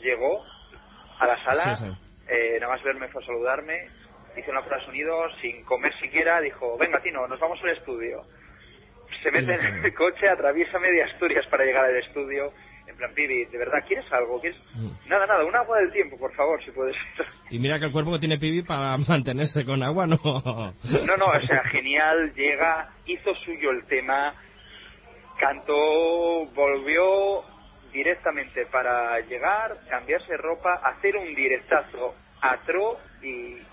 llegó 0.02 0.44
a 1.20 1.28
la 1.28 1.44
sala, 1.44 1.76
Sí, 1.76 1.86
sí. 1.86 1.92
eh, 2.30 2.58
nada 2.60 2.74
más 2.74 2.84
verme 2.84 3.08
fue 3.10 3.22
a 3.22 3.26
saludarme, 3.26 3.88
hizo 4.38 4.52
una 4.52 4.62
prueba 4.62 4.80
de 4.80 4.86
sonido 4.86 5.30
sin 5.42 5.64
comer 5.66 5.94
siquiera, 6.00 6.40
dijo, 6.42 6.78
venga 6.78 7.02
Tino, 7.02 7.28
nos 7.28 7.40
vamos 7.40 7.60
al 7.64 7.70
estudio. 7.72 8.22
Se 9.24 9.32
mete 9.32 9.58
sí. 9.58 9.66
en 9.66 9.84
el 9.86 9.94
coche, 9.94 10.30
atraviesa 10.30 10.80
media 10.80 11.06
Asturias 11.06 11.46
para 11.48 11.66
llegar 11.66 11.86
al 11.86 11.98
estudio. 11.98 12.54
En 12.90 12.96
plan, 12.98 13.14
Pibi, 13.14 13.46
¿de 13.46 13.58
verdad 13.58 13.80
quieres 13.88 14.12
algo? 14.12 14.42
¿Quieres? 14.42 14.60
Mm. 14.74 15.10
Nada, 15.10 15.28
nada, 15.28 15.46
un 15.46 15.56
agua 15.56 15.78
del 15.80 15.92
tiempo, 15.92 16.18
por 16.18 16.34
favor, 16.34 16.62
si 16.64 16.72
puedes. 16.72 16.96
Y 17.52 17.60
mira 17.60 17.78
que 17.80 17.86
el 17.86 17.92
cuerpo 17.92 18.14
que 18.14 18.20
tiene 18.20 18.38
Pibi 18.40 18.64
para 18.64 18.98
mantenerse 19.08 19.64
con 19.64 19.82
agua 19.84 20.08
no. 20.08 20.18
No, 20.24 21.18
no, 21.18 21.26
o 21.28 21.42
sea, 21.42 21.64
genial, 21.66 22.34
llega, 22.36 22.90
hizo 23.06 23.34
suyo 23.36 23.70
el 23.72 23.86
tema, 23.86 24.34
cantó, 25.40 26.46
volvió 26.54 27.44
directamente 27.94 28.66
para 28.68 29.20
llegar, 29.22 29.78
cambiarse 29.90 30.36
ropa, 30.38 30.82
hacer 30.84 31.16
un 31.16 31.34
directazo 31.34 32.16
a 32.42 32.58
Tro 32.66 33.00
y, 33.22 33.28
y- 33.28 33.64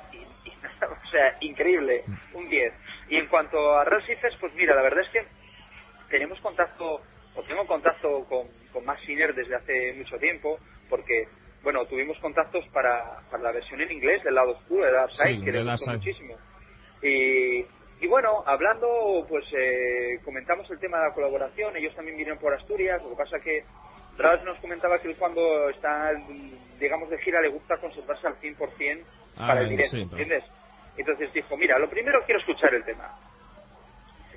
y 0.44 0.52
nada, 0.62 0.88
o 1.02 1.10
sea, 1.10 1.36
increíble, 1.40 2.05
un 2.34 2.48
10. 2.48 2.72
Y 3.09 3.16
en 3.16 3.26
cuanto 3.28 3.76
a 3.78 3.84
Recifes, 3.84 4.34
pues 4.40 4.55
mira, 4.55 4.74
la 4.74 4.82
verdad 4.82 5.01
es 5.05 5.10
que 5.10 5.26
tenemos 6.10 6.40
contacto, 6.40 7.02
o 7.34 7.43
tengo 7.43 7.66
contacto 7.66 8.24
con, 8.28 8.47
con 8.76 8.84
Max 8.84 9.00
desde 9.06 9.56
hace 9.56 9.94
mucho 9.94 10.18
tiempo, 10.18 10.58
porque, 10.90 11.26
bueno, 11.62 11.86
tuvimos 11.86 12.18
contactos 12.18 12.62
para, 12.74 13.22
para 13.30 13.42
la 13.42 13.52
versión 13.52 13.80
en 13.80 13.90
inglés 13.90 14.22
del 14.22 14.34
lado 14.34 14.50
oscuro 14.50 14.84
de 14.84 14.92
Dark 14.92 15.12
Side, 15.12 15.36
Sí, 15.38 15.44
que 15.44 15.52
le 15.52 15.62
gustó 15.62 15.90
muchísimo. 15.92 16.34
Y, 17.02 17.64
y 18.00 18.06
bueno, 18.06 18.44
hablando, 18.44 19.24
pues 19.30 19.46
eh, 19.56 20.20
comentamos 20.26 20.70
el 20.70 20.78
tema 20.78 20.98
de 20.98 21.08
la 21.08 21.14
colaboración, 21.14 21.74
ellos 21.74 21.94
también 21.94 22.18
vinieron 22.18 22.38
por 22.38 22.52
Asturias, 22.52 23.02
lo 23.02 23.10
que 23.10 23.16
pasa 23.16 23.38
que 23.40 23.64
Ralph 24.18 24.44
nos 24.44 24.58
comentaba 24.58 24.98
que 24.98 25.08
él 25.08 25.16
cuando 25.18 25.70
está, 25.70 26.12
digamos, 26.78 27.08
de 27.08 27.16
gira 27.18 27.40
le 27.40 27.48
gusta 27.48 27.78
conservarse 27.78 28.26
al 28.26 28.38
100% 28.40 29.04
Ah, 29.38 29.48
para 29.48 29.60
el 29.62 29.70
directo, 29.70 29.96
¿entiendes? 29.96 30.44
Entonces 30.98 31.32
dijo, 31.32 31.56
mira, 31.56 31.78
lo 31.78 31.88
primero 31.88 32.22
quiero 32.26 32.40
escuchar 32.40 32.74
el 32.74 32.84
tema. 32.84 33.18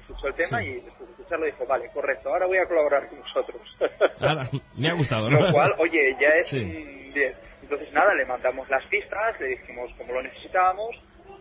Escuchó 0.09 0.27
el 0.27 0.33
tema 0.33 0.59
Sí. 0.61 0.65
y 0.69 0.73
después 0.81 1.07
de 1.07 1.11
escucharlo 1.13 1.45
dijo, 1.45 1.65
vale, 1.67 1.89
correcto, 1.93 2.29
ahora 2.29 2.45
voy 2.47 2.57
a 2.57 2.65
colaborar 2.65 3.07
con 3.09 3.19
vosotros. 3.19 3.61
Ahora, 4.21 4.49
me 4.75 4.87
ha 4.89 4.93
gustado, 4.93 5.29
¿no? 5.29 5.39
Lo 5.39 5.51
cual, 5.53 5.75
oye, 5.77 6.15
ya 6.19 6.29
es 6.29 6.47
Sí. 6.49 6.57
un 6.59 7.13
10. 7.13 7.35
Entonces, 7.61 7.93
nada, 7.93 8.15
le 8.15 8.25
mandamos 8.25 8.67
las 8.69 8.83
pistas, 8.87 9.39
le 9.39 9.49
dijimos 9.49 9.91
cómo 9.99 10.13
lo 10.13 10.23
necesitábamos, 10.23 10.95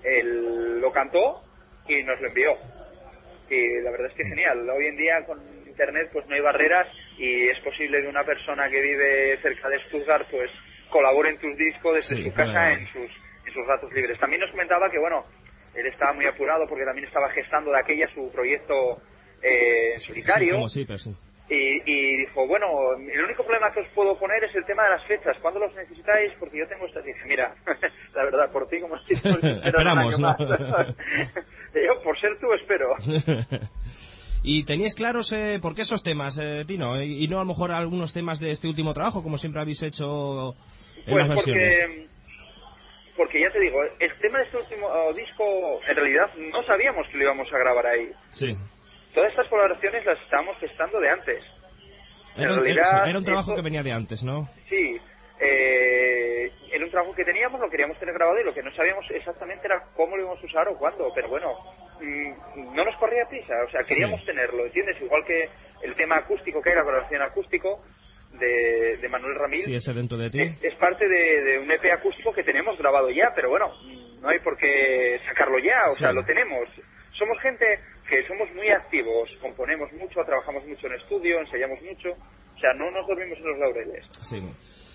él 0.04 0.80
lo 0.80 0.92
cantó 0.92 1.42
y 1.88 2.02
nos 2.02 2.20
lo 2.20 2.28
envió. 2.28 2.56
Y 3.48 3.80
la 3.82 3.90
verdad 3.90 4.08
es 4.08 4.14
que 4.14 4.24
genial. 4.28 4.68
Hoy 4.68 4.86
en 4.86 4.96
día 4.98 5.24
con 5.24 5.40
internet 5.66 6.10
pues 6.12 6.26
no 6.26 6.34
hay 6.34 6.42
barreras 6.42 6.86
y 7.16 7.48
es 7.48 7.58
posible 7.60 8.02
que 8.02 8.08
una 8.08 8.24
persona 8.24 8.68
que 8.68 8.80
vive 8.82 9.38
cerca 9.40 9.68
de 9.70 9.78
Stuttgart 9.86 10.26
pues 10.30 10.50
colabore 10.90 11.30
en 11.30 11.38
tus 11.38 11.56
discos 11.56 11.94
desde 11.94 12.16
Sí, 12.16 12.24
su 12.24 12.34
casa 12.34 12.52
claro. 12.52 12.74
en 12.80 12.86
sus, 12.88 13.10
en 13.46 13.52
sus 13.54 13.66
ratos 13.66 13.90
libres. 13.94 14.18
También 14.20 14.40
nos 14.42 14.50
comentaba 14.50 14.90
que, 14.90 14.98
bueno, 14.98 15.24
él 15.74 15.86
estaba 15.86 16.12
muy 16.12 16.26
apurado 16.26 16.66
porque 16.68 16.84
también 16.84 17.06
estaba 17.06 17.30
gestando 17.30 17.70
de 17.70 17.78
aquella 17.80 18.08
su 18.14 18.30
proyecto 18.32 18.98
eh, 19.42 19.94
Sí, 19.98 20.06
solitario. 20.08 20.68
sí, 20.68 20.86
sí. 20.96 21.14
Y, 21.50 21.80
y 21.86 22.16
dijo, 22.18 22.46
bueno, 22.46 22.66
el 23.10 23.24
único 23.24 23.42
problema 23.42 23.72
que 23.72 23.80
os 23.80 23.88
puedo 23.94 24.18
poner 24.18 24.44
es 24.44 24.54
el 24.54 24.66
tema 24.66 24.84
de 24.84 24.90
las 24.90 25.04
fechas. 25.06 25.34
¿Cuándo 25.40 25.58
los 25.60 25.74
necesitáis? 25.74 26.30
Porque 26.38 26.58
yo 26.58 26.68
tengo 26.68 26.84
estas. 26.84 27.02
Y 27.04 27.08
dije, 27.08 27.24
mira, 27.26 27.54
la 28.14 28.24
verdad, 28.24 28.52
por 28.52 28.68
ti, 28.68 28.78
como 28.80 28.96
espero 28.96 29.38
Esperamos, 29.64 30.18
¿no? 30.20 30.36
yo, 30.38 32.02
por 32.02 32.20
ser 32.20 32.38
tú, 32.38 32.52
espero. 32.52 32.88
¿Y 34.42 34.64
teníais 34.64 34.94
claros 34.94 35.32
eh, 35.32 35.58
por 35.60 35.74
qué 35.74 35.82
esos 35.82 36.02
temas, 36.02 36.38
eh, 36.40 36.64
Tino? 36.66 37.00
Y, 37.02 37.24
y 37.24 37.28
no 37.28 37.38
a 37.38 37.42
lo 37.44 37.48
mejor 37.48 37.72
algunos 37.72 38.12
temas 38.12 38.38
de 38.38 38.50
este 38.52 38.68
último 38.68 38.92
trabajo, 38.94 39.22
como 39.22 39.36
siempre 39.38 39.60
habéis 39.62 39.82
hecho 39.82 40.54
en 41.06 41.12
Pues 41.12 41.26
las 41.26 41.28
versiones. 41.28 41.86
porque, 41.86 42.07
porque 43.18 43.38
ya 43.40 43.50
te 43.50 43.60
digo, 43.60 43.82
el 43.82 44.18
tema 44.20 44.38
de 44.38 44.44
este 44.44 44.56
último 44.56 44.88
eh, 44.88 45.12
disco, 45.14 45.80
en 45.86 45.94
realidad 45.96 46.30
no 46.36 46.62
sabíamos 46.62 47.06
que 47.08 47.18
lo 47.18 47.24
íbamos 47.24 47.52
a 47.52 47.58
grabar 47.58 47.86
ahí. 47.88 48.10
Sí. 48.30 48.56
Todas 49.12 49.30
estas 49.30 49.48
colaboraciones 49.48 50.06
las 50.06 50.18
estábamos 50.22 50.56
gestando 50.58 50.98
de 51.00 51.10
antes. 51.10 51.44
En 52.36 52.44
Era, 52.44 52.52
realidad, 52.54 52.84
era- 53.02 53.10
era 53.10 53.18
un 53.18 53.24
trabajo 53.24 53.50
esto- 53.50 53.56
que 53.56 53.62
venía 53.64 53.82
de 53.82 53.92
antes, 53.92 54.22
¿no? 54.22 54.48
Sí, 54.68 54.98
eh, 55.40 56.50
era 56.72 56.84
un 56.84 56.90
trabajo 56.90 57.14
que 57.14 57.24
teníamos, 57.24 57.60
lo 57.60 57.68
queríamos 57.70 57.98
tener 57.98 58.14
grabado 58.14 58.40
y 58.40 58.44
lo 58.44 58.54
que 58.54 58.62
no 58.62 58.72
sabíamos 58.74 59.04
exactamente 59.10 59.66
era 59.66 59.82
cómo 59.96 60.16
lo 60.16 60.22
íbamos 60.22 60.42
a 60.42 60.46
usar 60.46 60.68
o 60.68 60.78
cuándo, 60.78 61.10
pero 61.14 61.28
bueno, 61.28 61.52
mm, 62.00 62.74
no 62.74 62.84
nos 62.84 62.96
corría 62.96 63.24
prisa, 63.28 63.54
o 63.66 63.70
sea, 63.70 63.82
queríamos 63.82 64.20
Sí. 64.20 64.26
tenerlo, 64.26 64.64
¿entiendes? 64.66 65.00
Igual 65.00 65.24
que 65.24 65.48
el 65.82 65.94
tema 65.96 66.16
acústico, 66.16 66.62
que 66.62 66.70
hay 66.70 66.76
la 66.76 66.84
colaboración 66.84 67.22
acústico, 67.22 67.82
de, 68.32 68.96
de 68.98 69.08
Manuel 69.08 69.34
Ramil, 69.36 69.62
Sí, 69.64 69.74
ese 69.74 69.92
dentro 69.92 70.16
de 70.18 70.30
ti. 70.30 70.40
es, 70.40 70.62
es 70.64 70.74
parte 70.76 71.08
de, 71.08 71.42
de 71.42 71.58
un 71.58 71.70
EP 71.70 71.84
acústico 71.92 72.32
que 72.32 72.44
tenemos 72.44 72.76
grabado 72.78 73.10
ya, 73.10 73.32
pero 73.34 73.50
bueno, 73.50 73.72
no 74.20 74.28
hay 74.28 74.38
por 74.40 74.56
qué 74.56 75.18
sacarlo 75.26 75.58
ya, 75.58 75.86
o 75.90 75.92
Sí. 75.94 76.00
sea, 76.00 76.12
lo 76.12 76.24
tenemos. 76.24 76.68
Somos 77.12 77.40
gente 77.40 77.80
que 78.08 78.22
somos 78.26 78.50
muy 78.54 78.68
activos, 78.68 79.28
componemos 79.40 79.92
mucho, 79.92 80.22
trabajamos 80.24 80.64
mucho 80.66 80.86
en 80.86 80.94
estudio, 80.94 81.40
ensayamos 81.40 81.80
mucho, 81.82 82.10
o 82.12 82.58
sea, 82.60 82.72
no 82.74 82.90
nos 82.90 83.06
dormimos 83.06 83.38
en 83.38 83.44
los 83.48 83.58
laureles. 83.58 84.04
Sí. 84.30 84.38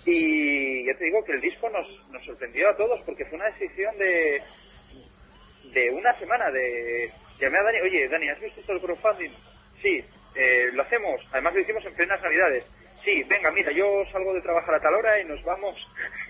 Y 0.06 0.86
ya 0.86 0.98
te 0.98 1.06
digo 1.06 1.24
que 1.26 1.32
el 1.34 1.42
disco 1.42 1.70
nos, 1.70 1.88
nos 2.12 2.24
sorprendió 2.26 2.70
a 2.70 2.76
todos 2.78 3.00
porque 3.06 3.26
fue 3.26 3.38
una 3.38 3.50
decisión 3.52 3.98
de, 3.98 4.42
de 5.74 5.90
una 5.92 6.18
semana 6.20 6.50
de... 6.52 7.12
Llamé 7.40 7.58
a 7.58 7.64
Dani, 7.64 7.80
oye, 7.82 8.08
Dani, 8.10 8.30
¿has 8.30 8.40
visto 8.40 8.62
todo 8.62 8.76
el 8.78 8.82
crowdfunding? 8.82 9.32
Sí, 9.82 10.04
eh, 10.36 10.70
lo 10.74 10.84
hacemos. 10.84 11.20
Además 11.32 11.54
lo 11.56 11.62
hicimos 11.62 11.86
en 11.86 11.94
plenas 11.96 12.22
navidades. 12.22 12.64
Sí, 13.04 13.24
venga, 13.24 13.52
mira, 13.52 13.72
yo 13.72 14.04
salgo 14.12 14.34
de 14.34 14.42
trabajar 14.42 14.76
a 14.76 14.80
tal 14.80 14.96
hora 14.96 15.20
y 15.20 15.26
nos 15.26 15.44
vamos 15.44 15.76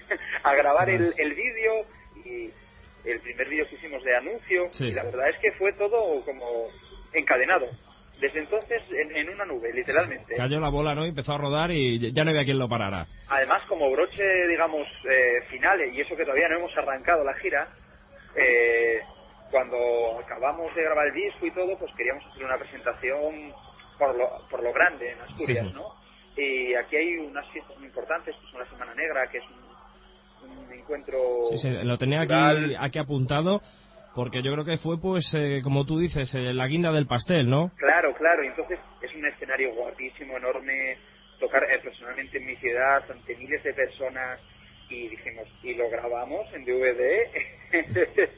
a 0.43 0.53
grabar 0.55 0.89
el, 0.89 1.13
el 1.17 1.33
vídeo 1.33 1.85
y 2.25 2.51
el 3.07 3.19
primer 3.21 3.49
vídeo 3.49 3.67
que 3.69 3.75
hicimos 3.75 4.03
de 4.03 4.15
anuncio. 4.15 4.69
Sí. 4.71 4.85
Y 4.87 4.91
la 4.91 5.03
verdad 5.03 5.29
es 5.29 5.37
que 5.39 5.51
fue 5.53 5.73
todo 5.73 6.23
como 6.25 6.67
encadenado. 7.13 7.67
Desde 8.19 8.39
entonces 8.39 8.81
en, 8.91 9.15
en 9.17 9.29
una 9.29 9.45
nube, 9.45 9.73
literalmente. 9.73 10.35
Cayó 10.35 10.59
la 10.59 10.69
bola, 10.69 10.95
¿no? 10.95 11.05
Y 11.05 11.09
empezó 11.09 11.33
a 11.33 11.37
rodar 11.37 11.71
y 11.71 12.11
ya 12.13 12.23
no 12.23 12.29
había 12.29 12.45
quien 12.45 12.59
lo 12.59 12.69
parara. 12.69 13.05
Además, 13.27 13.63
como 13.67 13.91
broche, 13.91 14.23
digamos, 14.47 14.87
eh, 15.09 15.41
final, 15.49 15.79
y 15.93 15.99
eso 15.99 16.15
que 16.15 16.23
todavía 16.23 16.47
no 16.47 16.57
hemos 16.59 16.77
arrancado 16.77 17.23
la 17.23 17.33
gira, 17.35 17.67
eh, 18.35 18.99
cuando 19.51 20.19
acabamos 20.19 20.73
de 20.75 20.83
grabar 20.83 21.07
el 21.07 21.13
disco 21.13 21.45
y 21.45 21.51
todo, 21.51 21.77
pues 21.77 21.91
queríamos 21.97 22.25
hacer 22.25 22.45
una 22.45 22.57
presentación 22.57 23.53
por 23.97 24.15
lo, 24.15 24.47
por 24.49 24.63
lo 24.63 24.71
grande 24.73 25.11
en 25.11 25.21
Asturias, 25.21 25.65
Sí, 25.65 25.71
sí. 25.71 25.75
¿no? 25.75 26.02
Y 26.35 26.73
aquí 26.75 26.95
hay 26.95 27.17
unas 27.17 27.47
fiestas 27.51 27.77
muy 27.77 27.87
importantes, 27.87 28.35
que 28.35 28.51
son 28.51 28.59
la 28.59 28.69
Semana 28.69 28.95
Negra, 28.95 29.27
que 29.27 29.37
es 29.37 29.43
un, 30.43 30.49
un 30.49 30.73
encuentro... 30.73 31.17
Sí, 31.51 31.57
sí, 31.57 31.69
lo 31.83 31.97
tenía 31.97 32.21
aquí, 32.21 32.75
aquí 32.79 32.99
apuntado 32.99 33.61
porque 34.15 34.43
yo 34.43 34.51
creo 34.53 34.65
que 34.65 34.77
fue, 34.77 34.99
pues, 34.99 35.33
eh, 35.35 35.61
como 35.63 35.85
tú 35.85 35.97
dices, 35.97 36.33
eh, 36.35 36.53
la 36.53 36.67
guinda 36.67 36.91
del 36.91 37.07
pastel, 37.07 37.49
¿no? 37.49 37.71
Claro, 37.77 38.13
claro, 38.13 38.43
entonces 38.43 38.79
es 39.01 39.13
un 39.15 39.25
escenario 39.25 39.73
guapísimo, 39.73 40.37
enorme, 40.37 40.97
tocar 41.39 41.63
eh, 41.63 41.79
personalmente 41.83 42.37
en 42.37 42.45
mi 42.45 42.55
ciudad 42.57 43.03
ante 43.09 43.35
miles 43.35 43.63
de 43.63 43.73
personas 43.73 44.39
y 44.89 45.07
dijimos, 45.09 45.47
y 45.63 45.73
lo 45.73 45.89
grabamos 45.89 46.45
en 46.53 46.63
DVD 46.63 47.27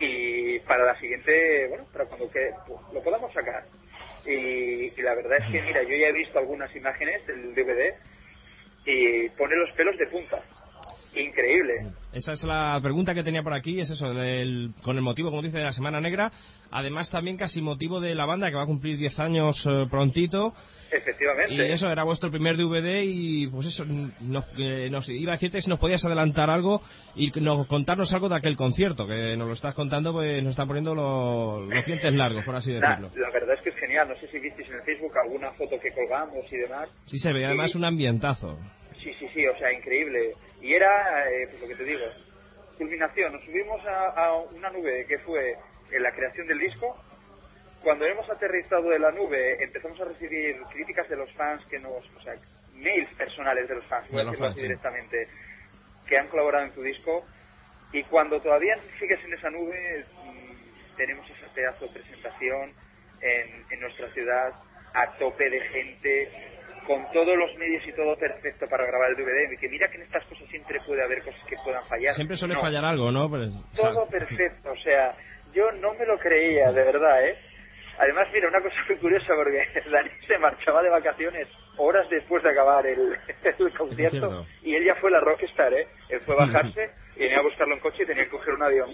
y 0.00 0.60
para 0.60 0.84
la 0.84 1.00
siguiente, 1.00 1.66
bueno, 1.68 1.86
para 1.92 2.06
cuando 2.06 2.30
que, 2.30 2.50
pues, 2.66 2.80
lo 2.92 3.02
podamos 3.02 3.32
sacar. 3.32 3.64
Y, 4.26 4.90
la 5.00 5.14
verdad 5.14 5.38
es 5.38 5.50
que, 5.50 5.62
mira, 5.62 5.82
yo 5.82 5.96
ya 5.96 6.08
he 6.08 6.12
visto 6.12 6.38
algunas 6.38 6.74
imágenes 6.74 7.26
del 7.26 7.54
DVD 7.54 7.94
y 8.84 9.28
pone 9.30 9.56
los 9.56 9.70
pelos 9.72 9.96
de 9.98 10.06
punta. 10.06 10.42
Increíble. 11.16 11.92
Esa 12.12 12.32
es 12.32 12.42
la 12.44 12.78
pregunta 12.82 13.14
que 13.14 13.22
tenía 13.22 13.42
por 13.42 13.54
aquí, 13.54 13.80
es 13.80 13.90
eso, 13.90 14.12
del- 14.12 14.72
con 14.82 14.96
el 14.96 15.02
motivo, 15.02 15.30
como 15.30 15.42
dice, 15.42 15.58
de 15.58 15.64
la 15.64 15.72
Semana 15.72 16.00
Negra. 16.00 16.30
Además, 16.70 17.10
también 17.10 17.36
casi 17.36 17.62
motivo 17.62 18.00
de 18.00 18.14
la 18.14 18.26
banda 18.26 18.50
que 18.50 18.56
va 18.56 18.62
a 18.62 18.66
cumplir 18.66 18.96
10 18.98 19.18
años 19.18 19.64
eh, 19.66 19.86
prontito. 19.90 20.54
Efectivamente. 20.90 21.54
Y 21.54 21.60
eso 21.72 21.90
era 21.90 22.04
vuestro 22.04 22.30
primer 22.30 22.56
DVD 22.56 23.02
y 23.04 23.48
pues 23.48 23.66
eso, 23.66 23.84
nos, 23.84 24.44
eh, 24.58 24.88
nos 24.90 25.08
iba 25.08 25.32
a 25.32 25.36
decirte 25.36 25.60
si 25.60 25.68
nos 25.68 25.78
podías 25.78 26.04
adelantar 26.04 26.48
algo 26.48 26.80
y 27.14 27.30
nos, 27.40 27.66
contarnos 27.66 28.12
algo 28.12 28.28
de 28.28 28.36
aquel 28.36 28.56
concierto, 28.56 29.06
que 29.06 29.36
nos 29.36 29.48
lo 29.48 29.54
estás 29.54 29.74
contando, 29.74 30.12
pues 30.12 30.42
nos 30.42 30.50
están 30.52 30.68
poniendo 30.68 30.94
lo- 30.94 31.60
los 31.66 31.84
dientes 31.86 32.14
largos, 32.14 32.44
por 32.44 32.56
así 32.56 32.72
decirlo. 32.72 33.10
la 33.16 33.30
verdad 33.30 33.56
es 33.56 33.62
que 33.62 33.70
es 33.70 33.76
genial. 33.76 34.08
No 34.08 34.14
sé 34.20 34.28
si 34.28 34.38
visteis 34.38 34.68
en 34.68 34.74
el 34.76 34.82
Facebook 34.82 35.12
alguna 35.24 35.50
foto 35.52 35.76
que 35.80 35.90
colgamos 35.92 36.44
y 36.52 36.56
demás. 36.56 36.88
Sí 37.04 37.18
se 37.18 37.32
ve, 37.32 37.44
además 37.46 37.74
un 37.74 37.84
ambientazo. 37.84 38.58
Sí, 39.02 39.10
sí, 39.20 39.26
sí, 39.34 39.46
o 39.46 39.56
sea, 39.58 39.72
increíble. 39.72 40.32
Y 40.66 40.74
era, 40.74 41.30
eh, 41.30 41.46
pues 41.48 41.60
lo 41.62 41.68
que 41.68 41.76
te 41.76 41.84
digo, 41.84 42.06
culminación. 42.76 43.32
Nos 43.32 43.44
subimos 43.44 43.86
a, 43.86 44.08
a 44.08 44.34
una 44.36 44.68
nube 44.70 45.06
que 45.06 45.16
fue 45.20 45.54
en 45.92 46.02
la 46.02 46.10
creación 46.10 46.48
del 46.48 46.58
disco. 46.58 47.00
Cuando 47.84 48.04
hemos 48.04 48.28
aterrizado 48.28 48.88
de 48.90 48.98
la 48.98 49.12
nube, 49.12 49.62
empezamos 49.62 50.00
a 50.00 50.06
recibir 50.06 50.60
críticas 50.72 51.08
de 51.08 51.14
los 51.14 51.32
fans 51.34 51.64
que 51.66 51.78
nos, 51.78 52.04
o 52.16 52.20
sea, 52.20 52.34
mails 52.74 53.08
personales 53.14 53.68
de 53.68 53.76
los 53.76 53.84
fans, 53.84 54.10
De 54.10 54.24
los 54.24 54.36
fans, 54.36 54.56
sí. 54.56 54.62
directamente, 54.62 55.28
que 56.04 56.18
han 56.18 56.26
colaborado 56.26 56.64
en 56.64 56.72
tu 56.72 56.82
disco. 56.82 57.24
Y 57.92 58.02
cuando 58.02 58.40
todavía 58.40 58.76
sigues 58.98 59.22
en 59.24 59.34
esa 59.34 59.50
nube, 59.50 60.04
mm, 60.24 60.96
tenemos 60.96 61.30
esa 61.30 61.46
pedazo 61.54 61.86
de 61.86 61.92
presentación 61.92 62.72
en, 63.20 63.64
en 63.70 63.80
nuestra 63.80 64.12
ciudad, 64.12 64.52
a 64.94 65.12
tope 65.16 65.48
de 65.48 65.60
gente, 65.60 66.55
con 66.86 67.10
todos 67.12 67.36
los 67.36 67.54
medios 67.56 67.86
y 67.86 67.92
todo 67.92 68.16
perfecto 68.16 68.66
para 68.70 68.86
grabar 68.86 69.10
el 69.10 69.16
DVD. 69.16 69.52
Y 69.52 69.56
que 69.58 69.68
mira 69.68 69.88
que 69.88 69.96
en 69.96 70.02
estas 70.02 70.24
cosas 70.26 70.48
siempre 70.48 70.78
puede 70.86 71.02
haber 71.02 71.22
cosas 71.22 71.40
que 71.48 71.56
puedan 71.64 71.84
fallar. 71.86 72.14
Siempre 72.14 72.36
suele 72.36 72.54
No, 72.54 72.60
fallar 72.60 72.84
algo, 72.84 73.10
¿no? 73.10 73.30
Pero, 73.30 73.44
o 73.44 73.50
sea, 73.74 73.90
Todo 73.90 74.08
perfecto, 74.08 74.70
o 74.70 74.76
sea, 74.76 75.14
yo 75.52 75.70
no 75.72 75.94
me 75.94 76.06
lo 76.06 76.18
creía, 76.18 76.70
de 76.72 76.84
verdad, 76.84 77.26
¿eh? 77.26 77.36
Además, 77.98 78.28
mira, 78.30 78.48
una 78.48 78.60
cosa 78.60 78.76
muy 78.88 78.98
curiosa, 78.98 79.34
porque 79.34 79.66
Dani 79.90 80.10
se 80.26 80.36
marchaba 80.38 80.82
de 80.82 80.90
vacaciones 80.90 81.48
horas 81.78 82.06
después 82.10 82.42
de 82.42 82.50
acabar 82.50 82.86
el, 82.86 83.16
el 83.58 83.72
concierto 83.76 84.10
cierto. 84.10 84.46
y 84.62 84.74
él 84.74 84.84
ya 84.84 84.94
fue 84.96 85.10
la 85.10 85.20
rockstar, 85.20 85.72
¿eh? 85.72 85.86
Él 86.10 86.20
fue 86.20 86.34
a 86.34 86.46
bajarse 86.46 86.90
y 87.16 87.20
venía 87.20 87.38
a 87.38 87.42
buscarlo 87.42 87.74
en 87.74 87.80
coche 87.80 88.02
y 88.02 88.06
tenía 88.06 88.24
que 88.24 88.30
coger 88.30 88.52
un 88.54 88.62
avión. 88.64 88.90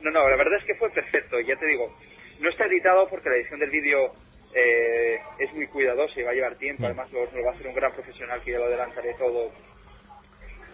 No, 0.00 0.10
no, 0.10 0.28
la 0.28 0.36
verdad 0.36 0.58
es 0.58 0.64
que 0.64 0.74
fue 0.76 0.90
perfecto, 0.90 1.38
ya 1.40 1.56
te 1.56 1.66
digo. 1.66 1.86
No 2.40 2.48
está 2.48 2.64
editado 2.66 3.06
porque 3.08 3.28
la 3.28 3.36
edición 3.36 3.60
del 3.60 3.70
vídeo 3.70 4.12
eh, 4.54 5.18
es 5.38 5.52
muy 5.54 5.66
cuidadosa 5.68 6.18
y 6.20 6.22
va 6.22 6.30
a 6.30 6.34
llevar 6.34 6.56
tiempo. 6.56 6.84
Además, 6.86 7.10
lo, 7.12 7.24
lo 7.24 7.44
va 7.44 7.50
a 7.50 7.54
hacer 7.54 7.66
un 7.66 7.74
gran 7.74 7.92
profesional 7.92 8.40
que 8.42 8.52
ya 8.52 8.58
lo 8.58 8.64
adelantaré 8.66 9.14
todo 9.14 9.50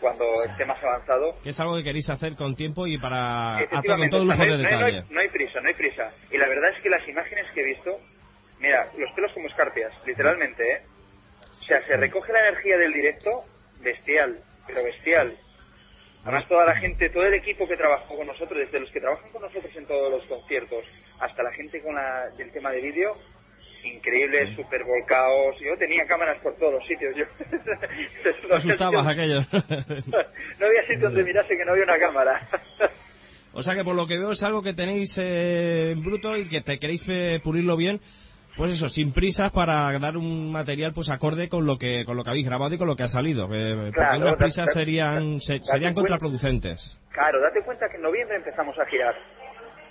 cuando 0.00 0.24
esté 0.44 0.64
más 0.64 0.82
avanzado. 0.82 1.34
que 1.42 1.50
es 1.50 1.58
algo 1.60 1.76
que 1.76 1.82
queréis 1.84 2.08
hacer 2.08 2.36
con 2.36 2.54
tiempo 2.54 2.86
y 2.86 2.98
para 2.98 3.56
a 3.56 3.58
todo, 3.58 3.68
con 3.68 3.78
Efectivamente, 3.78 4.16
todo 4.16 4.22
o 4.22 4.26
sea, 4.26 4.46
lujo 4.46 4.56
de 4.56 4.62
no, 4.62 4.68
hay, 4.68 4.74
no 4.74 4.86
hay- 4.86 4.92
detalle. 4.92 5.14
no 5.14 5.20
hay 5.20 5.28
prisa, 5.28 5.60
no 5.60 5.68
hay 5.68 5.74
prisa. 5.74 6.12
Y 6.30 6.38
la 6.38 6.48
verdad 6.48 6.70
es 6.76 6.82
que 6.82 6.88
las 6.90 7.08
imágenes 7.08 7.46
que 7.52 7.60
he 7.60 7.64
visto, 7.64 7.98
mira, 8.60 8.86
los 8.96 9.10
pelos 9.12 9.32
como 9.32 9.48
escarpias, 9.48 9.92
literalmente, 10.06 10.62
¿eh? 10.72 10.82
O 11.60 11.64
sea, 11.68 11.84
se 11.84 11.96
recoge 11.96 12.32
la 12.32 12.48
energía 12.48 12.78
del 12.78 12.92
directo 12.92 13.44
bestial, 13.80 14.38
pero 14.66 14.84
bestial. 14.84 15.36
Además, 16.22 16.48
toda 16.48 16.64
la 16.64 16.76
gente, 16.76 17.10
todo 17.10 17.24
el 17.26 17.34
equipo 17.34 17.66
que 17.66 17.76
trabajó 17.76 18.16
con 18.16 18.26
nosotros, 18.26 18.58
desde 18.58 18.80
los 18.80 18.90
que 18.90 19.00
trabajan 19.00 19.30
con 19.30 19.42
nosotros 19.42 19.74
en 19.76 19.86
todos 19.86 20.10
los 20.10 20.24
conciertos, 20.26 20.84
hasta 21.20 21.42
la 21.42 21.52
gente 21.52 21.82
con 21.82 21.94
la, 21.94 22.28
del 22.36 22.52
tema 22.52 22.70
de 22.70 22.80
vídeo, 22.82 23.16
increíbles, 23.84 24.54
super 24.56 24.82
volcados. 24.84 25.56
Yo 25.60 25.76
tenía 25.78 26.04
cámaras 26.06 26.38
por 26.42 26.56
todos 26.56 26.74
los 26.74 26.86
sitios. 26.86 27.14
Yo, 27.16 27.24
Te 28.48 28.56
asustabas 28.56 29.06
aquello. 29.12 29.40
no 29.52 30.66
había 30.66 30.82
sitio 30.86 31.00
donde 31.00 31.24
mirase 31.24 31.56
que 31.56 31.64
no 31.64 31.72
había 31.72 31.84
una 31.84 31.98
cámara. 31.98 32.48
o 33.52 33.62
sea 33.62 33.74
que 33.74 33.84
por 33.84 33.94
lo 33.96 34.06
que 34.06 34.18
veo 34.18 34.32
es 34.32 34.42
algo 34.42 34.62
que 34.62 34.74
tenéis 34.74 35.16
eh, 35.18 35.92
en 35.92 36.02
bruto 36.02 36.36
y 36.36 36.48
que 36.48 36.60
te 36.60 36.78
queréis 36.78 37.04
eh, 37.08 37.40
pulirlo 37.42 37.76
bien. 37.76 38.00
Pues 38.56 38.72
eso, 38.72 38.88
sin 38.88 39.12
prisas 39.12 39.52
para 39.52 39.96
dar 40.00 40.16
un 40.16 40.50
material 40.50 40.92
pues 40.92 41.08
acorde 41.10 41.48
con 41.48 41.64
lo 41.64 41.78
que 41.78 42.04
con 42.04 42.16
lo 42.16 42.24
que 42.24 42.30
habéis 42.30 42.44
grabado 42.46 42.74
y 42.74 42.78
con 42.78 42.88
lo 42.88 42.96
que 42.96 43.04
ha 43.04 43.08
salido. 43.08 43.48
que- 43.48 43.92
porque 43.94 44.16
unas 44.16 44.34
prisas 44.34 44.72
serían 44.74 45.38
se- 45.40 45.60
serían 45.62 45.94
cuenta- 45.94 46.18
contraproducentes. 46.18 46.98
Claro, 47.12 47.40
date 47.40 47.62
cuenta 47.64 47.86
que 47.88 47.96
en 47.96 48.02
noviembre 48.02 48.36
empezamos 48.36 48.76
a 48.78 48.84
girar. 48.86 49.14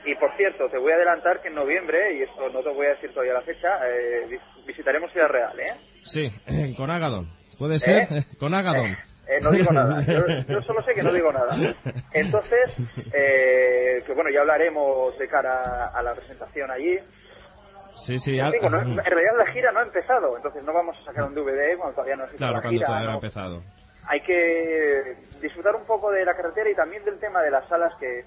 Y 0.08 0.16
por 0.16 0.36
cierto, 0.38 0.70
te 0.70 0.78
voy 0.78 0.92
a 0.92 0.96
adelantar 0.96 1.42
que 1.42 1.50
en 1.50 1.56
noviembre, 1.56 2.14
y 2.18 2.24
esto 2.24 2.50
no 2.50 2.62
te 2.64 2.70
voy 2.70 2.86
a 2.88 2.92
decir 2.92 3.12
todavía 3.12 3.34
la 3.34 3.42
fecha, 3.42 3.68
eh, 3.88 4.26
vis- 4.30 4.66
visitaremos 4.66 5.12
Ciudad 5.12 5.28
Real, 5.28 5.60
¿eh? 5.60 5.74
Sí, 6.04 6.32
con 6.78 6.90
Agadon. 6.90 7.28
¿Puede 7.60 7.80
ser? 7.80 8.04
¿Eh? 8.14 8.26
Con 8.40 8.54
Agadon. 8.54 8.92
Eh, 8.92 8.98
eh, 9.28 9.40
no 9.42 9.52
digo 9.52 9.72
nada, 9.74 10.02
yo, 10.08 10.22
yo 10.48 10.62
solo 10.62 10.82
sé 10.84 10.94
que 10.94 11.04
no 11.04 11.12
digo 11.12 11.34
nada. 11.34 11.58
Entonces, 12.14 12.78
eh, 13.14 14.04
que 14.06 14.14
bueno, 14.14 14.30
ya 14.32 14.42
hablaremos 14.42 15.18
de 15.18 15.28
cara 15.28 15.88
a 15.88 16.02
la 16.04 16.14
presentación 16.14 16.70
allí. 16.72 16.98
Sí, 18.06 18.20
sí. 18.20 18.40
Al- 18.40 18.52
digo, 18.52 18.70
no- 18.70 18.80
en 18.82 18.96
realidad 19.04 19.32
la 19.38 19.52
gira 19.52 19.72
no 19.72 19.80
ha 19.80 19.84
empezado, 19.84 20.38
entonces 20.38 20.64
no 20.64 20.72
vamos 20.72 20.96
a 21.02 21.04
sacar 21.06 21.26
un 21.26 21.34
DVD 21.34 21.76
cuando 21.78 21.96
todavía 21.96 22.16
no 22.16 22.24
existe 22.24 22.38
Claro, 22.38 22.54
la 22.58 22.62
cuando 22.62 22.78
gira. 22.78 22.86
todavía 22.86 23.08
no 23.08 23.12
ha 23.14 23.16
empezado. 23.16 23.64
hay 24.08 24.22
que 24.22 25.16
disfrutar 25.42 25.76
un 25.76 25.86
poco 25.86 26.12
de 26.12 26.24
la 26.24 26.34
carretera 26.36 26.70
y 26.70 26.76
también 26.76 27.04
del 27.04 27.20
tema 27.20 27.42
de 27.42 27.52
las 27.52 27.68
salas 27.68 27.92
que 28.00 28.24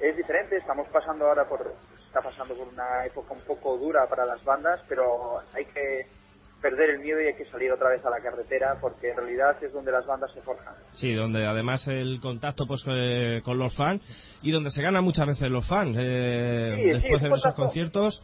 es 0.00 0.16
diferente. 0.16 0.56
Estamos 0.56 0.88
pasando 0.88 1.26
ahora 1.26 1.48
por 1.48 1.74
está 2.06 2.22
pasando 2.22 2.54
por 2.54 2.68
una 2.68 3.04
época 3.04 3.34
un 3.34 3.42
poco 3.42 3.76
dura 3.76 4.06
para 4.08 4.24
las 4.24 4.42
bandas, 4.42 4.80
pero 4.88 5.40
hay 5.54 5.64
que 5.66 6.06
perder 6.60 6.90
el 6.90 7.00
miedo 7.00 7.20
y 7.20 7.26
hay 7.26 7.34
que 7.34 7.44
salir 7.50 7.70
otra 7.70 7.90
vez 7.90 8.04
a 8.04 8.10
la 8.10 8.20
carretera 8.20 8.78
porque 8.80 9.10
en 9.10 9.16
realidad 9.16 9.62
es 9.62 9.72
donde 9.72 9.92
las 9.92 10.06
bandas 10.06 10.32
se 10.32 10.40
forjan. 10.42 10.74
Sí, 10.94 11.14
donde 11.14 11.46
además 11.46 11.86
el 11.86 12.20
contacto 12.20 12.66
pues 12.66 12.82
eh, 12.88 13.42
con 13.44 13.58
los 13.58 13.76
fans 13.76 14.02
y 14.42 14.50
donde 14.50 14.70
se 14.70 14.82
ganan 14.82 15.04
muchas 15.04 15.26
veces 15.26 15.50
los 15.50 15.66
fans 15.68 15.96
eh, 16.00 16.72
Sí, 16.74 16.82
sí, 16.82 16.88
después 16.88 17.22
de 17.22 17.28
es 17.28 17.34
esos 17.36 17.54
conciertos. 17.54 18.22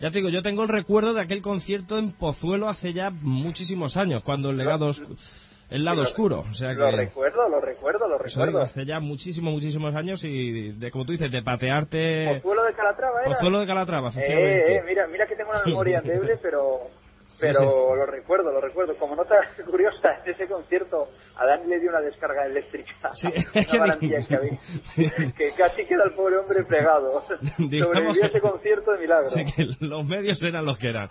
Ya 0.00 0.10
te 0.10 0.18
digo, 0.18 0.28
yo 0.28 0.42
tengo 0.42 0.62
el 0.62 0.68
recuerdo 0.68 1.12
de 1.12 1.20
aquel 1.20 1.42
concierto 1.42 1.98
en 1.98 2.12
Pozuelo 2.12 2.68
hace 2.68 2.92
ya 2.92 3.10
muchísimos 3.10 3.96
años, 3.96 4.22
cuando 4.22 4.50
el 4.50 4.56
legado 4.56 4.92
el 5.70 5.84
lado 5.84 6.02
oscuro, 6.02 6.44
o 6.50 6.54
sea 6.54 6.72
Lo 6.72 6.90
que 6.90 6.96
recuerdo, 6.96 7.48
lo 7.48 7.60
recuerdo, 7.60 8.08
lo 8.08 8.16
eso 8.24 8.24
digo, 8.40 8.46
recuerdo. 8.46 8.66
hace 8.66 8.86
ya 8.86 9.00
muchísimos 9.00 9.52
muchísimos 9.52 9.94
años 9.94 10.22
y 10.24 10.72
de 10.72 10.90
como 10.90 11.04
tú 11.04 11.12
dices 11.12 11.30
de 11.30 11.42
patearte 11.42 12.40
Pozuelo 12.42 12.64
de 12.64 12.72
Calatrava 12.74 13.20
era. 13.24 13.34
Pozuelo 13.34 13.60
de 13.60 13.66
Calatrava, 13.66 14.08
Eh, 14.08 14.12
efectivamente. 14.12 14.76
eh, 14.76 14.82
mira, 14.86 15.06
mira 15.06 15.26
que 15.26 15.36
tengo 15.36 15.50
una 15.50 15.62
memoria 15.64 15.98
endeble, 16.04 16.38
pero 16.42 16.88
pero 17.40 17.60
sí. 17.60 17.64
lo 17.66 18.06
recuerdo, 18.06 18.50
lo 18.50 18.60
recuerdo. 18.60 18.96
Como 18.96 19.14
nota 19.14 19.36
curiosa, 19.64 20.08
en 20.24 20.32
ese 20.32 20.48
concierto 20.48 21.08
a 21.36 21.46
Dani 21.46 21.68
le 21.68 21.78
dio 21.78 21.90
una 21.90 22.00
descarga 22.00 22.46
eléctrica. 22.46 23.10
Sí, 23.14 23.28
una 23.76 23.96
que, 23.98 24.16
había, 24.36 24.58
que 25.36 25.52
casi 25.56 25.84
queda 25.86 26.02
el 26.04 26.14
pobre 26.14 26.38
hombre 26.38 26.64
plegado. 26.64 27.22
Digamos 27.58 27.94
Sobrevivió 27.94 28.24
ese 28.24 28.40
concierto 28.40 28.90
de 28.92 28.98
milagro. 28.98 29.28
Sí, 29.28 29.42
que 29.54 29.66
los 29.86 30.04
medios 30.04 30.42
eran 30.42 30.64
los 30.64 30.78
que 30.78 30.88
eran. 30.88 31.08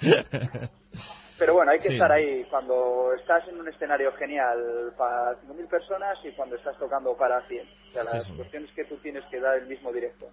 Pero 1.39 1.53
bueno, 1.53 1.71
hay 1.71 1.79
que 1.79 1.89
Sí. 1.89 1.93
estar 1.93 2.11
ahí 2.11 2.43
cuando 2.49 3.13
estás 3.19 3.47
en 3.47 3.59
un 3.59 3.67
escenario 3.67 4.11
genial 4.13 4.57
para 4.97 5.39
5.000 5.41 5.67
personas 5.67 6.17
y 6.23 6.31
cuando 6.35 6.55
estás 6.55 6.77
tocando 6.79 7.15
para 7.15 7.45
100. 7.47 7.67
O 7.89 7.93
sea, 7.93 8.03
las 8.03 8.23
sí. 8.23 8.31
cuestiones 8.33 8.71
que 8.71 8.85
tú 8.85 8.95
tienes 8.97 9.23
que 9.29 9.39
dar 9.39 9.57
el 9.59 9.67
mismo 9.67 9.91
directo. 9.91 10.25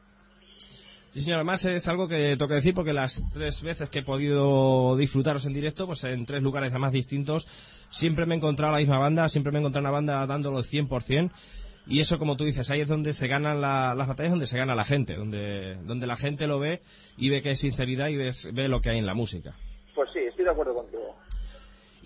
Sí, 1.13 1.21
señor, 1.21 1.37
además 1.37 1.65
es 1.65 1.87
algo 1.87 2.09
que 2.09 2.37
que 2.37 2.55
decir 2.55 2.75
porque 2.75 2.93
las 2.93 3.23
tres 3.33 3.63
veces 3.63 3.89
que 3.89 4.01
he 4.01 4.03
podido 4.03 4.97
disfrutaros 4.97 5.47
en 5.47 5.53
directo, 5.53 5.87
pues 5.87 6.03
en 6.05 6.27
tres 6.27 6.43
lugares 6.43 6.71
además 6.71 6.93
distintos, 6.93 7.47
siempre 7.91 8.27
me 8.27 8.35
he 8.35 8.39
encontrado 8.39 8.73
la 8.73 8.79
misma 8.79 8.99
banda, 8.99 9.29
siempre 9.29 9.53
me 9.53 9.59
he 9.59 9.61
encontrado 9.61 9.83
una 9.85 9.93
banda 9.93 10.27
dándolo 10.27 10.59
el 10.59 10.65
100%. 10.65 11.31
Y 11.87 12.01
eso, 12.01 12.19
como 12.19 12.35
tú 12.37 12.45
dices, 12.45 12.69
ahí 12.71 12.81
es 12.81 12.89
donde 12.89 13.13
se 13.13 13.29
ganan 13.29 13.61
la- 13.61 13.95
las 13.95 14.09
batallas, 14.09 14.31
donde 14.33 14.47
se 14.47 14.57
gana 14.57 14.75
la 14.75 14.85
gente, 14.85 15.15
donde, 15.15 15.77
donde 15.85 16.07
la 16.07 16.17
gente 16.17 16.47
lo 16.47 16.59
ve 16.59 16.81
y 17.19 17.29
ve 17.29 17.43
que 17.43 17.51
es 17.51 17.61
sinceridad 17.61 18.09
y 18.09 18.17
ves- 18.17 18.49
ve 18.55 18.69
lo 18.69 18.81
que 18.81 18.89
hay 18.91 18.99
en 18.99 19.07
la 19.07 19.15
música. 19.15 19.55
Pues 19.95 20.09
sí, 20.13 20.19
estoy 20.19 20.47
de 20.47 20.51
acuerdo 20.51 20.75
contigo. 20.75 20.94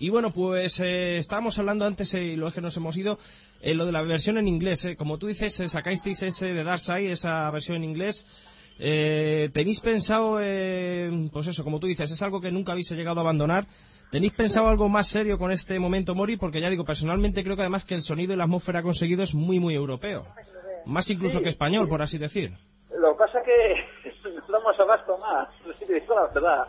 Y 0.01 0.09
bueno, 0.09 0.31
pues 0.31 0.79
eh, 0.79 1.17
estábamos 1.17 1.59
hablando 1.59 1.85
antes, 1.85 2.13
eh, 2.13 2.23
y 2.23 2.35
lo 2.37 2.47
es 2.47 2.53
que 2.53 2.61
nos 2.61 2.75
hemos 2.77 2.95
ido, 2.95 3.19
eh, 3.61 3.73
lo 3.73 3.85
de 3.85 3.91
la 3.91 4.01
versión 4.01 4.37
en 4.37 4.47
inglés. 4.47 4.83
eh. 4.85 4.95
Como 4.95 5.17
tú 5.17 5.27
dices, 5.27 5.59
eh, 5.59 5.67
sacasteis 5.67 6.21
ese 6.23 6.53
de 6.53 6.63
Dark 6.63 6.79
Side, 6.79 7.11
esa 7.11 7.51
versión 7.51 7.77
en 7.77 7.83
inglés. 7.83 8.25
Eh, 8.79 9.49
¿Tenéis 9.53 9.81
pensado, 9.81 10.39
eh, 10.41 11.11
pues 11.33 11.47
eso, 11.47 11.65
como 11.65 11.79
tú 11.81 11.87
dices, 11.87 12.09
es 12.09 12.21
algo 12.21 12.39
que 12.39 12.49
nunca 12.49 12.71
habéis 12.71 12.89
llegado 12.91 13.19
a 13.19 13.23
abandonar? 13.23 13.65
¿Tenéis 14.09 14.31
pensado 14.33 14.69
algo 14.69 14.87
más 14.87 15.09
serio 15.11 15.37
con 15.37 15.51
este 15.51 15.77
momento, 15.77 16.15
Mori? 16.15 16.37
Porque 16.37 16.61
ya 16.61 16.69
digo, 16.69 16.85
personalmente 16.85 17.43
creo 17.43 17.57
que 17.57 17.63
además 17.63 17.83
que 17.83 17.95
el 17.95 18.01
sonido 18.01 18.33
y 18.33 18.37
la 18.37 18.45
atmósfera 18.45 18.81
conseguido 18.81 19.21
es 19.23 19.33
muy, 19.35 19.59
muy 19.59 19.75
europeo. 19.75 20.25
Más 20.85 21.09
incluso 21.09 21.39
Sí, 21.39 21.43
que 21.43 21.49
español, 21.49 21.85
sí. 21.85 21.89
por 21.89 22.01
así 22.01 22.17
decir. 22.17 22.51
Lo 22.97 23.11
que 23.11 23.17
pasa 23.19 23.39
que 23.43 24.29
no 24.29 24.47
damos 24.47 24.79
abasto 24.79 25.17
más, 25.17 25.49
si 25.77 25.85
te 25.85 25.93
digo 25.99 26.15
la 26.15 26.27
verdad. 26.33 26.67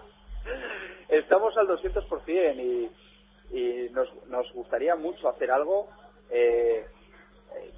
Estamos 1.09 1.55
al 1.57 1.69
200% 1.69 2.57
y, 2.61 2.90
y 3.52 3.89
nos, 3.93 4.09
nos 4.27 4.51
gustaría 4.52 4.94
mucho 4.97 5.28
hacer 5.28 5.51
algo. 5.51 5.89
Eh, 6.31 6.85
eh, 7.56 7.70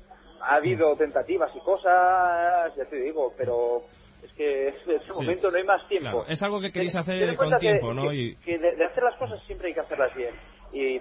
ha 0.42 0.56
habido 0.56 0.94
tentativas 0.96 1.50
y 1.54 1.60
cosas, 1.60 2.74
ya 2.76 2.84
te 2.86 2.96
digo, 2.96 3.32
pero 3.36 3.82
es 4.22 4.32
que 4.32 4.68
en 4.86 4.90
este 4.96 5.12
momento 5.12 5.50
no 5.50 5.56
hay 5.56 5.64
más 5.64 5.86
tiempo. 5.88 6.10
Claro, 6.10 6.26
es 6.28 6.42
algo 6.42 6.60
que 6.60 6.72
queréis 6.72 6.94
hacer 6.96 7.18
ten 7.20 7.28
en 7.30 7.36
con 7.36 7.50
que- 7.50 7.56
tiempo, 7.58 7.94
¿no? 7.94 8.08
que- 8.10 8.14
Y- 8.16 8.36
que 8.36 8.58
de, 8.58 8.76
de 8.76 8.84
hacer 8.84 9.02
las 9.02 9.16
cosas 9.16 9.40
siempre 9.46 9.68
hay 9.68 9.74
que 9.74 9.80
hacerlas 9.80 10.14
bien. 10.14 10.34
Y, 10.72 11.00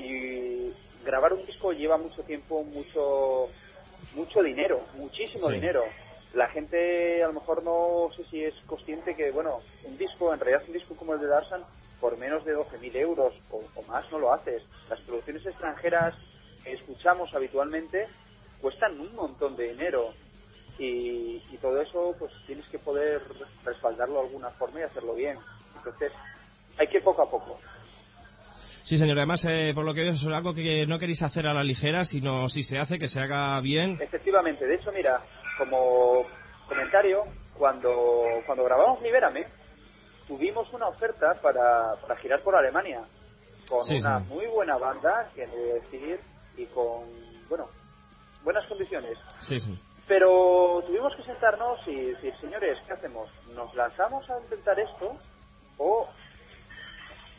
y 0.00 0.74
grabar 1.04 1.32
un 1.32 1.44
disco 1.46 1.72
lleva 1.72 1.96
mucho 1.98 2.22
tiempo, 2.22 2.62
mucho 2.64 3.48
mucho 4.14 4.42
dinero, 4.42 4.80
muchísimo 4.96 5.46
Sí. 5.48 5.54
dinero. 5.54 5.84
La 6.34 6.48
gente 6.48 7.22
a 7.22 7.26
lo 7.28 7.34
mejor 7.34 7.62
no 7.62 8.08
sé 8.16 8.24
si 8.24 8.42
es 8.44 8.54
consciente 8.66 9.14
que, 9.14 9.30
bueno, 9.30 9.60
un 9.84 9.96
disco, 9.98 10.32
en 10.32 10.40
realidad 10.40 10.62
un 10.66 10.72
disco 10.72 10.96
como 10.96 11.14
el 11.14 11.20
de 11.20 11.26
Darsan, 11.28 11.62
por 12.02 12.18
menos 12.18 12.44
de 12.44 12.56
12.000 12.56 12.96
euros 12.96 13.32
o, 13.52 13.62
o 13.76 13.82
más 13.84 14.04
no 14.10 14.18
lo 14.18 14.34
haces. 14.34 14.60
Las 14.90 15.00
producciones 15.02 15.46
extranjeras 15.46 16.14
que 16.64 16.72
escuchamos 16.72 17.32
habitualmente 17.32 18.08
cuestan 18.60 19.00
un 19.00 19.14
montón 19.14 19.54
de 19.54 19.68
dinero 19.68 20.12
y, 20.80 21.40
y 21.52 21.58
todo 21.60 21.80
eso 21.80 22.16
pues 22.18 22.32
tienes 22.44 22.66
que 22.70 22.80
poder 22.80 23.22
respaldarlo 23.64 24.14
de 24.14 24.26
alguna 24.26 24.50
forma 24.50 24.80
y 24.80 24.82
hacerlo 24.82 25.14
bien. 25.14 25.38
Entonces 25.76 26.10
hay 26.76 26.88
que 26.88 26.96
ir 26.96 27.04
poco 27.04 27.22
a 27.22 27.30
poco. 27.30 27.60
Sí, 28.82 28.98
señor. 28.98 29.16
Además, 29.16 29.44
eh, 29.48 29.70
por 29.72 29.84
lo 29.84 29.94
que 29.94 30.00
veo, 30.00 30.12
es 30.12 30.26
algo 30.26 30.54
que 30.54 30.84
no 30.88 30.98
queréis 30.98 31.22
hacer 31.22 31.46
a 31.46 31.54
la 31.54 31.62
ligera, 31.62 32.04
sino 32.04 32.48
si 32.48 32.64
se 32.64 32.80
hace, 32.80 32.98
que 32.98 33.06
se 33.06 33.20
haga 33.20 33.60
bien. 33.60 33.96
Efectivamente, 34.00 34.66
de 34.66 34.74
hecho, 34.74 34.90
mira, 34.90 35.20
como 35.56 36.26
comentario, 36.66 37.22
cuando, 37.56 37.92
cuando 38.44 38.64
grabamos 38.64 39.00
Libérame, 39.02 39.46
tuvimos 40.36 40.72
una 40.72 40.88
oferta 40.88 41.34
para, 41.42 41.94
para 42.00 42.16
girar 42.16 42.40
por 42.42 42.56
Alemania, 42.56 43.02
con 43.68 43.82
Sí, 43.84 43.98
una 43.98 44.20
sí. 44.20 44.24
muy 44.28 44.46
buena 44.46 44.78
banda, 44.78 45.28
que 45.34 45.46
decir, 45.46 46.20
y 46.56 46.64
con, 46.66 47.04
bueno, 47.50 47.68
buenas 48.42 48.66
condiciones. 48.66 49.18
Sí, 49.42 49.60
sí. 49.60 49.78
Pero 50.08 50.82
tuvimos 50.86 51.14
que 51.16 51.22
sentarnos 51.24 51.86
y 51.86 52.12
decir, 52.12 52.34
señores, 52.40 52.78
¿qué 52.86 52.94
hacemos? 52.94 53.28
¿Nos 53.54 53.74
lanzamos 53.74 54.28
a 54.30 54.40
intentar 54.40 54.78
esto 54.80 55.16
o 55.78 56.08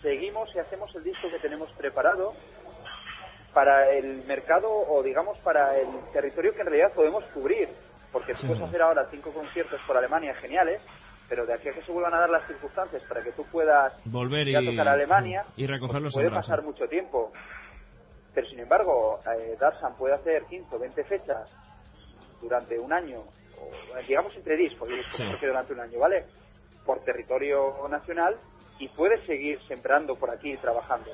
seguimos 0.03 0.53
y 0.55 0.59
hacemos 0.59 0.93
el 0.95 1.03
disco 1.03 1.29
que 1.31 1.39
tenemos 1.39 1.71
preparado 1.73 2.33
para 3.53 3.89
el 3.91 4.23
mercado 4.25 4.69
o 4.71 5.01
digamos 5.03 5.37
para 5.39 5.77
el 5.79 5.87
territorio 6.11 6.53
que 6.53 6.61
en 6.61 6.67
realidad 6.67 6.93
podemos 6.93 7.23
cubrir? 7.33 7.69
Porque 8.11 8.33
tú 8.33 8.41
Sí. 8.41 8.47
puedes 8.47 8.63
hacer 8.63 8.81
ahora 8.83 9.07
cinco 9.09 9.31
conciertos 9.33 9.81
por 9.87 9.97
Alemania 9.97 10.35
geniales, 10.35 10.79
pero 11.29 11.45
de 11.45 11.53
aquí 11.53 11.69
a 11.69 11.73
que 11.73 11.81
se 11.83 11.91
vuelvan 11.91 12.13
a 12.13 12.19
dar 12.19 12.29
las 12.29 12.45
circunstancias 12.47 13.01
para 13.07 13.23
que 13.23 13.31
tú 13.31 13.45
puedas 13.45 13.93
Volver 14.05 14.47
ir 14.47 14.57
a 14.57 14.61
y, 14.61 14.65
tocar 14.71 14.87
a 14.87 14.93
Alemania, 14.93 15.45
y 15.55 15.65
recogerlos 15.67 16.13
puede 16.13 16.27
en 16.27 16.33
brazos. 16.33 16.49
pasar 16.49 16.63
mucho 16.65 16.87
tiempo. 16.87 17.31
Pero 18.33 18.47
sin 18.47 18.59
embargo, 18.59 19.19
eh, 19.37 19.55
Darsan 19.59 19.95
puede 19.95 20.15
hacer 20.15 20.43
15 20.45 20.75
o 20.75 20.79
20 20.79 21.03
fechas 21.05 21.47
durante 22.41 22.77
un 22.79 22.91
año, 22.91 23.19
o 23.21 23.97
eh, 23.97 24.03
digamos 24.07 24.35
entre 24.35 24.57
discos, 24.57 24.89
Sí. 25.11 25.23
porque 25.29 25.47
durante 25.47 25.73
un 25.73 25.79
año, 25.79 25.99
¿vale? 25.99 26.25
Por 26.85 26.99
territorio 27.03 27.87
nacional 27.89 28.35
y 28.79 28.87
puedes 28.89 29.23
seguir 29.25 29.61
sembrando 29.67 30.15
por 30.15 30.29
aquí 30.31 30.51
y 30.51 30.57
trabajando. 30.57 31.11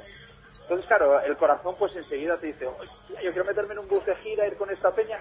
Entonces, 0.62 0.88
claro, 0.88 1.20
el 1.22 1.36
corazón 1.38 1.76
pues 1.78 1.96
enseguida 1.96 2.38
te 2.38 2.48
dice, 2.48 2.66
"Hostia, 2.68 3.22
yo 3.22 3.32
quiero 3.32 3.46
meterme 3.46 3.74
en 3.74 3.80
un 3.80 3.88
bus 3.88 4.06
de 4.06 4.16
gira, 4.18 4.48
ir 4.48 4.56
con 4.56 4.70
esta 4.70 4.92
peña. 4.96 5.20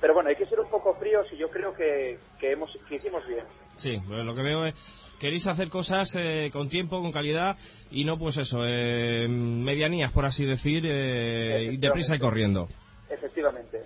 Pero 0.00 0.14
bueno, 0.14 0.28
hay 0.28 0.36
que 0.36 0.46
ser 0.46 0.60
un 0.60 0.68
poco 0.68 0.94
fríos 0.94 1.26
y 1.32 1.36
yo 1.36 1.48
creo 1.48 1.74
que, 1.74 2.18
que, 2.38 2.52
hemos, 2.52 2.70
que 2.88 2.96
hicimos 2.96 3.26
bien. 3.26 3.44
Sí, 3.76 4.00
pues 4.06 4.24
lo 4.24 4.34
que 4.34 4.42
veo 4.42 4.66
es 4.66 4.74
queréis 5.18 5.46
hacer 5.46 5.68
cosas 5.68 6.08
eh, 6.16 6.50
con 6.52 6.68
tiempo, 6.68 7.00
con 7.00 7.12
calidad 7.12 7.56
y 7.90 8.04
no 8.04 8.18
pues 8.18 8.36
eso, 8.36 8.60
eh, 8.64 9.26
medianías 9.28 10.12
por 10.12 10.24
así 10.24 10.44
decir, 10.44 10.84
eh, 10.86 11.70
y 11.72 11.76
deprisa 11.78 12.16
y 12.16 12.18
corriendo. 12.18 12.68
Efectivamente. 13.08 13.84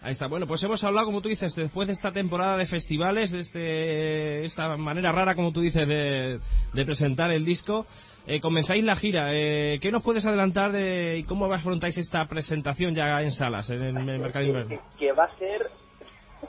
Ahí 0.00 0.12
está. 0.12 0.28
Bueno, 0.28 0.46
pues 0.46 0.62
hemos 0.62 0.82
hablado, 0.84 1.06
como 1.06 1.20
tú 1.20 1.28
dices, 1.28 1.54
después 1.56 1.88
de 1.88 1.94
esta 1.94 2.12
temporada 2.12 2.56
de 2.56 2.66
festivales, 2.66 3.32
de 3.32 3.38
este, 3.40 4.44
esta 4.44 4.76
manera 4.76 5.10
rara, 5.10 5.34
como 5.34 5.52
tú 5.52 5.60
dices, 5.60 5.88
de, 5.88 6.38
de 6.72 6.84
presentar 6.84 7.32
el 7.32 7.44
disco. 7.44 7.84
Eh, 8.26 8.40
comenzáis 8.40 8.84
la 8.84 8.94
gira. 8.94 9.30
Eh, 9.32 9.78
¿Qué 9.82 9.90
nos 9.90 10.02
puedes 10.04 10.24
adelantar 10.24 10.70
de 10.70 11.18
y 11.18 11.24
cómo 11.24 11.52
afrontáis 11.52 11.98
esta 11.98 12.26
presentación 12.26 12.94
ya 12.94 13.20
en 13.22 13.32
salas, 13.32 13.70
en 13.70 13.82
el, 13.82 13.94
mercado 14.20 14.44
que, 14.44 14.50
invernal? 14.50 14.68
que- 14.68 14.98
que 15.06 15.12
va 15.12 15.24
a 15.24 15.36
ser 15.38 15.68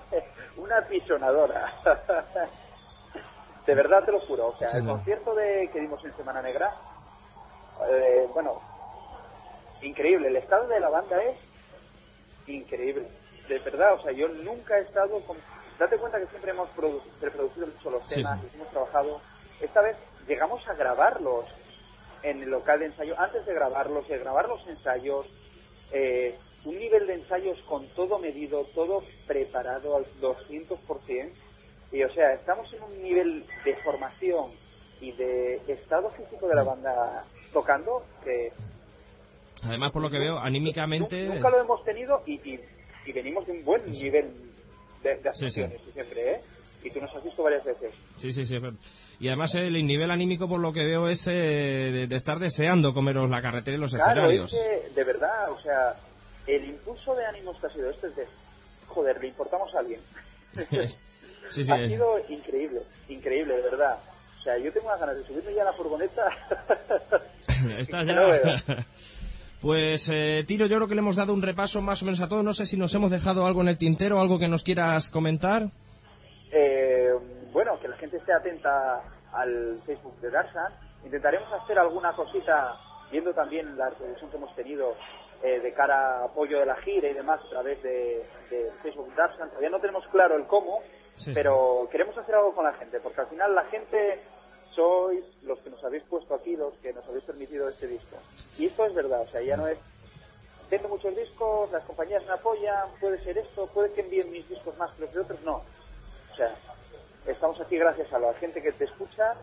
una 0.57 0.81
pisonadora. 0.87 1.73
de 3.65 3.75
verdad 3.75 4.03
te 4.05 4.11
lo 4.11 4.19
juro. 4.21 4.49
O 4.49 4.57
sea, 4.59 4.69
Sí, 4.69 4.77
el 4.77 4.85
no. 4.85 4.93
concierto 4.93 5.33
de 5.33 5.69
que 5.73 5.79
dimos 5.79 6.03
en 6.05 6.15
Semana 6.17 6.41
Negra, 6.43 6.69
eh, 7.91 8.27
bueno, 8.33 8.61
increíble. 9.81 10.27
El 10.27 10.35
estado 10.35 10.67
de 10.67 10.79
la 10.79 10.89
banda 10.89 11.17
es 11.23 11.37
increíble. 12.47 13.07
De 13.49 13.59
verdad, 13.59 13.95
o 13.95 14.03
sea, 14.03 14.13
yo 14.13 14.29
nunca 14.29 14.79
he 14.79 14.83
estado 14.83 15.21
con... 15.25 15.37
Date 15.79 15.97
cuenta 15.99 16.19
que 16.19 16.27
siempre 16.27 16.51
hemos 16.51 16.69
produ- 16.75 17.03
reproducido 17.21 17.67
mucho 17.67 17.91
los 17.91 18.07
Sí, 18.09 18.15
temas, 18.15 18.39
sí. 18.41 18.49
y 18.53 18.55
hemos 18.57 18.71
trabajado. 18.71 19.21
Esta 19.61 19.81
vez 19.81 19.97
llegamos 20.27 20.67
a 20.69 20.75
grabarlos 20.75 21.47
en 22.23 22.43
el 22.43 22.49
local 22.49 22.79
de 22.79 22.87
ensayo, 22.87 23.19
antes 23.19 23.45
de 23.45 23.53
grabarlos, 23.55 24.07
de 24.09 24.19
grabar 24.19 24.49
los 24.49 24.67
ensayos, 24.67 25.27
eh, 25.93 26.37
un 26.65 26.77
nivel 26.77 27.07
de 27.07 27.15
ensayos 27.15 27.61
con 27.63 27.87
todo 27.95 28.19
medido, 28.19 28.65
todo 28.75 29.03
preparado 29.27 29.97
al 29.97 30.05
200%. 30.21 31.33
Y 31.91 32.03
o 32.03 32.09
sea, 32.11 32.33
estamos 32.35 32.71
en 32.73 32.83
un 32.83 33.01
nivel 33.03 33.47
de 33.65 33.75
formación 33.77 34.53
y 35.01 35.13
de 35.13 35.63
estado 35.73 36.11
físico 36.11 36.47
de 36.47 36.55
la 36.55 36.63
banda 36.63 37.25
tocando 37.53 38.03
que 38.23 38.53
Además, 39.63 39.91
por 39.91 40.01
lo 40.03 40.09
que 40.11 40.19
veo, 40.19 40.39
anímicamente... 40.39 41.25
nu- 41.25 41.33
nunca 41.35 41.49
lo 41.49 41.59
hemos 41.61 41.83
tenido 41.85 42.23
y, 42.25 42.35
y- 42.55 42.65
y 43.05 43.11
venimos 43.11 43.45
de 43.47 43.53
un 43.53 43.63
buen 43.65 43.85
nivel 43.91 44.31
de, 45.03 45.09
de 45.15 45.33
Sí, 45.33 45.49
sí. 45.49 45.61
actuaciones 45.61 45.81
siempre, 45.93 46.31
¿eh? 46.35 46.41
Y 46.83 46.91
tú 46.91 47.01
nos 47.01 47.13
has 47.13 47.23
visto 47.23 47.43
varias 47.43 47.63
veces. 47.65 47.93
Sí, 48.17 48.31
sí, 48.31 48.45
sí. 48.45 48.55
es. 48.55 48.63
Y 49.19 49.27
además 49.27 49.53
el 49.55 49.85
nivel 49.85 50.11
anímico, 50.11 50.47
por 50.47 50.61
lo 50.61 50.71
que 50.71 50.83
veo, 50.85 51.09
es 51.09 51.25
eh, 51.27 51.31
de, 51.33 52.07
de 52.07 52.15
estar 52.15 52.39
deseando 52.39 52.93
comeros 52.93 53.29
la 53.29 53.41
carretera 53.41 53.75
y 53.75 53.79
los 53.81 53.91
Claro, 53.93 54.29
es 54.29 54.41
escenarios. 54.43 54.51
que, 54.51 54.93
de 54.95 55.03
verdad, 55.03 55.51
o 55.51 55.59
sea, 55.61 55.95
el 56.47 56.63
impulso 56.65 57.13
de 57.15 57.25
ánimos 57.25 57.59
que 57.59 57.67
ha 57.67 57.69
sido 57.71 57.89
este 57.89 58.07
es 58.07 58.15
de, 58.15 58.25
joder, 58.87 59.19
le 59.19 59.27
importamos 59.27 59.73
a 59.75 59.79
alguien. 59.79 59.99
sí, 61.51 61.65
sí. 61.65 61.71
ha 61.71 61.87
sido 61.87 62.17
increíble, 62.29 62.81
increíble, 63.09 63.55
de 63.57 63.61
verdad. 63.63 63.99
O 64.39 64.41
sea, 64.43 64.57
yo 64.57 64.71
tengo 64.71 64.87
unas 64.87 65.01
ganas 65.01 65.17
de 65.17 65.25
subirme 65.25 65.53
ya 65.53 65.63
a 65.63 65.65
la 65.65 65.73
furgoneta. 65.73 66.23
Estás 67.77 68.05
ya... 68.05 68.13
no. 68.15 68.27
Pues, 69.61 70.07
eh, 70.09 70.43
Tiro, 70.47 70.65
yo 70.67 70.77
creo 70.77 70.87
que 70.87 70.95
le 70.95 71.01
hemos 71.01 71.17
dado 71.17 71.33
un 71.33 71.41
repaso 71.41 71.81
más 71.81 72.01
o 72.01 72.05
menos 72.05 72.21
a 72.21 72.29
todo. 72.29 72.43
No 72.43 72.53
sé 72.53 72.65
si 72.65 72.77
nos 72.77 72.93
hemos 72.95 73.11
dejado 73.11 73.45
algo 73.45 73.61
en 73.61 73.67
el 73.67 73.77
tintero, 73.77 74.19
algo 74.19 74.39
que 74.39 74.47
nos 74.47 74.63
quieras 74.63 75.09
comentar. 75.11 75.63
Eh, 76.51 77.09
bueno, 77.51 77.79
que 77.79 77.87
la 77.87 77.97
gente 77.97 78.17
esté 78.17 78.31
atenta 78.33 79.01
al 79.33 79.79
Facebook 79.85 80.19
de 80.21 80.31
Darsan 80.31 80.73
Intentaremos 81.05 81.47
hacer 81.53 81.79
alguna 81.79 82.13
cosita, 82.13 82.75
viendo 83.11 83.33
también 83.33 83.77
la 83.77 83.89
reproducción 83.89 84.29
que 84.29 84.37
hemos 84.37 84.53
tenido 84.55 84.95
eh, 85.43 85.59
de 85.61 85.73
cara 85.73 86.21
a 86.21 86.25
apoyo 86.25 86.59
de 86.59 86.65
la 86.65 86.75
gira 86.77 87.07
y 87.09 87.13
demás 87.13 87.39
a 87.45 87.49
través 87.49 87.81
de, 87.81 88.25
de 88.49 88.71
Facebook 88.83 89.13
Darksan. 89.15 89.49
Todavía 89.49 89.69
no 89.69 89.79
tenemos 89.79 90.05
claro 90.07 90.35
el 90.35 90.45
cómo, 90.47 90.79
Sí. 91.15 91.31
pero 91.33 91.87
queremos 91.91 92.17
hacer 92.17 92.33
algo 92.35 92.53
con 92.53 92.63
la 92.63 92.73
gente, 92.73 92.99
porque 93.01 93.19
al 93.21 93.27
final 93.27 93.53
la 93.53 93.65
gente 93.65 94.21
sois 94.79 95.25
los 95.43 95.59
que 95.59 95.69
nos 95.69 95.83
habéis 95.83 96.03
puesto 96.03 96.33
aquí, 96.33 96.55
los 96.55 96.73
que 96.75 96.93
nos 96.93 97.05
habéis 97.05 97.25
permitido 97.25 97.67
este 97.67 97.85
disco. 97.85 98.15
Y 98.57 98.67
esto 98.67 98.85
es 98.85 98.93
verdad, 98.93 99.23
o 99.23 99.29
sea, 99.29 99.41
ya 99.41 99.57
no 99.57 99.67
es 99.67 99.77
vendo 100.71 100.87
muchos 100.87 101.13
discos, 101.17 101.69
las 101.71 101.83
compañías 101.83 102.23
me 102.25 102.31
apoyan, 102.31 102.87
puede 103.01 103.21
ser 103.23 103.37
esto, 103.37 103.67
puede 103.73 103.91
que 103.91 104.01
envíen 104.01 104.31
mis 104.31 104.47
discos 104.47 104.77
más 104.77 104.89
que 104.93 105.01
los 105.01 105.13
de 105.13 105.19
otros, 105.19 105.41
no. 105.41 105.57
O 106.31 106.35
sea, 106.37 106.55
estamos 107.27 107.59
aquí 107.59 107.77
gracias 107.77 108.11
a 108.13 108.19
la 108.19 108.33
gente 108.35 108.61
que 108.61 108.71
te 108.71 108.85
escucha, 108.85 109.33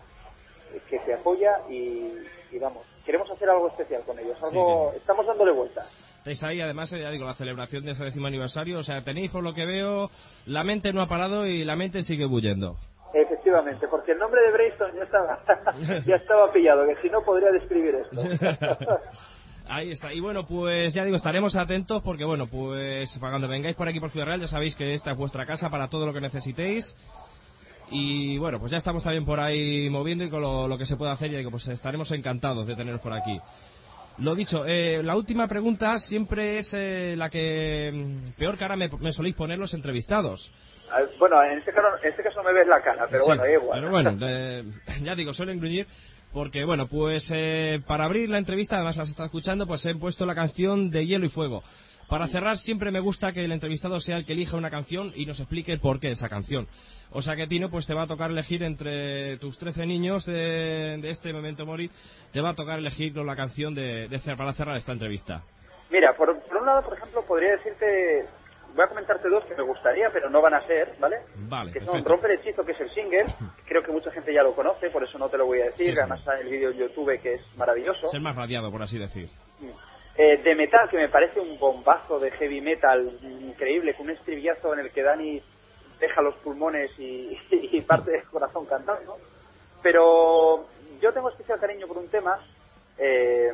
que 0.89 0.99
te 1.01 1.13
apoya 1.13 1.53
y, 1.69 2.15
y 2.51 2.59
vamos, 2.59 2.87
queremos 3.05 3.31
hacer 3.31 3.51
algo 3.51 3.69
especial 3.69 4.05
con 4.05 4.19
ellos, 4.19 4.39
algo, 4.43 4.95
estamos 4.97 5.27
dándole 5.27 5.53
vuelta. 5.53 5.85
Estáis 6.19 6.43
ahí, 6.45 6.61
además, 6.63 6.91
eh, 6.95 7.03
ya 7.03 7.11
digo, 7.11 7.27
la 7.27 7.35
celebración 7.35 7.85
de 7.85 7.93
ese 7.93 8.05
décimo 8.05 8.27
aniversario. 8.27 8.79
O 8.79 8.83
sea, 8.83 9.05
tenéis, 9.05 9.31
por 9.31 9.45
lo 9.45 9.53
que 9.53 9.67
veo, 9.67 10.11
la 10.47 10.65
mente 10.65 10.93
no 10.93 11.03
ha 11.03 11.09
parado 11.09 11.47
y 11.47 11.65
la 11.65 11.77
mente 11.77 12.03
sigue 12.03 12.25
bullendo. 12.25 12.77
Efectivamente, 13.13 13.87
porque 13.89 14.13
el 14.13 14.19
nombre 14.19 14.41
de 14.43 14.53
Brayston 14.53 14.91
ya 14.95 15.03
estaba, 15.05 15.39
ya 16.07 16.17
estaba 16.17 16.53
pillado, 16.53 16.87
que 16.87 16.97
si 17.03 17.09
no 17.09 17.23
podría 17.23 17.51
describir 17.51 17.95
esto. 17.95 18.21
Ahí 19.69 19.91
está. 19.91 20.13
Y 20.13 20.21
bueno, 20.21 20.47
pues 20.47 20.95
ya 20.95 21.05
digo, 21.05 21.17
estaremos 21.17 21.57
atentos 21.57 22.03
porque, 22.03 22.25
bueno, 22.25 22.47
pues 22.47 23.17
para 23.19 23.33
cuando 23.33 23.49
vengáis 23.49 23.75
por 23.75 23.89
aquí 23.89 23.99
por 23.99 24.11
Ciudad 24.11 24.27
Real 24.27 24.41
ya 24.41 24.47
sabéis 24.47 24.77
que 24.77 24.95
esta 24.95 25.11
es 25.11 25.17
vuestra 25.17 25.45
casa 25.45 25.71
para 25.71 25.89
todo 25.89 26.07
lo 26.07 26.13
que 26.13 26.21
necesitéis. 26.21 26.95
Y 27.91 28.39
bueno, 28.39 28.59
pues 28.59 28.73
ya 28.73 28.79
estamos 28.79 29.03
también 29.03 29.25
por 29.25 29.41
ahí 29.41 29.89
moviendo 29.91 30.25
y 30.25 30.31
con 30.31 30.43
lo, 30.43 30.69
lo 30.69 30.79
que 30.79 30.87
se 30.87 30.97
puede 30.97 31.13
hacer. 31.13 31.31
Ya 31.31 31.39
digo, 31.39 31.51
pues 31.51 31.67
estaremos 31.69 32.11
encantados 32.13 32.67
de 32.67 32.77
teneros 32.77 33.01
por 33.01 33.13
aquí. 33.13 33.41
Lo 34.19 34.35
dicho, 34.35 34.65
eh, 34.67 35.03
la 35.03 35.17
última 35.17 35.47
pregunta 35.47 35.99
siempre 35.99 36.59
es 36.59 36.71
eh, 36.73 37.15
la 37.17 37.29
que 37.29 37.91
mm, 37.93 38.39
peor 38.39 38.57
cara 38.57 38.77
me, 38.77 38.89
me 39.01 39.13
soléis 39.13 39.35
poner 39.35 39.59
los 39.59 39.75
entrevistados. 39.75 40.51
Ah, 40.91 41.01
Bueno, 41.19 41.43
en 41.43 41.59
este 41.59 41.73
caso, 41.73 41.89
en 42.03 42.11
este 42.11 42.23
caso 42.23 42.43
me 42.43 42.53
ves 42.53 42.67
la 42.67 42.81
cara, 42.83 43.07
pero 43.11 43.25
Sí, 43.25 43.29
bueno, 43.29 43.47
igual. 43.47 43.81
Pero 43.81 43.91
bueno, 43.91 44.19
eh, 44.23 44.65
ya 45.03 45.15
digo, 45.15 45.35
suelen 45.35 45.59
gruñir 45.59 45.87
porque, 46.33 46.65
bueno, 46.65 46.87
pues 46.87 47.31
eh, 47.33 47.81
para 47.87 48.05
abrir 48.05 48.29
la 48.29 48.39
entrevista, 48.39 48.77
además 48.77 48.97
las 48.97 49.09
está 49.09 49.25
escuchando, 49.25 49.67
pues 49.67 49.85
he 49.87 49.95
puesto 49.95 50.27
la 50.27 50.35
canción 50.35 50.91
de 50.91 51.07
Hielo 51.07 51.27
y 51.27 51.31
Fuego. 51.31 51.63
Para 52.09 52.29
cerrar, 52.29 52.57
siempre 52.57 52.93
me 52.93 53.01
gusta 53.01 53.33
que 53.33 53.45
el 53.45 53.51
entrevistado 53.51 53.99
sea 54.01 54.17
el 54.17 54.25
que 54.25 54.33
elija 54.35 54.57
una 54.57 54.71
canción 54.71 55.13
y 55.17 55.27
nos 55.27 55.41
explique 55.41 55.73
el 55.73 55.81
porqué 55.81 56.07
de 56.07 56.13
esa 56.13 56.29
canción. 56.29 56.69
O 57.11 57.21
sea 57.23 57.35
que, 57.35 57.47
Tino, 57.47 57.69
pues 57.69 57.87
te 57.87 57.95
va 57.95 58.03
a 58.03 58.07
tocar 58.07 58.31
elegir 58.31 58.63
entre 58.63 59.37
tus 59.39 59.59
13 59.59 59.87
niños 59.87 60.25
de, 60.27 60.99
de 61.01 61.11
este 61.11 61.33
Memento 61.33 61.67
Mori, 61.67 61.91
te 62.33 62.41
va 62.41 62.51
a 62.51 62.55
tocar 62.55 62.79
elegir 62.79 63.13
con 63.13 63.27
la 63.27 63.35
canción 63.35 63.75
de, 63.75 64.07
de 64.09 64.19
cer- 64.21 64.37
para 64.37 64.53
cerrar 64.53 64.77
esta 64.77 64.93
entrevista. 64.93 65.43
Mira, 65.91 66.15
por, 66.17 66.41
por 66.45 66.57
un 66.59 66.67
lado, 66.67 66.83
por 66.83 66.97
ejemplo, 66.97 67.25
podría 67.27 67.53
decirte, 67.57 68.25
voy 68.75 68.85
a 68.85 68.89
comentarte 68.89 69.29
dos 69.29 69.45
que 69.47 69.55
me 69.57 69.63
gustaría, 69.63 70.11
pero 70.13 70.29
no 70.31 70.41
van 70.43 70.55
a 70.55 70.67
ser, 70.67 70.95
¿vale? 71.01 71.17
Vale, 71.49 71.73
que 71.73 71.79
son 71.81 71.87
perfecto. 71.95 72.11
Romper 72.13 72.31
el 72.33 72.39
Hechizo, 72.41 72.65
que 72.65 72.73
es 72.73 72.81
el 72.81 72.91
single, 72.91 73.25
creo 73.67 73.83
que 73.83 73.91
mucha 73.93 74.11
gente 74.13 74.33
ya 74.33 74.43
lo 74.43 74.55
conoce, 74.55 74.91
por 74.91 75.03
eso 75.03 75.19
no 75.19 75.29
te 75.29 75.39
lo 75.39 75.47
voy 75.47 75.61
a 75.61 75.65
decir, 75.67 75.93
Sí, 75.95 75.99
además 75.99 76.21
el 76.41 76.49
vídeo 76.49 76.71
en 76.71 76.79
YouTube 76.79 77.21
que 77.21 77.35
es 77.35 77.41
maravilloso. 77.57 78.07
Es 78.07 78.15
el 78.15 78.21
más 78.21 78.37
radiado, 78.37 78.71
por 78.71 78.83
así 78.83 78.99
decir. 78.99 79.29
Eh, 80.19 80.39
de 80.39 80.55
metal, 80.55 80.89
que 80.89 80.97
me 80.97 81.11
parece 81.11 81.39
un 81.41 81.59
bombazo 81.59 82.19
de 82.19 82.31
heavy 82.31 82.63
metal 82.63 83.19
increíble, 83.23 83.95
con 83.95 84.07
un 84.07 84.13
estribillazo 84.13 84.73
en 84.73 84.81
el 84.81 84.91
que 84.91 85.03
Dani 85.03 85.43
deja 86.01 86.23
los 86.23 86.35
pulmones 86.37 86.91
y, 86.99 87.39
y 87.51 87.81
parte 87.83 88.13
del 88.13 88.25
corazón 88.25 88.65
cantando. 88.67 89.19
Pero 89.83 90.67
yo 91.01 91.13
tengo 91.13 91.29
especial 91.29 91.61
cariño 91.61 91.87
por 91.87 91.99
un 91.99 92.09
tema 92.09 92.39
eh, 92.97 93.53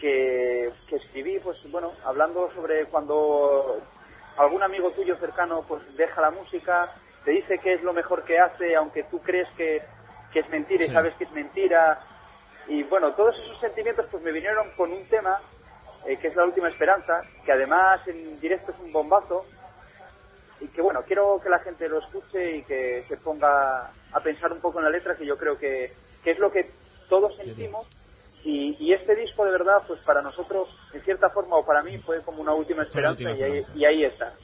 que, 0.00 0.70
que 0.88 0.96
escribí, 0.96 1.38
pues 1.38 1.56
bueno, 1.70 1.92
hablando 2.04 2.50
sobre 2.54 2.86
cuando 2.86 3.80
algún 4.36 4.62
amigo 4.62 4.90
tuyo 4.92 5.16
cercano 5.18 5.64
pues 5.68 5.82
deja 5.96 6.20
la 6.20 6.30
música, 6.30 6.92
te 7.24 7.30
dice 7.30 7.58
que 7.58 7.74
es 7.74 7.82
lo 7.82 7.92
mejor 7.92 8.24
que 8.24 8.38
hace, 8.40 8.74
aunque 8.74 9.04
tú 9.04 9.20
crees 9.20 9.48
que, 9.56 9.82
que 10.32 10.40
es 10.40 10.48
mentira 10.48 10.84
y 10.84 10.88
Sí. 10.88 10.92
sabes 10.94 11.14
que 11.14 11.24
es 11.24 11.32
mentira. 11.32 12.00
Y 12.68 12.82
bueno, 12.84 13.12
todos 13.14 13.34
esos 13.38 13.60
sentimientos 13.60 14.06
pues 14.10 14.22
me 14.22 14.32
vinieron 14.32 14.70
con 14.76 14.92
un 14.92 15.04
tema 15.08 15.40
eh, 16.06 16.16
que 16.18 16.28
es 16.28 16.36
La 16.36 16.44
Última 16.44 16.68
Esperanza, 16.68 17.22
que 17.44 17.52
además 17.52 18.06
en 18.06 18.40
directo 18.40 18.72
es 18.72 18.78
un 18.80 18.92
bombazo. 18.92 19.44
Y 20.60 20.68
que 20.68 20.80
bueno, 20.80 21.00
quiero 21.06 21.40
que 21.42 21.50
la 21.50 21.58
gente 21.58 21.88
lo 21.88 21.98
escuche 21.98 22.58
y 22.58 22.62
que 22.64 23.04
se 23.08 23.16
ponga 23.16 23.90
a 24.12 24.20
pensar 24.22 24.52
un 24.52 24.60
poco 24.60 24.78
en 24.78 24.84
la 24.84 24.90
letra, 24.90 25.16
que 25.16 25.26
yo 25.26 25.36
creo 25.36 25.58
que, 25.58 25.92
que 26.22 26.30
es 26.30 26.38
lo 26.38 26.52
que 26.52 26.70
todos 27.08 27.36
sentimos. 27.36 27.86
Y, 28.44 28.76
y 28.78 28.92
este 28.92 29.14
disco 29.14 29.44
de 29.44 29.52
verdad, 29.52 29.82
pues 29.86 30.00
para 30.04 30.22
nosotros, 30.22 30.68
en 30.92 31.02
cierta 31.02 31.30
forma 31.30 31.56
o 31.56 31.64
para 31.64 31.82
mí, 31.82 31.98
fue 31.98 32.22
como 32.22 32.42
una 32.42 32.54
última 32.54 32.84
Fue 32.84 33.00
la 33.02 33.10
esperanza 33.12 33.30
última 33.30 33.32
y, 33.32 33.42
ahí, 33.42 33.58
esperanza. 33.58 33.78
y 33.78 33.84
ahí 33.84 34.04
está. 34.04 34.34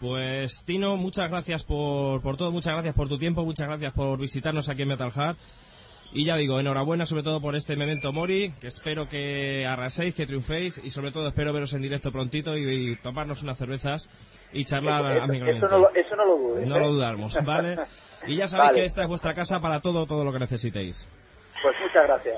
Pues 0.00 0.62
Tino, 0.66 0.96
muchas 0.96 1.30
gracias 1.30 1.64
por, 1.64 2.22
por 2.22 2.36
todo, 2.36 2.52
muchas 2.52 2.72
gracias 2.72 2.94
por 2.94 3.08
tu 3.08 3.18
tiempo, 3.18 3.44
muchas 3.44 3.66
gracias 3.66 3.92
por 3.94 4.18
visitarnos 4.18 4.68
aquí 4.68 4.82
en 4.82 4.88
Metal 4.88 5.10
Heart. 5.10 5.38
Y 6.12 6.24
ya 6.24 6.36
digo, 6.36 6.58
enhorabuena 6.58 7.04
sobre 7.04 7.22
todo 7.22 7.40
por 7.40 7.54
este 7.54 7.76
Memento 7.76 8.12
Mori, 8.14 8.52
que 8.60 8.68
espero 8.68 9.08
que 9.08 9.66
arraséis, 9.66 10.14
que 10.14 10.24
triunféis 10.26 10.80
y 10.82 10.88
sobre 10.90 11.12
todo 11.12 11.28
espero 11.28 11.52
veros 11.52 11.72
en 11.74 11.82
directo 11.82 12.10
prontito 12.10 12.56
y, 12.56 12.92
y 12.92 12.96
tomarnos 12.96 13.42
unas 13.42 13.58
cervezas 13.58 14.08
y 14.52 14.64
charlar 14.64 15.04
Eso- 15.04 15.12
eso- 15.14 15.24
amigablemente. 15.24 15.66
eso 15.66 15.68
no 15.76 15.78
lo- 15.82 15.94
eso 15.94 16.16
no 16.16 16.24
lo 16.24 16.36
dudes, 16.38 16.66
No 16.66 16.76
¿eh? 16.76 16.80
lo 16.80 16.88
dudamos, 16.92 17.38
¿vale? 17.44 17.76
Y 18.26 18.36
ya 18.36 18.48
sabéis 18.48 18.68
Vale. 18.70 18.80
que 18.80 18.84
esta 18.86 19.02
es 19.02 19.08
vuestra 19.08 19.32
casa 19.34 19.60
para 19.60 19.80
todo, 19.80 20.04
todo 20.06 20.24
lo 20.24 20.32
que 20.32 20.40
necesitéis. 20.40 21.06
Pues 21.62 21.76
muchas 21.80 22.04
gracias. 22.06 22.36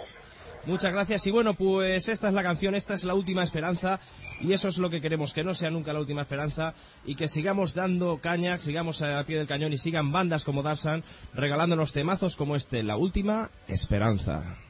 Muchas 0.67 0.93
gracias 0.93 1.27
y 1.27 1.31
bueno, 1.31 1.55
pues 1.55 2.07
esta 2.07 2.29
es 2.29 2.35
la 2.35 2.43
canción, 2.43 2.75
esta 2.75 2.95
es 2.95 3.05
la 3.05 3.15
última 3.15 3.43
esperanza 3.43 3.99
y 4.41 4.53
eso 4.53 4.69
es 4.69 4.77
lo 4.77 4.91
que 4.91 5.01
queremos, 5.01 5.33
que 5.33 5.43
no 5.43 5.55
sea 5.55 5.71
nunca 5.71 5.93
la 5.93 6.01
última 6.01 6.23
esperanza 6.23 6.75
y 7.05 7.15
que 7.15 7.29
sigamos 7.29 7.75
dando 7.75 8.19
caña, 8.19 8.59
sigamos 8.59 9.01
a 9.01 9.25
pie 9.25 9.39
del 9.39 9.47
cañón 9.47 9.73
y 9.73 9.79
sigan 9.79 10.13
bandas 10.13 10.45
como 10.45 10.63
Darsan 10.63 11.03
regalándonos 11.33 11.93
temazos 11.93 12.37
como 12.37 12.57
este, 12.57 12.83
la 12.83 12.97
última 12.97 13.51
esperanza. 13.69 14.70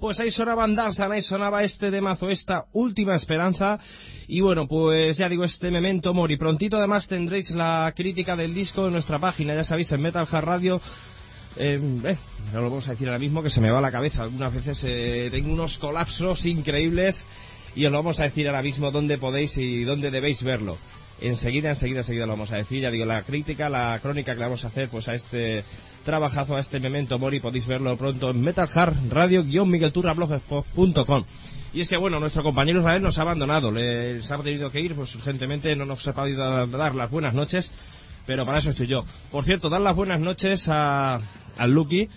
Pues 0.00 0.18
ahí 0.18 0.30
sonaban 0.30 0.74
Darsan, 0.74 1.12
ahí 1.12 1.20
sonaba 1.20 1.62
este 1.62 1.90
de 1.90 2.00
mazo, 2.00 2.30
esta 2.30 2.64
última 2.72 3.16
esperanza. 3.16 3.78
Y 4.28 4.40
bueno, 4.40 4.66
pues 4.66 5.18
ya 5.18 5.28
digo, 5.28 5.44
este 5.44 5.70
memento 5.70 6.14
mori. 6.14 6.38
Prontito 6.38 6.78
además 6.78 7.06
tendréis 7.06 7.50
la 7.50 7.92
crítica 7.94 8.34
del 8.34 8.54
disco 8.54 8.86
en 8.86 8.94
nuestra 8.94 9.18
página, 9.18 9.54
ya 9.54 9.62
sabéis, 9.62 9.92
en 9.92 10.00
Metal 10.00 10.26
Hard 10.30 10.44
Radio. 10.46 10.80
Eh, 11.56 11.78
eh, 12.04 12.18
no 12.50 12.60
lo 12.62 12.70
vamos 12.70 12.88
a 12.88 12.92
decir 12.92 13.08
ahora 13.08 13.18
mismo 13.18 13.42
que 13.42 13.50
se 13.50 13.60
me 13.60 13.70
va 13.70 13.82
la 13.82 13.92
cabeza. 13.92 14.22
Algunas 14.22 14.54
veces 14.54 14.82
eh, 14.86 15.28
tengo 15.30 15.52
unos 15.52 15.76
colapsos 15.76 16.46
increíbles 16.46 17.22
y 17.74 17.84
os 17.84 17.92
lo 17.92 17.98
vamos 17.98 18.20
a 18.20 18.24
decir 18.24 18.46
ahora 18.46 18.62
mismo 18.62 18.90
dónde 18.90 19.18
podéis 19.18 19.54
y 19.58 19.84
dónde 19.84 20.10
debéis 20.10 20.42
verlo. 20.42 20.78
Enseguida, 21.20 21.70
enseguida, 21.70 22.00
enseguida 22.00 22.26
lo 22.26 22.32
vamos 22.32 22.52
a 22.52 22.56
decir. 22.56 22.80
Ya 22.80 22.90
digo, 22.90 23.04
la 23.04 23.22
crítica, 23.22 23.68
la 23.68 23.98
crónica 24.00 24.32
que 24.32 24.38
le 24.38 24.46
vamos 24.46 24.64
a 24.64 24.68
hacer 24.68 24.88
pues 24.88 25.06
a 25.08 25.14
este 25.14 25.64
trabajazo, 26.04 26.56
a 26.56 26.60
este 26.60 26.80
memento 26.80 27.18
mori, 27.18 27.40
podéis 27.40 27.66
verlo 27.66 27.94
pronto 27.96 28.30
en 28.30 28.40
Metal 28.40 28.68
Hard 28.72 29.10
Radio-miguelturrablogspot.com. 29.10 31.24
Y 31.72 31.82
es 31.82 31.88
que, 31.88 31.96
bueno, 31.96 32.18
nuestro 32.18 32.42
compañero 32.42 32.80
Israel 32.80 33.02
nos 33.02 33.16
ha 33.18 33.22
abandonado. 33.22 33.70
Le, 33.70 34.20
se 34.22 34.34
ha 34.34 34.38
tenido 34.38 34.72
que 34.72 34.80
ir, 34.80 34.94
pues 34.94 35.14
urgentemente 35.14 35.76
no 35.76 35.84
nos 35.84 36.06
ha 36.08 36.12
podido 36.12 36.66
dar 36.66 36.94
las 36.94 37.10
buenas 37.10 37.34
noches. 37.34 37.70
Pero 38.26 38.44
para 38.44 38.58
eso 38.58 38.70
estoy 38.70 38.86
yo. 38.86 39.04
Por 39.30 39.44
cierto, 39.44 39.68
dar 39.68 39.80
las 39.80 39.96
buenas 39.96 40.20
noches 40.20 40.64
a, 40.68 41.18
al 41.56 41.70
Lucky, 41.70 42.08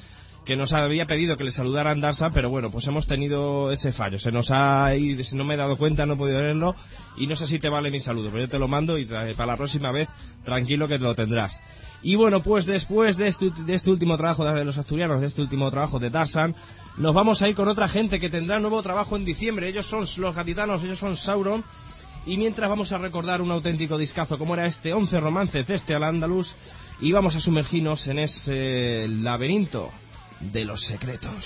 que 0.46 0.56
nos 0.56 0.74
había 0.74 1.06
pedido 1.06 1.38
que 1.38 1.44
le 1.44 1.52
saludaran 1.52 2.02
Darsa, 2.02 2.30
pero 2.32 2.50
bueno, 2.50 2.70
pues 2.70 2.86
hemos 2.88 3.08
tenido 3.08 3.72
ese 3.72 3.92
fallo. 3.94 4.20
Se 4.20 4.32
nos 4.32 4.52
ha 4.52 4.94
ido, 4.96 5.24
si 5.24 5.36
no 5.36 5.46
me 5.46 5.54
he 5.54 5.58
dado 5.58 5.78
cuenta, 5.78 6.06
no 6.06 6.14
he 6.14 6.18
podido 6.18 6.40
verlo, 6.40 6.76
y 7.18 7.28
no 7.28 7.36
sé 7.36 7.48
si 7.48 7.60
te 7.60 7.70
vale 7.70 7.92
mi 7.92 8.00
saludo, 8.00 8.30
pero 8.30 8.44
yo 8.44 8.50
te 8.50 8.60
lo 8.60 8.68
mando 8.68 8.98
y 8.98 9.06
para 9.06 9.46
la 9.46 9.58
próxima 9.58 9.92
vez, 9.92 10.10
tranquilo 10.44 10.88
que 10.88 10.98
te 10.98 11.04
lo 11.04 11.16
tendrás. 11.16 11.60
Y 12.02 12.16
bueno, 12.16 12.44
pues 12.44 12.66
después 12.66 13.16
de 13.16 13.28
este, 13.28 13.50
de 13.66 13.74
este 13.76 13.90
último 13.90 14.18
trabajo 14.18 14.44
de 14.44 14.66
los 14.66 14.78
asturianos, 14.78 15.22
de 15.22 15.28
este 15.28 15.42
último 15.42 15.72
trabajo 15.72 16.00
de 16.00 16.10
Darsan, 16.10 16.54
nos 16.98 17.14
vamos 17.14 17.42
a 17.42 17.48
ir 17.48 17.56
con 17.56 17.70
otra 17.70 17.88
gente 17.88 18.20
que 18.20 18.30
tendrá 18.30 18.60
nuevo 18.60 18.84
trabajo 18.84 19.16
en 19.16 19.24
diciembre. 19.24 19.70
Ellos 19.70 19.88
son 19.88 20.06
los 20.18 20.36
gaditanos, 20.36 20.84
ellos 20.84 21.00
son 21.00 21.16
Sauron. 21.16 21.64
Y 22.26 22.38
mientras 22.38 22.70
vamos 22.70 22.92
a 22.92 22.98
recordar 22.98 23.42
un 23.42 23.52
auténtico 23.52 23.98
discazo 23.98 24.38
como 24.38 24.54
era 24.54 24.66
este 24.66 24.94
11 24.94 25.20
romance 25.20 25.64
Ceste 25.64 25.96
al 25.96 26.04
Andalus 26.04 26.54
y 27.02 27.12
vamos 27.12 27.36
a 27.36 27.42
sumergirnos 27.42 28.06
en 28.08 28.20
ese 28.20 29.08
laberinto 29.10 29.92
de 30.52 30.66
los 30.66 30.86
secretos. 30.86 31.44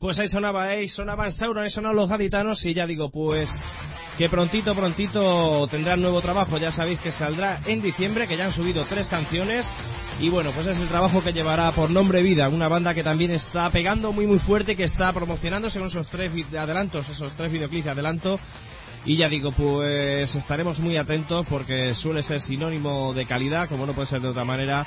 Pues 0.00 0.18
ahí 0.18 0.28
sonaba, 0.28 0.64
ahí 0.64 0.88
sonaban 0.88 1.30
Sauron, 1.30 1.62
ahí 1.62 1.68
sonaban 1.68 1.94
los 1.94 2.08
gaditanos 2.08 2.64
y 2.64 2.72
ya 2.72 2.86
digo, 2.86 3.10
pues 3.10 3.50
que 4.16 4.30
prontito, 4.30 4.74
prontito 4.74 5.68
tendrán 5.70 6.00
nuevo 6.00 6.22
trabajo. 6.22 6.56
Ya 6.56 6.72
sabéis 6.72 7.00
que 7.00 7.12
saldrá 7.12 7.60
en 7.66 7.82
diciembre, 7.82 8.26
que 8.26 8.34
ya 8.34 8.46
han 8.46 8.52
subido 8.52 8.86
tres 8.86 9.08
canciones. 9.08 9.66
Y 10.18 10.30
bueno, 10.30 10.52
pues 10.52 10.66
es 10.68 10.78
el 10.78 10.88
trabajo 10.88 11.22
que 11.22 11.34
llevará 11.34 11.70
por 11.72 11.90
nombre 11.90 12.22
Vida, 12.22 12.48
una 12.48 12.66
banda 12.66 12.94
que 12.94 13.04
también 13.04 13.30
está 13.32 13.68
pegando 13.68 14.10
muy 14.10 14.26
muy 14.26 14.38
fuerte, 14.38 14.74
que 14.74 14.84
está 14.84 15.12
promocionándose 15.12 15.78
con 15.78 15.88
esos 15.88 16.06
tres 16.06 16.32
adelantos, 16.56 17.06
esos 17.06 17.34
tres 17.34 17.52
videoclips 17.52 17.84
de 17.84 17.90
adelanto. 17.90 18.40
Y 19.04 19.18
ya 19.18 19.28
digo, 19.28 19.52
pues 19.52 20.34
estaremos 20.34 20.78
muy 20.78 20.96
atentos 20.96 21.46
porque 21.46 21.94
suele 21.94 22.22
ser 22.22 22.40
sinónimo 22.40 23.12
de 23.12 23.26
calidad, 23.26 23.68
como 23.68 23.84
no 23.84 23.92
puede 23.92 24.08
ser 24.08 24.22
de 24.22 24.28
otra 24.28 24.44
manera. 24.44 24.86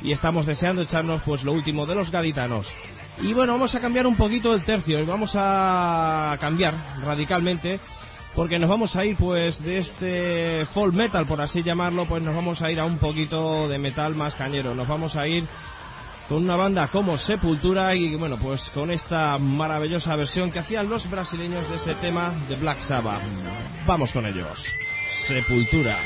Y 0.00 0.12
estamos 0.12 0.46
deseando 0.46 0.80
echarnos 0.80 1.20
pues 1.26 1.42
lo 1.42 1.52
último 1.52 1.84
de 1.84 1.94
los 1.94 2.10
gaditanos. 2.10 2.66
Y 3.22 3.32
bueno, 3.32 3.54
vamos 3.54 3.74
a 3.74 3.80
cambiar 3.80 4.06
un 4.06 4.16
poquito 4.16 4.54
el 4.54 4.64
tercio 4.64 5.04
vamos 5.06 5.32
a 5.34 6.36
cambiar 6.38 6.74
radicalmente 7.02 7.80
porque 8.34 8.58
nos 8.58 8.68
vamos 8.68 8.94
a 8.94 9.04
ir 9.06 9.16
pues 9.16 9.62
de 9.64 9.78
este 9.78 10.66
folk 10.74 10.92
metal 10.92 11.26
por 11.26 11.40
así 11.40 11.62
llamarlo, 11.62 12.06
pues 12.06 12.22
nos 12.22 12.34
vamos 12.34 12.60
a 12.60 12.70
ir 12.70 12.78
a 12.78 12.84
un 12.84 12.98
poquito 12.98 13.66
de 13.66 13.78
metal 13.78 14.14
más 14.14 14.36
cañero. 14.36 14.74
Nos 14.74 14.86
vamos 14.86 15.16
a 15.16 15.26
ir 15.26 15.44
con 16.28 16.42
una 16.42 16.56
banda 16.56 16.88
como 16.88 17.16
Sepultura 17.16 17.94
y 17.94 18.14
bueno, 18.16 18.36
pues 18.36 18.60
con 18.74 18.90
esta 18.90 19.38
maravillosa 19.38 20.14
versión 20.16 20.50
que 20.50 20.58
hacían 20.58 20.88
los 20.88 21.08
brasileños 21.08 21.66
de 21.70 21.76
ese 21.76 21.94
tema 21.94 22.32
de 22.48 22.56
Black 22.56 22.80
Sabbath. 22.80 23.22
Vamos 23.86 24.12
con 24.12 24.26
ellos. 24.26 24.62
Sepultura. 25.26 25.98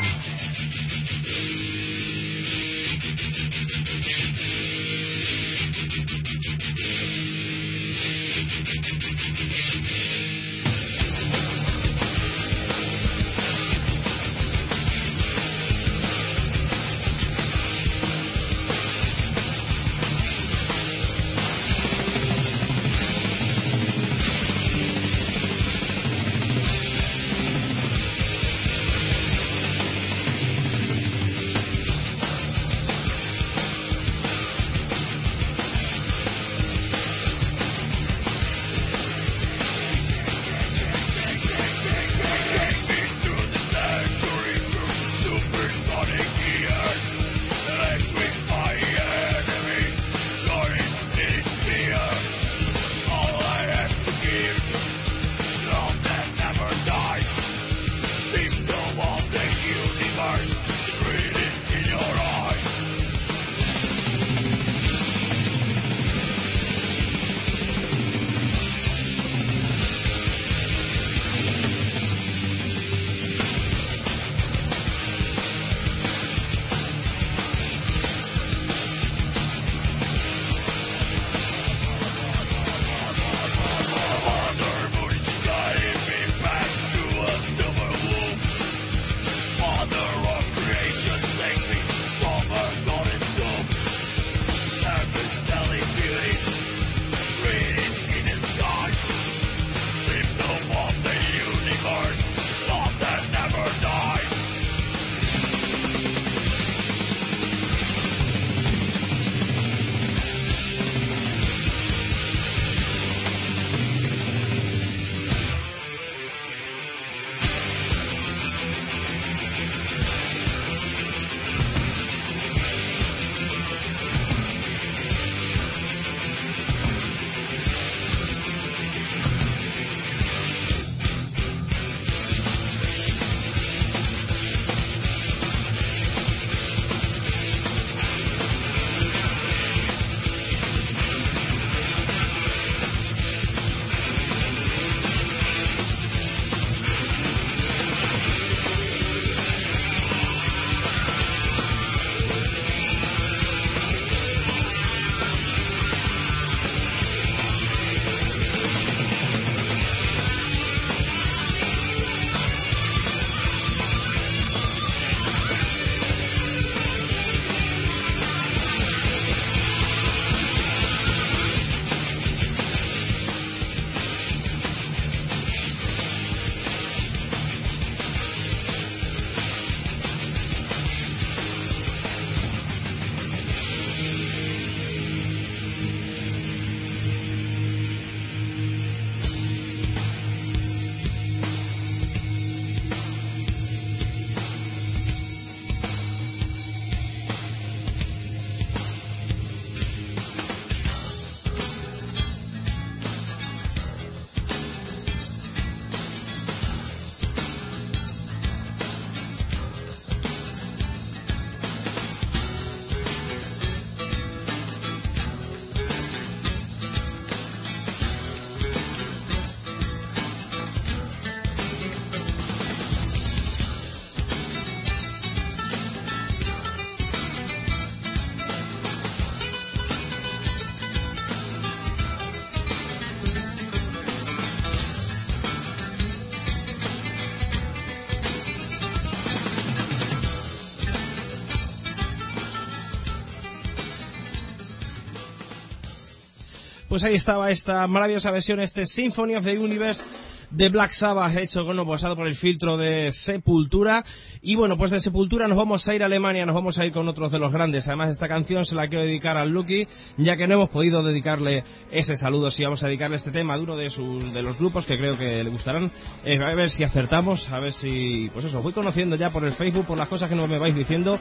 Pues 246.91 247.05
ahí 247.05 247.15
estaba 247.15 247.51
esta 247.51 247.87
maravillosa 247.87 248.33
versión, 248.33 248.59
este 248.59 248.85
Symphony 248.85 249.37
of 249.37 249.45
the 249.45 249.57
Universe 249.57 250.03
de 250.51 250.69
Black 250.69 250.93
Sabbath, 250.93 251.37
hecho 251.37 251.65
bueno, 251.65 251.87
pasado 251.87 252.17
por 252.17 252.27
el 252.27 252.35
filtro 252.35 252.77
de 252.77 253.13
Sepultura. 253.13 254.05
Y 254.43 254.57
bueno, 254.57 254.77
pues 254.77 254.91
de 254.91 255.01
Sepultura 255.01 255.47
nos 255.47 255.57
vamos 255.57 255.87
a 255.87 255.95
ir 255.95 256.03
a 256.03 256.07
Alemania, 256.07 256.47
nos 256.47 256.55
vamos 256.55 256.79
a 256.79 256.85
ir 256.85 256.93
con 256.93 257.07
otros 257.09 257.31
de 257.31 257.39
los 257.39 257.53
grandes. 257.53 257.87
Además, 257.87 258.11
esta 258.11 258.27
canción 258.27 258.65
se 258.67 258.75
la 258.75 258.89
quiero 258.89 259.05
dedicar 259.05 259.37
al 259.37 259.51
Lucky, 259.51 259.87
ya 260.17 260.37
que 260.37 260.47
no 260.47 260.55
hemos 260.55 260.71
podido 260.71 261.03
dedicarle 261.03 261.63
ese 261.91 262.17
saludo. 262.17 262.51
Si 262.51 262.65
vamos 262.65 262.83
a 262.83 262.87
dedicarle 262.87 263.17
este 263.17 263.31
tema 263.31 263.57
de 263.57 263.63
uno 263.63 263.77
de, 263.77 263.91
sus, 263.91 264.33
de 264.33 264.43
los 264.43 264.59
grupos 264.59 264.87
que 264.87 264.97
creo 264.97 265.17
que 265.17 265.45
le 265.45 265.51
gustarán. 265.51 265.91
Eh, 266.25 266.39
a 266.43 266.55
ver 266.55 266.71
si 266.71 266.85
acertamos, 266.85 267.49
a 267.51 267.61
ver 267.61 267.73
si. 267.73 268.31
Pues 268.33 268.47
eso, 268.47 268.63
voy 268.63 268.73
conociendo 268.73 269.17
ya 269.17 269.31
por 269.31 269.45
el 269.45 269.53
Facebook, 269.53 269.87
por 269.87 269.99
las 269.99 270.09
cosas 270.09 270.29
que 270.29 270.35
no 270.35 270.49
me 270.49 270.59
vais 270.59 270.75
diciendo, 270.75 271.19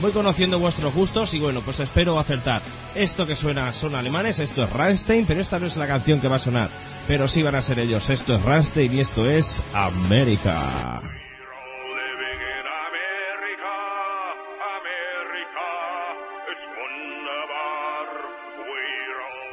voy 0.00 0.12
conociendo 0.12 0.58
vuestros 0.58 0.94
gustos 0.94 1.34
y 1.34 1.38
bueno, 1.38 1.62
pues 1.64 1.80
espero 1.80 2.18
acertar. 2.18 2.62
Esto 2.94 3.26
que 3.26 3.36
suena 3.36 3.72
son 3.72 3.94
alemanes, 3.94 4.38
esto 4.38 4.62
es 4.62 4.70
Rammstein, 4.70 5.26
pero 5.26 5.40
esta 5.40 5.58
no 5.58 5.66
es 5.66 5.76
la 5.76 5.86
canción 5.86 6.20
que 6.20 6.28
va 6.28 6.36
a 6.36 6.40
sonar, 6.40 6.70
pero 7.06 7.28
sí 7.28 7.42
van 7.42 7.56
a 7.56 7.62
ser 7.62 7.78
ellos. 7.78 8.08
Esto 8.08 8.34
es 8.34 8.42
Rammstein 8.42 8.69
y 8.76 9.00
esto 9.00 9.28
es 9.28 9.44
América. 9.74 11.00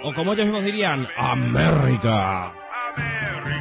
O 0.03 0.13
como 0.13 0.33
ellos 0.33 0.45
mismos 0.45 0.63
dirían, 0.63 1.07
América. 1.17 2.53
Wenn 2.97 3.56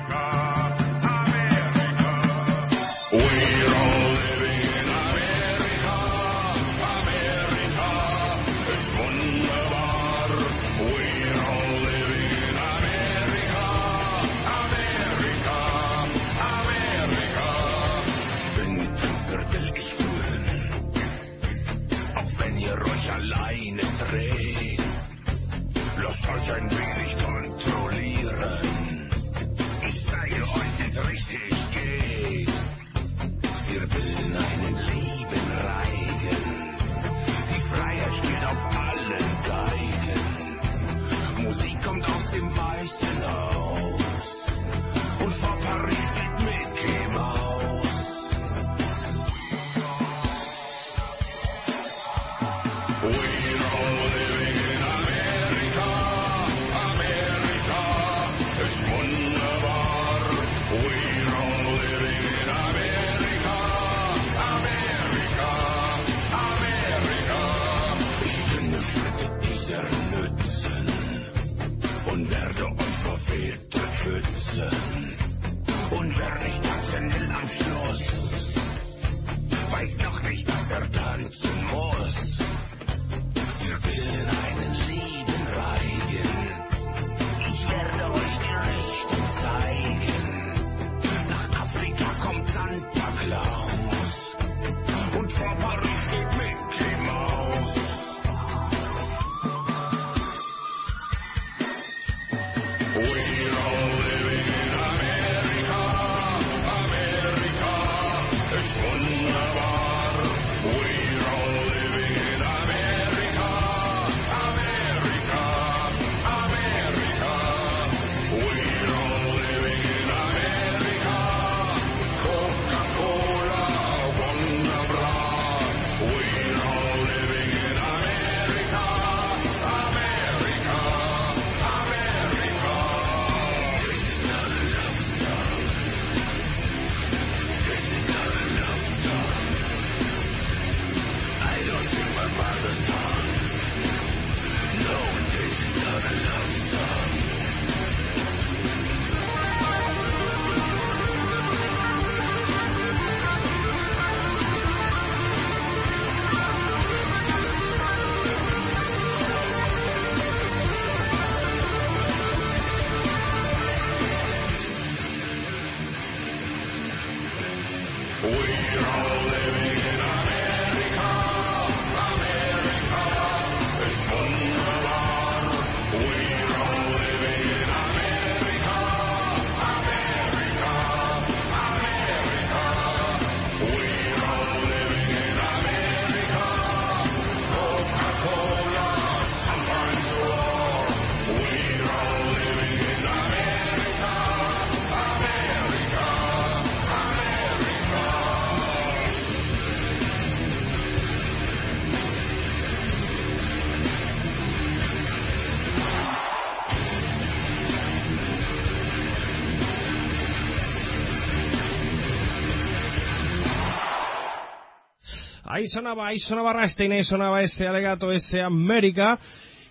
Sonaba, 215.68 216.09
ahí 216.09 216.18
sonaba 216.18 216.52
Rammstein, 216.52 216.93
ahí 216.93 217.05
sonaba 217.05 217.43
ese 217.43 217.66
alegato, 217.66 218.12
ese 218.12 218.43
América. 218.43 219.18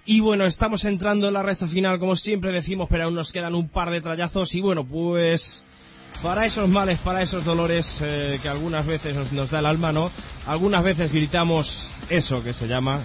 Y 0.05 0.19
bueno, 0.19 0.45
estamos 0.45 0.85
entrando 0.85 1.27
en 1.27 1.33
la 1.33 1.43
recta 1.43 1.67
final, 1.67 1.99
como 1.99 2.15
siempre 2.15 2.51
decimos, 2.51 2.87
pero 2.89 3.05
aún 3.05 3.15
nos 3.15 3.31
quedan 3.31 3.55
un 3.55 3.69
par 3.69 3.89
de 3.89 4.01
trallazos. 4.01 4.53
Y 4.53 4.61
bueno, 4.61 4.85
pues 4.87 5.63
para 6.21 6.45
esos 6.45 6.69
males, 6.69 6.99
para 6.99 7.21
esos 7.21 7.43
dolores 7.43 7.85
eh, 8.01 8.39
que 8.41 8.49
algunas 8.49 8.85
veces 8.85 9.15
nos, 9.15 9.31
nos 9.31 9.49
da 9.49 9.59
el 9.59 9.65
alma, 9.65 9.91
¿no? 9.91 10.11
Algunas 10.45 10.83
veces 10.83 11.11
gritamos 11.11 11.89
eso 12.09 12.43
que 12.43 12.53
se 12.53 12.67
llama 12.67 13.01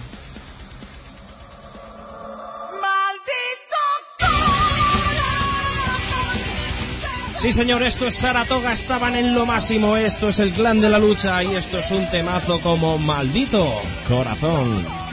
Sí, 7.40 7.52
señor, 7.54 7.82
esto 7.82 8.06
es 8.06 8.16
Saratoga, 8.16 8.72
estaban 8.72 9.16
en 9.16 9.32
lo 9.34 9.46
máximo. 9.46 9.96
Esto 9.96 10.28
es 10.28 10.38
el 10.40 10.52
clan 10.52 10.78
de 10.78 10.90
la 10.90 10.98
lucha 10.98 11.42
y 11.42 11.54
esto 11.54 11.78
es 11.78 11.90
un 11.90 12.06
temazo 12.10 12.60
como 12.60 12.98
maldito 12.98 13.80
corazón. 14.06 15.09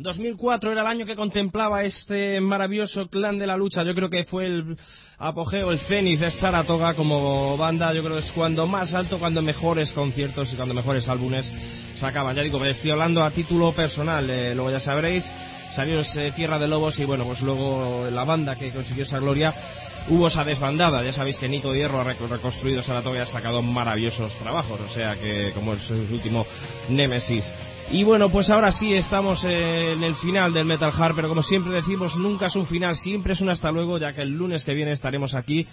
2004 0.00 0.70
era 0.70 0.82
el 0.82 0.86
año 0.86 1.06
que 1.06 1.16
contemplaba 1.16 1.82
este 1.82 2.40
maravilloso 2.40 3.08
clan 3.08 3.36
de 3.36 3.48
la 3.48 3.56
lucha. 3.56 3.82
Yo 3.82 3.94
creo 3.96 4.08
que 4.08 4.22
fue 4.24 4.46
el 4.46 4.76
apogeo, 5.18 5.72
el 5.72 5.80
cenit 5.80 6.20
de 6.20 6.30
Saratoga 6.30 6.94
como 6.94 7.56
banda. 7.56 7.92
Yo 7.92 8.02
creo 8.04 8.14
que 8.14 8.24
es 8.24 8.30
cuando 8.30 8.66
más 8.68 8.94
alto, 8.94 9.18
cuando 9.18 9.42
mejores 9.42 9.92
conciertos 9.92 10.52
y 10.52 10.56
cuando 10.56 10.72
mejores 10.72 11.08
álbumes 11.08 11.50
sacaban. 11.96 12.36
Ya 12.36 12.42
digo, 12.42 12.60
me 12.60 12.70
estoy 12.70 12.92
hablando 12.92 13.24
a 13.24 13.32
título 13.32 13.72
personal. 13.72 14.30
eh, 14.30 14.54
luego 14.54 14.70
ya 14.70 14.78
sabréis, 14.78 15.24
salió 15.74 15.98
ese 15.98 16.30
Tierra 16.30 16.60
de 16.60 16.68
Lobos 16.68 16.96
y 17.00 17.04
bueno, 17.04 17.24
pues 17.24 17.40
luego 17.42 18.08
la 18.08 18.22
banda 18.22 18.54
que 18.54 18.70
consiguió 18.70 19.02
esa 19.02 19.18
gloria 19.18 19.52
hubo 20.10 20.28
esa 20.28 20.44
desbandada. 20.44 21.02
Ya 21.02 21.12
sabéis 21.12 21.38
que 21.40 21.48
Nico 21.48 21.74
Hierro 21.74 22.00
ha 22.00 22.04
reco- 22.04 22.28
reconstruido 22.28 22.84
Saratoga 22.84 23.18
y 23.18 23.22
ha 23.22 23.26
sacado 23.26 23.62
maravillosos 23.62 24.32
trabajos. 24.36 24.80
O 24.80 24.88
sea 24.88 25.16
que, 25.16 25.50
como 25.56 25.74
es 25.74 25.82
su 25.82 25.94
último 25.94 26.46
Némesis. 26.88 27.44
Y 27.90 28.04
bueno, 28.04 28.28
pues 28.30 28.50
ahora 28.50 28.70
sí 28.70 28.92
estamos 28.92 29.44
eh, 29.44 29.92
en 29.92 30.04
el 30.04 30.14
final 30.16 30.52
del 30.52 30.66
Metal 30.66 30.92
Hard, 30.94 31.14
pero 31.14 31.28
como 31.28 31.42
siempre 31.42 31.72
decimos, 31.72 32.16
nunca 32.16 32.46
es 32.46 32.56
un 32.56 32.66
final, 32.66 32.94
siempre 32.96 33.32
es 33.32 33.40
un 33.40 33.48
hasta 33.48 33.70
luego, 33.72 33.96
ya 33.96 34.12
que 34.12 34.20
el 34.20 34.30
lunes 34.30 34.62
que 34.64 34.74
viene 34.74 34.92
estaremos 34.92 35.34
aquí 35.34 35.66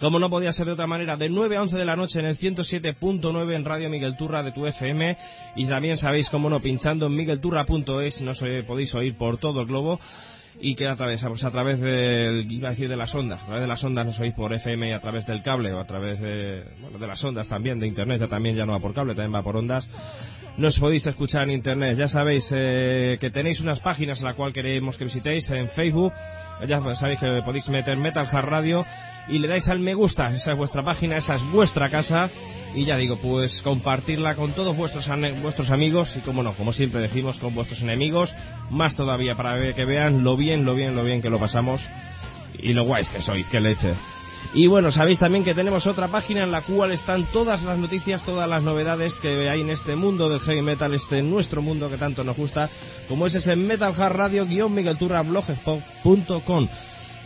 como 0.00 0.18
no 0.18 0.28
podía 0.28 0.52
ser 0.52 0.66
de 0.66 0.72
otra 0.72 0.88
manera, 0.88 1.16
de 1.16 1.28
9 1.28 1.56
a 1.56 1.62
11 1.62 1.76
de 1.76 1.84
la 1.84 1.94
noche 1.94 2.18
en 2.18 2.26
el 2.26 2.36
107.9 2.36 3.54
en 3.54 3.64
Radio 3.64 3.88
Miguel 3.88 4.16
Turra 4.16 4.42
de 4.42 4.50
tu 4.50 4.66
FM. 4.66 5.16
Y 5.54 5.68
también 5.68 5.96
sabéis, 5.96 6.28
como 6.28 6.50
no, 6.50 6.60
pinchando 6.60 7.06
en 7.06 7.14
miguelturra.es, 7.14 8.20
no 8.22 8.34
se 8.34 8.64
podéis 8.64 8.92
oír 8.96 9.16
por 9.16 9.38
todo 9.38 9.60
el 9.60 9.68
globo 9.68 10.00
y 10.60 10.74
que 10.74 10.88
a 10.88 10.96
través, 10.96 11.22
pues 11.24 11.44
a 11.44 11.50
través 11.52 11.80
del, 11.80 12.50
iba 12.50 12.68
a 12.68 12.70
decir 12.72 12.88
de 12.88 12.96
las 12.96 13.14
ondas, 13.14 13.42
a 13.42 13.46
través 13.46 13.62
de 13.62 13.68
las 13.68 13.82
ondas 13.84 14.06
nos 14.06 14.20
oís 14.20 14.34
por 14.34 14.52
FM 14.52 14.88
y 14.88 14.92
a 14.92 15.00
través 15.00 15.24
del 15.26 15.42
cable 15.42 15.72
o 15.72 15.78
a 15.78 15.86
través 15.86 16.20
de, 16.20 16.64
bueno, 16.80 16.98
de 16.98 17.06
las 17.06 17.22
ondas 17.22 17.48
también, 17.48 17.78
de 17.78 17.86
internet, 17.86 18.20
ya 18.20 18.28
también 18.28 18.56
ya 18.56 18.66
no 18.66 18.72
va 18.72 18.80
por 18.80 18.92
cable, 18.92 19.14
también 19.14 19.34
va 19.34 19.42
por 19.42 19.56
ondas. 19.56 19.88
Nos 20.56 20.78
podéis 20.78 21.06
escuchar 21.06 21.44
en 21.44 21.50
internet. 21.50 21.96
Ya 21.96 22.08
sabéis 22.08 22.46
eh, 22.50 23.16
que 23.20 23.30
tenéis 23.30 23.60
unas 23.60 23.80
páginas 23.80 24.20
a 24.20 24.24
la 24.24 24.34
cual 24.34 24.52
queremos 24.52 24.98
que 24.98 25.04
visitéis 25.04 25.48
en 25.50 25.68
Facebook. 25.68 26.12
Ya 26.68 26.80
sabéis 26.94 27.18
que 27.18 27.42
podéis 27.44 27.68
meter 27.70 27.96
Metal 27.96 28.26
Hard 28.30 28.46
Radio 28.46 28.84
y 29.28 29.38
le 29.38 29.48
dais 29.48 29.66
al 29.68 29.80
me 29.80 29.94
gusta. 29.94 30.34
Esa 30.34 30.52
es 30.52 30.56
vuestra 30.56 30.84
página, 30.84 31.16
esa 31.16 31.36
es 31.36 31.42
vuestra 31.50 31.88
casa. 31.88 32.28
Y 32.74 32.84
ya 32.84 32.96
digo, 32.96 33.16
pues 33.16 33.62
compartirla 33.62 34.34
con 34.34 34.52
todos 34.52 34.76
vuestros, 34.76 35.08
vuestros 35.40 35.70
amigos 35.70 36.14
y, 36.16 36.20
como 36.20 36.42
no, 36.42 36.54
como 36.54 36.72
siempre 36.72 37.00
decimos, 37.00 37.38
con 37.38 37.54
vuestros 37.54 37.80
enemigos. 37.80 38.34
Más 38.70 38.94
todavía 38.94 39.34
para 39.34 39.72
que 39.72 39.84
vean 39.84 40.22
lo 40.22 40.36
bien, 40.36 40.64
lo 40.64 40.74
bien, 40.74 40.94
lo 40.94 41.02
bien 41.02 41.22
que 41.22 41.30
lo 41.30 41.38
pasamos 41.38 41.80
y 42.58 42.74
lo 42.74 42.84
guays 42.84 43.08
que 43.08 43.22
sois, 43.22 43.48
que 43.48 43.60
leche. 43.60 43.94
Y 44.54 44.66
bueno, 44.66 44.92
sabéis 44.92 45.18
también 45.18 45.44
que 45.44 45.54
tenemos 45.54 45.86
otra 45.86 46.08
página 46.08 46.42
en 46.42 46.52
la 46.52 46.62
cual 46.62 46.92
están 46.92 47.26
todas 47.32 47.62
las 47.62 47.78
noticias, 47.78 48.24
todas 48.24 48.48
las 48.48 48.62
novedades 48.62 49.14
que 49.14 49.48
hay 49.48 49.62
en 49.62 49.70
este 49.70 49.96
mundo 49.96 50.28
del 50.28 50.40
heavy 50.40 50.60
metal, 50.60 50.92
este 50.92 51.22
nuestro 51.22 51.62
mundo 51.62 51.88
que 51.88 51.96
tanto 51.96 52.22
nos 52.22 52.36
gusta, 52.36 52.68
como 53.08 53.26
es 53.26 53.34
ese 53.34 53.56
Metal 53.56 53.94
Hard 53.96 54.16
Radio 54.16 54.68
Miguelturra 54.68 55.22
blogspot.com. 55.22 56.68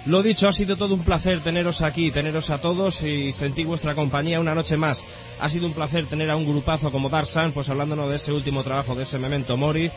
Lo 0.06 0.22
dicho, 0.22 0.46
ha 0.46 0.52
sido 0.52 0.76
todo 0.76 0.94
un 0.94 1.02
placer 1.02 1.40
teneros 1.40 1.82
aquí, 1.82 2.12
teneros 2.12 2.48
a 2.50 2.58
todos 2.58 3.02
y 3.02 3.32
sentir 3.32 3.66
vuestra 3.66 3.96
compañía 3.96 4.38
una 4.38 4.54
noche 4.54 4.76
más. 4.76 5.02
Ha 5.40 5.48
sido 5.48 5.66
un 5.66 5.72
placer 5.72 6.06
tener 6.06 6.30
a 6.30 6.36
un 6.36 6.46
grupazo 6.46 6.92
como 6.92 7.08
Darsan, 7.08 7.50
pues 7.50 7.68
hablándonos 7.68 8.08
de 8.10 8.16
ese 8.16 8.32
último 8.32 8.62
trabajo, 8.62 8.94
de 8.94 9.02
ese 9.02 9.18
Memento 9.18 9.56
Mori. 9.56 9.90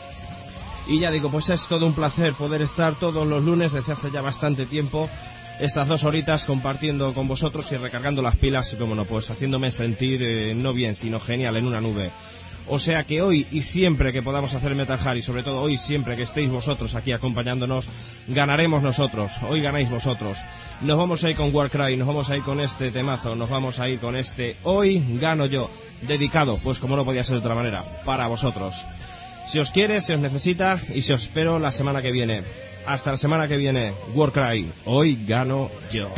Y 0.88 0.98
ya 0.98 1.12
digo, 1.12 1.30
pues 1.30 1.48
es 1.50 1.64
todo 1.68 1.86
un 1.86 1.94
placer 1.94 2.34
poder 2.34 2.62
estar 2.62 2.98
todos 2.98 3.24
los 3.24 3.44
lunes 3.44 3.72
desde 3.72 3.92
hace 3.92 4.10
ya 4.10 4.20
bastante 4.20 4.66
tiempo, 4.66 5.08
estas 5.60 5.86
dos 5.86 6.04
horitas 6.04 6.44
compartiendo 6.46 7.12
con 7.12 7.28
vosotros 7.28 7.70
y 7.70 7.76
recargando 7.76 8.22
las 8.22 8.36
pilas 8.36 8.74
como 8.78 8.94
no, 8.94 9.04
pues 9.04 9.30
haciéndome 9.30 9.70
sentir 9.70 10.22
eh, 10.22 10.54
no 10.54 10.72
bien, 10.72 10.96
sino 10.96 11.20
genial 11.20 11.56
en 11.56 11.66
una 11.66 11.80
nube. 11.80 12.10
O 12.66 12.78
sea 12.78 13.04
que 13.04 13.20
hoy 13.20 13.46
y 13.50 13.62
siempre 13.62 14.12
que 14.12 14.22
podamos 14.22 14.54
hacer 14.54 14.74
Metal 14.74 14.98
Hard 14.98 15.18
y 15.18 15.22
sobre 15.22 15.42
todo 15.42 15.60
hoy 15.60 15.76
siempre 15.76 16.16
que 16.16 16.22
estéis 16.22 16.50
vosotros 16.50 16.94
aquí 16.94 17.12
acompañándonos, 17.12 17.86
ganaremos 18.28 18.82
nosotros, 18.82 19.30
hoy 19.48 19.60
ganáis 19.60 19.90
vosotros. 19.90 20.38
Nos 20.80 20.96
vamos 20.96 21.22
a 21.24 21.30
ir 21.30 21.36
con 21.36 21.54
Warcry, 21.54 21.96
nos 21.96 22.06
vamos 22.06 22.30
a 22.30 22.36
ir 22.36 22.42
con 22.42 22.60
este 22.60 22.90
temazo, 22.90 23.34
nos 23.34 23.50
vamos 23.50 23.78
a 23.80 23.88
ir 23.88 23.98
con 23.98 24.16
este 24.16 24.56
Hoy 24.62 25.18
gano 25.20 25.46
yo, 25.46 25.68
dedicado, 26.02 26.58
pues 26.62 26.78
como 26.78 26.96
no 26.96 27.04
podía 27.04 27.24
ser 27.24 27.34
de 27.34 27.40
otra 27.40 27.54
manera, 27.54 27.84
para 28.04 28.28
vosotros. 28.28 28.74
Si 29.48 29.58
os 29.58 29.70
quiere, 29.72 30.00
se 30.00 30.14
os 30.14 30.20
necesita 30.20 30.80
y 30.94 31.02
se 31.02 31.12
os 31.12 31.22
espero 31.22 31.58
la 31.58 31.72
semana 31.72 32.00
que 32.00 32.12
viene. 32.12 32.69
Hasta 32.90 33.12
la 33.12 33.16
semana 33.16 33.46
que 33.46 33.56
viene, 33.56 33.92
Warcry, 34.16 34.68
hoy 34.84 35.24
gano 35.24 35.70
yo. 35.92 36.08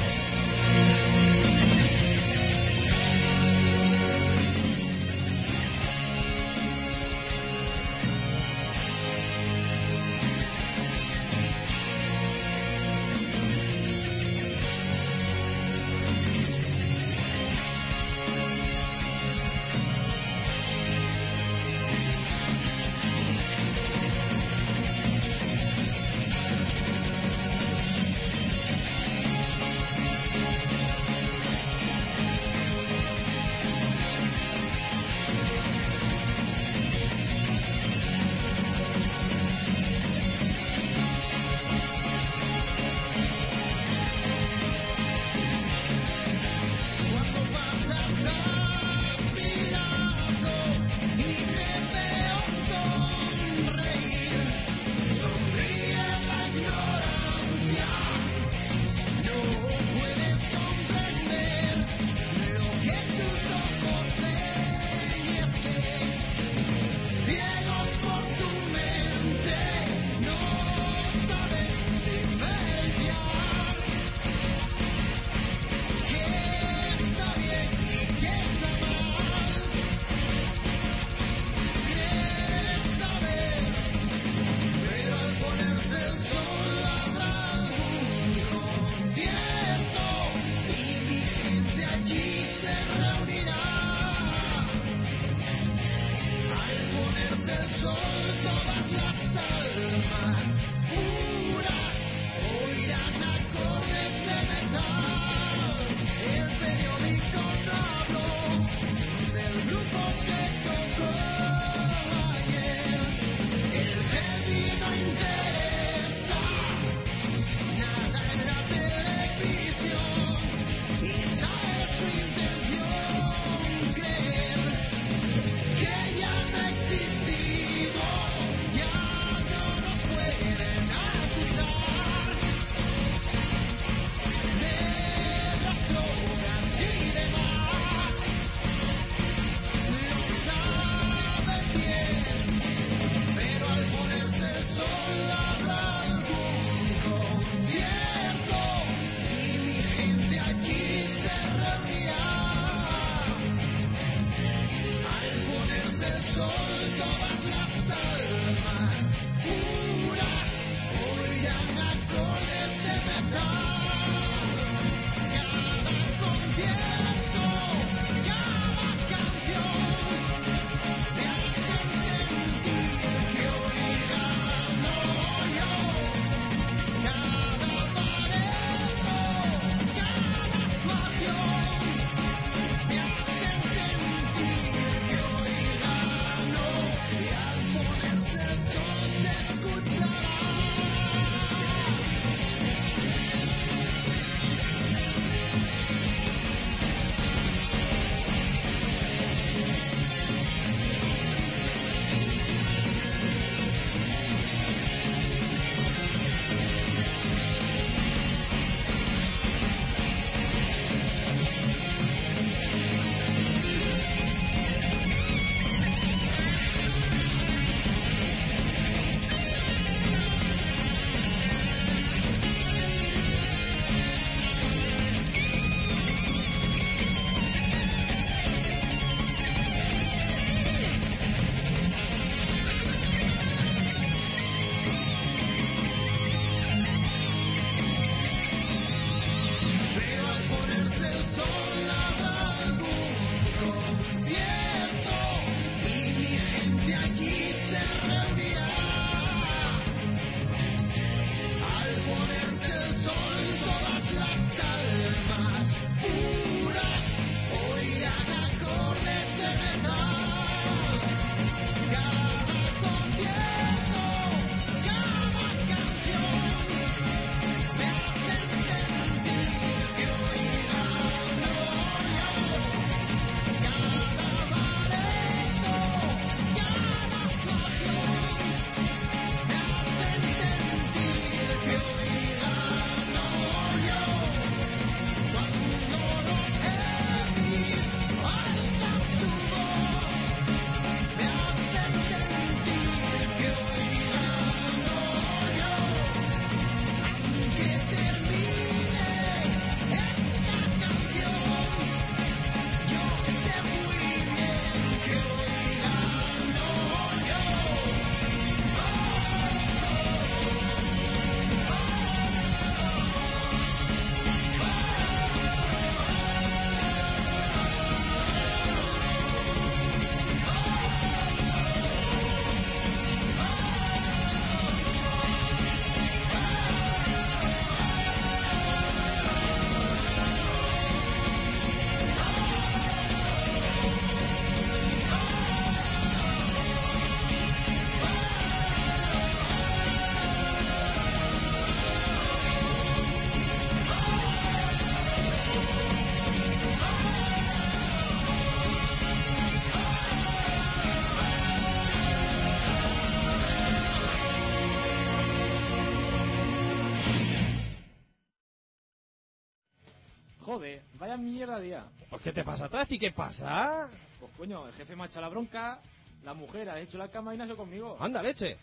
Vaya 361.13 361.23
mierda 361.23 361.61
día. 361.61 361.85
¿Pues 362.09 362.23
qué 362.23 362.33
te 362.33 362.43
pasa 362.43 362.65
atrás 362.65 362.91
y 362.91 362.99
qué 362.99 363.11
pasa? 363.11 363.87
Pues 364.19 364.33
coño, 364.35 364.67
el 364.67 364.73
jefe 364.73 364.97
me 364.97 365.03
ha 365.03 365.07
echado 365.07 365.21
la 365.21 365.29
bronca, 365.29 365.79
la 366.25 366.33
mujer 366.33 366.71
ha 366.71 366.81
hecho 366.81 366.97
la 366.97 367.09
cama 367.09 367.35
y 367.35 367.43
hecho 367.43 367.55
conmigo. 367.55 367.99
Anda, 368.01 368.23
leche. 368.23 368.57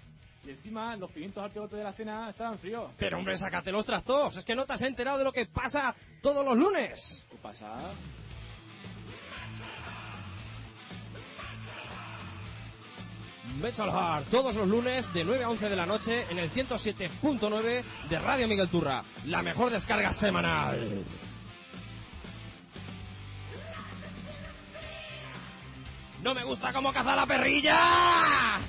Y 0.44 0.50
encima 0.50 0.96
los 0.96 1.12
pimientos 1.12 1.44
al 1.44 1.52
pegote 1.52 1.76
de 1.76 1.84
la 1.84 1.94
cena 1.94 2.32
estaban 2.32 2.58
fríos. 2.58 2.92
Pero 2.98 3.20
hombre, 3.20 3.38
sácate 3.38 3.72
los 3.72 3.86
trastos. 3.86 4.38
Es 4.38 4.44
que 4.44 4.56
no 4.56 4.66
te 4.66 4.74
has 4.74 4.82
enterado 4.82 5.20
de 5.20 5.26
lo 5.26 5.32
que 5.32 5.46
pasa 5.46 5.94
todos 6.24 6.44
los 6.44 6.58
lunes. 6.58 7.24
¿Qué 7.30 7.38
pasa? 7.38 7.92
Metal 13.62 13.92
Heart, 13.92 14.30
todos 14.32 14.56
los 14.56 14.68
lunes 14.68 15.14
de 15.14 15.24
9 15.24 15.44
a 15.44 15.50
11 15.50 15.70
de 15.70 15.76
la 15.76 15.86
noche 15.86 16.26
en 16.32 16.40
el 16.40 16.52
107.9 16.52 17.84
de 18.10 18.20
Radio 18.20 18.48
Miguel 18.48 18.70
Turra. 18.70 19.04
La 19.26 19.44
mejor 19.44 19.72
descarga 19.72 20.14
semanal. 20.16 21.04
No 26.22 26.34
me 26.34 26.44
gusta 26.44 26.74
cómo 26.74 26.92
caza 26.92 27.16
la 27.16 27.26
perrilla. 27.26 28.60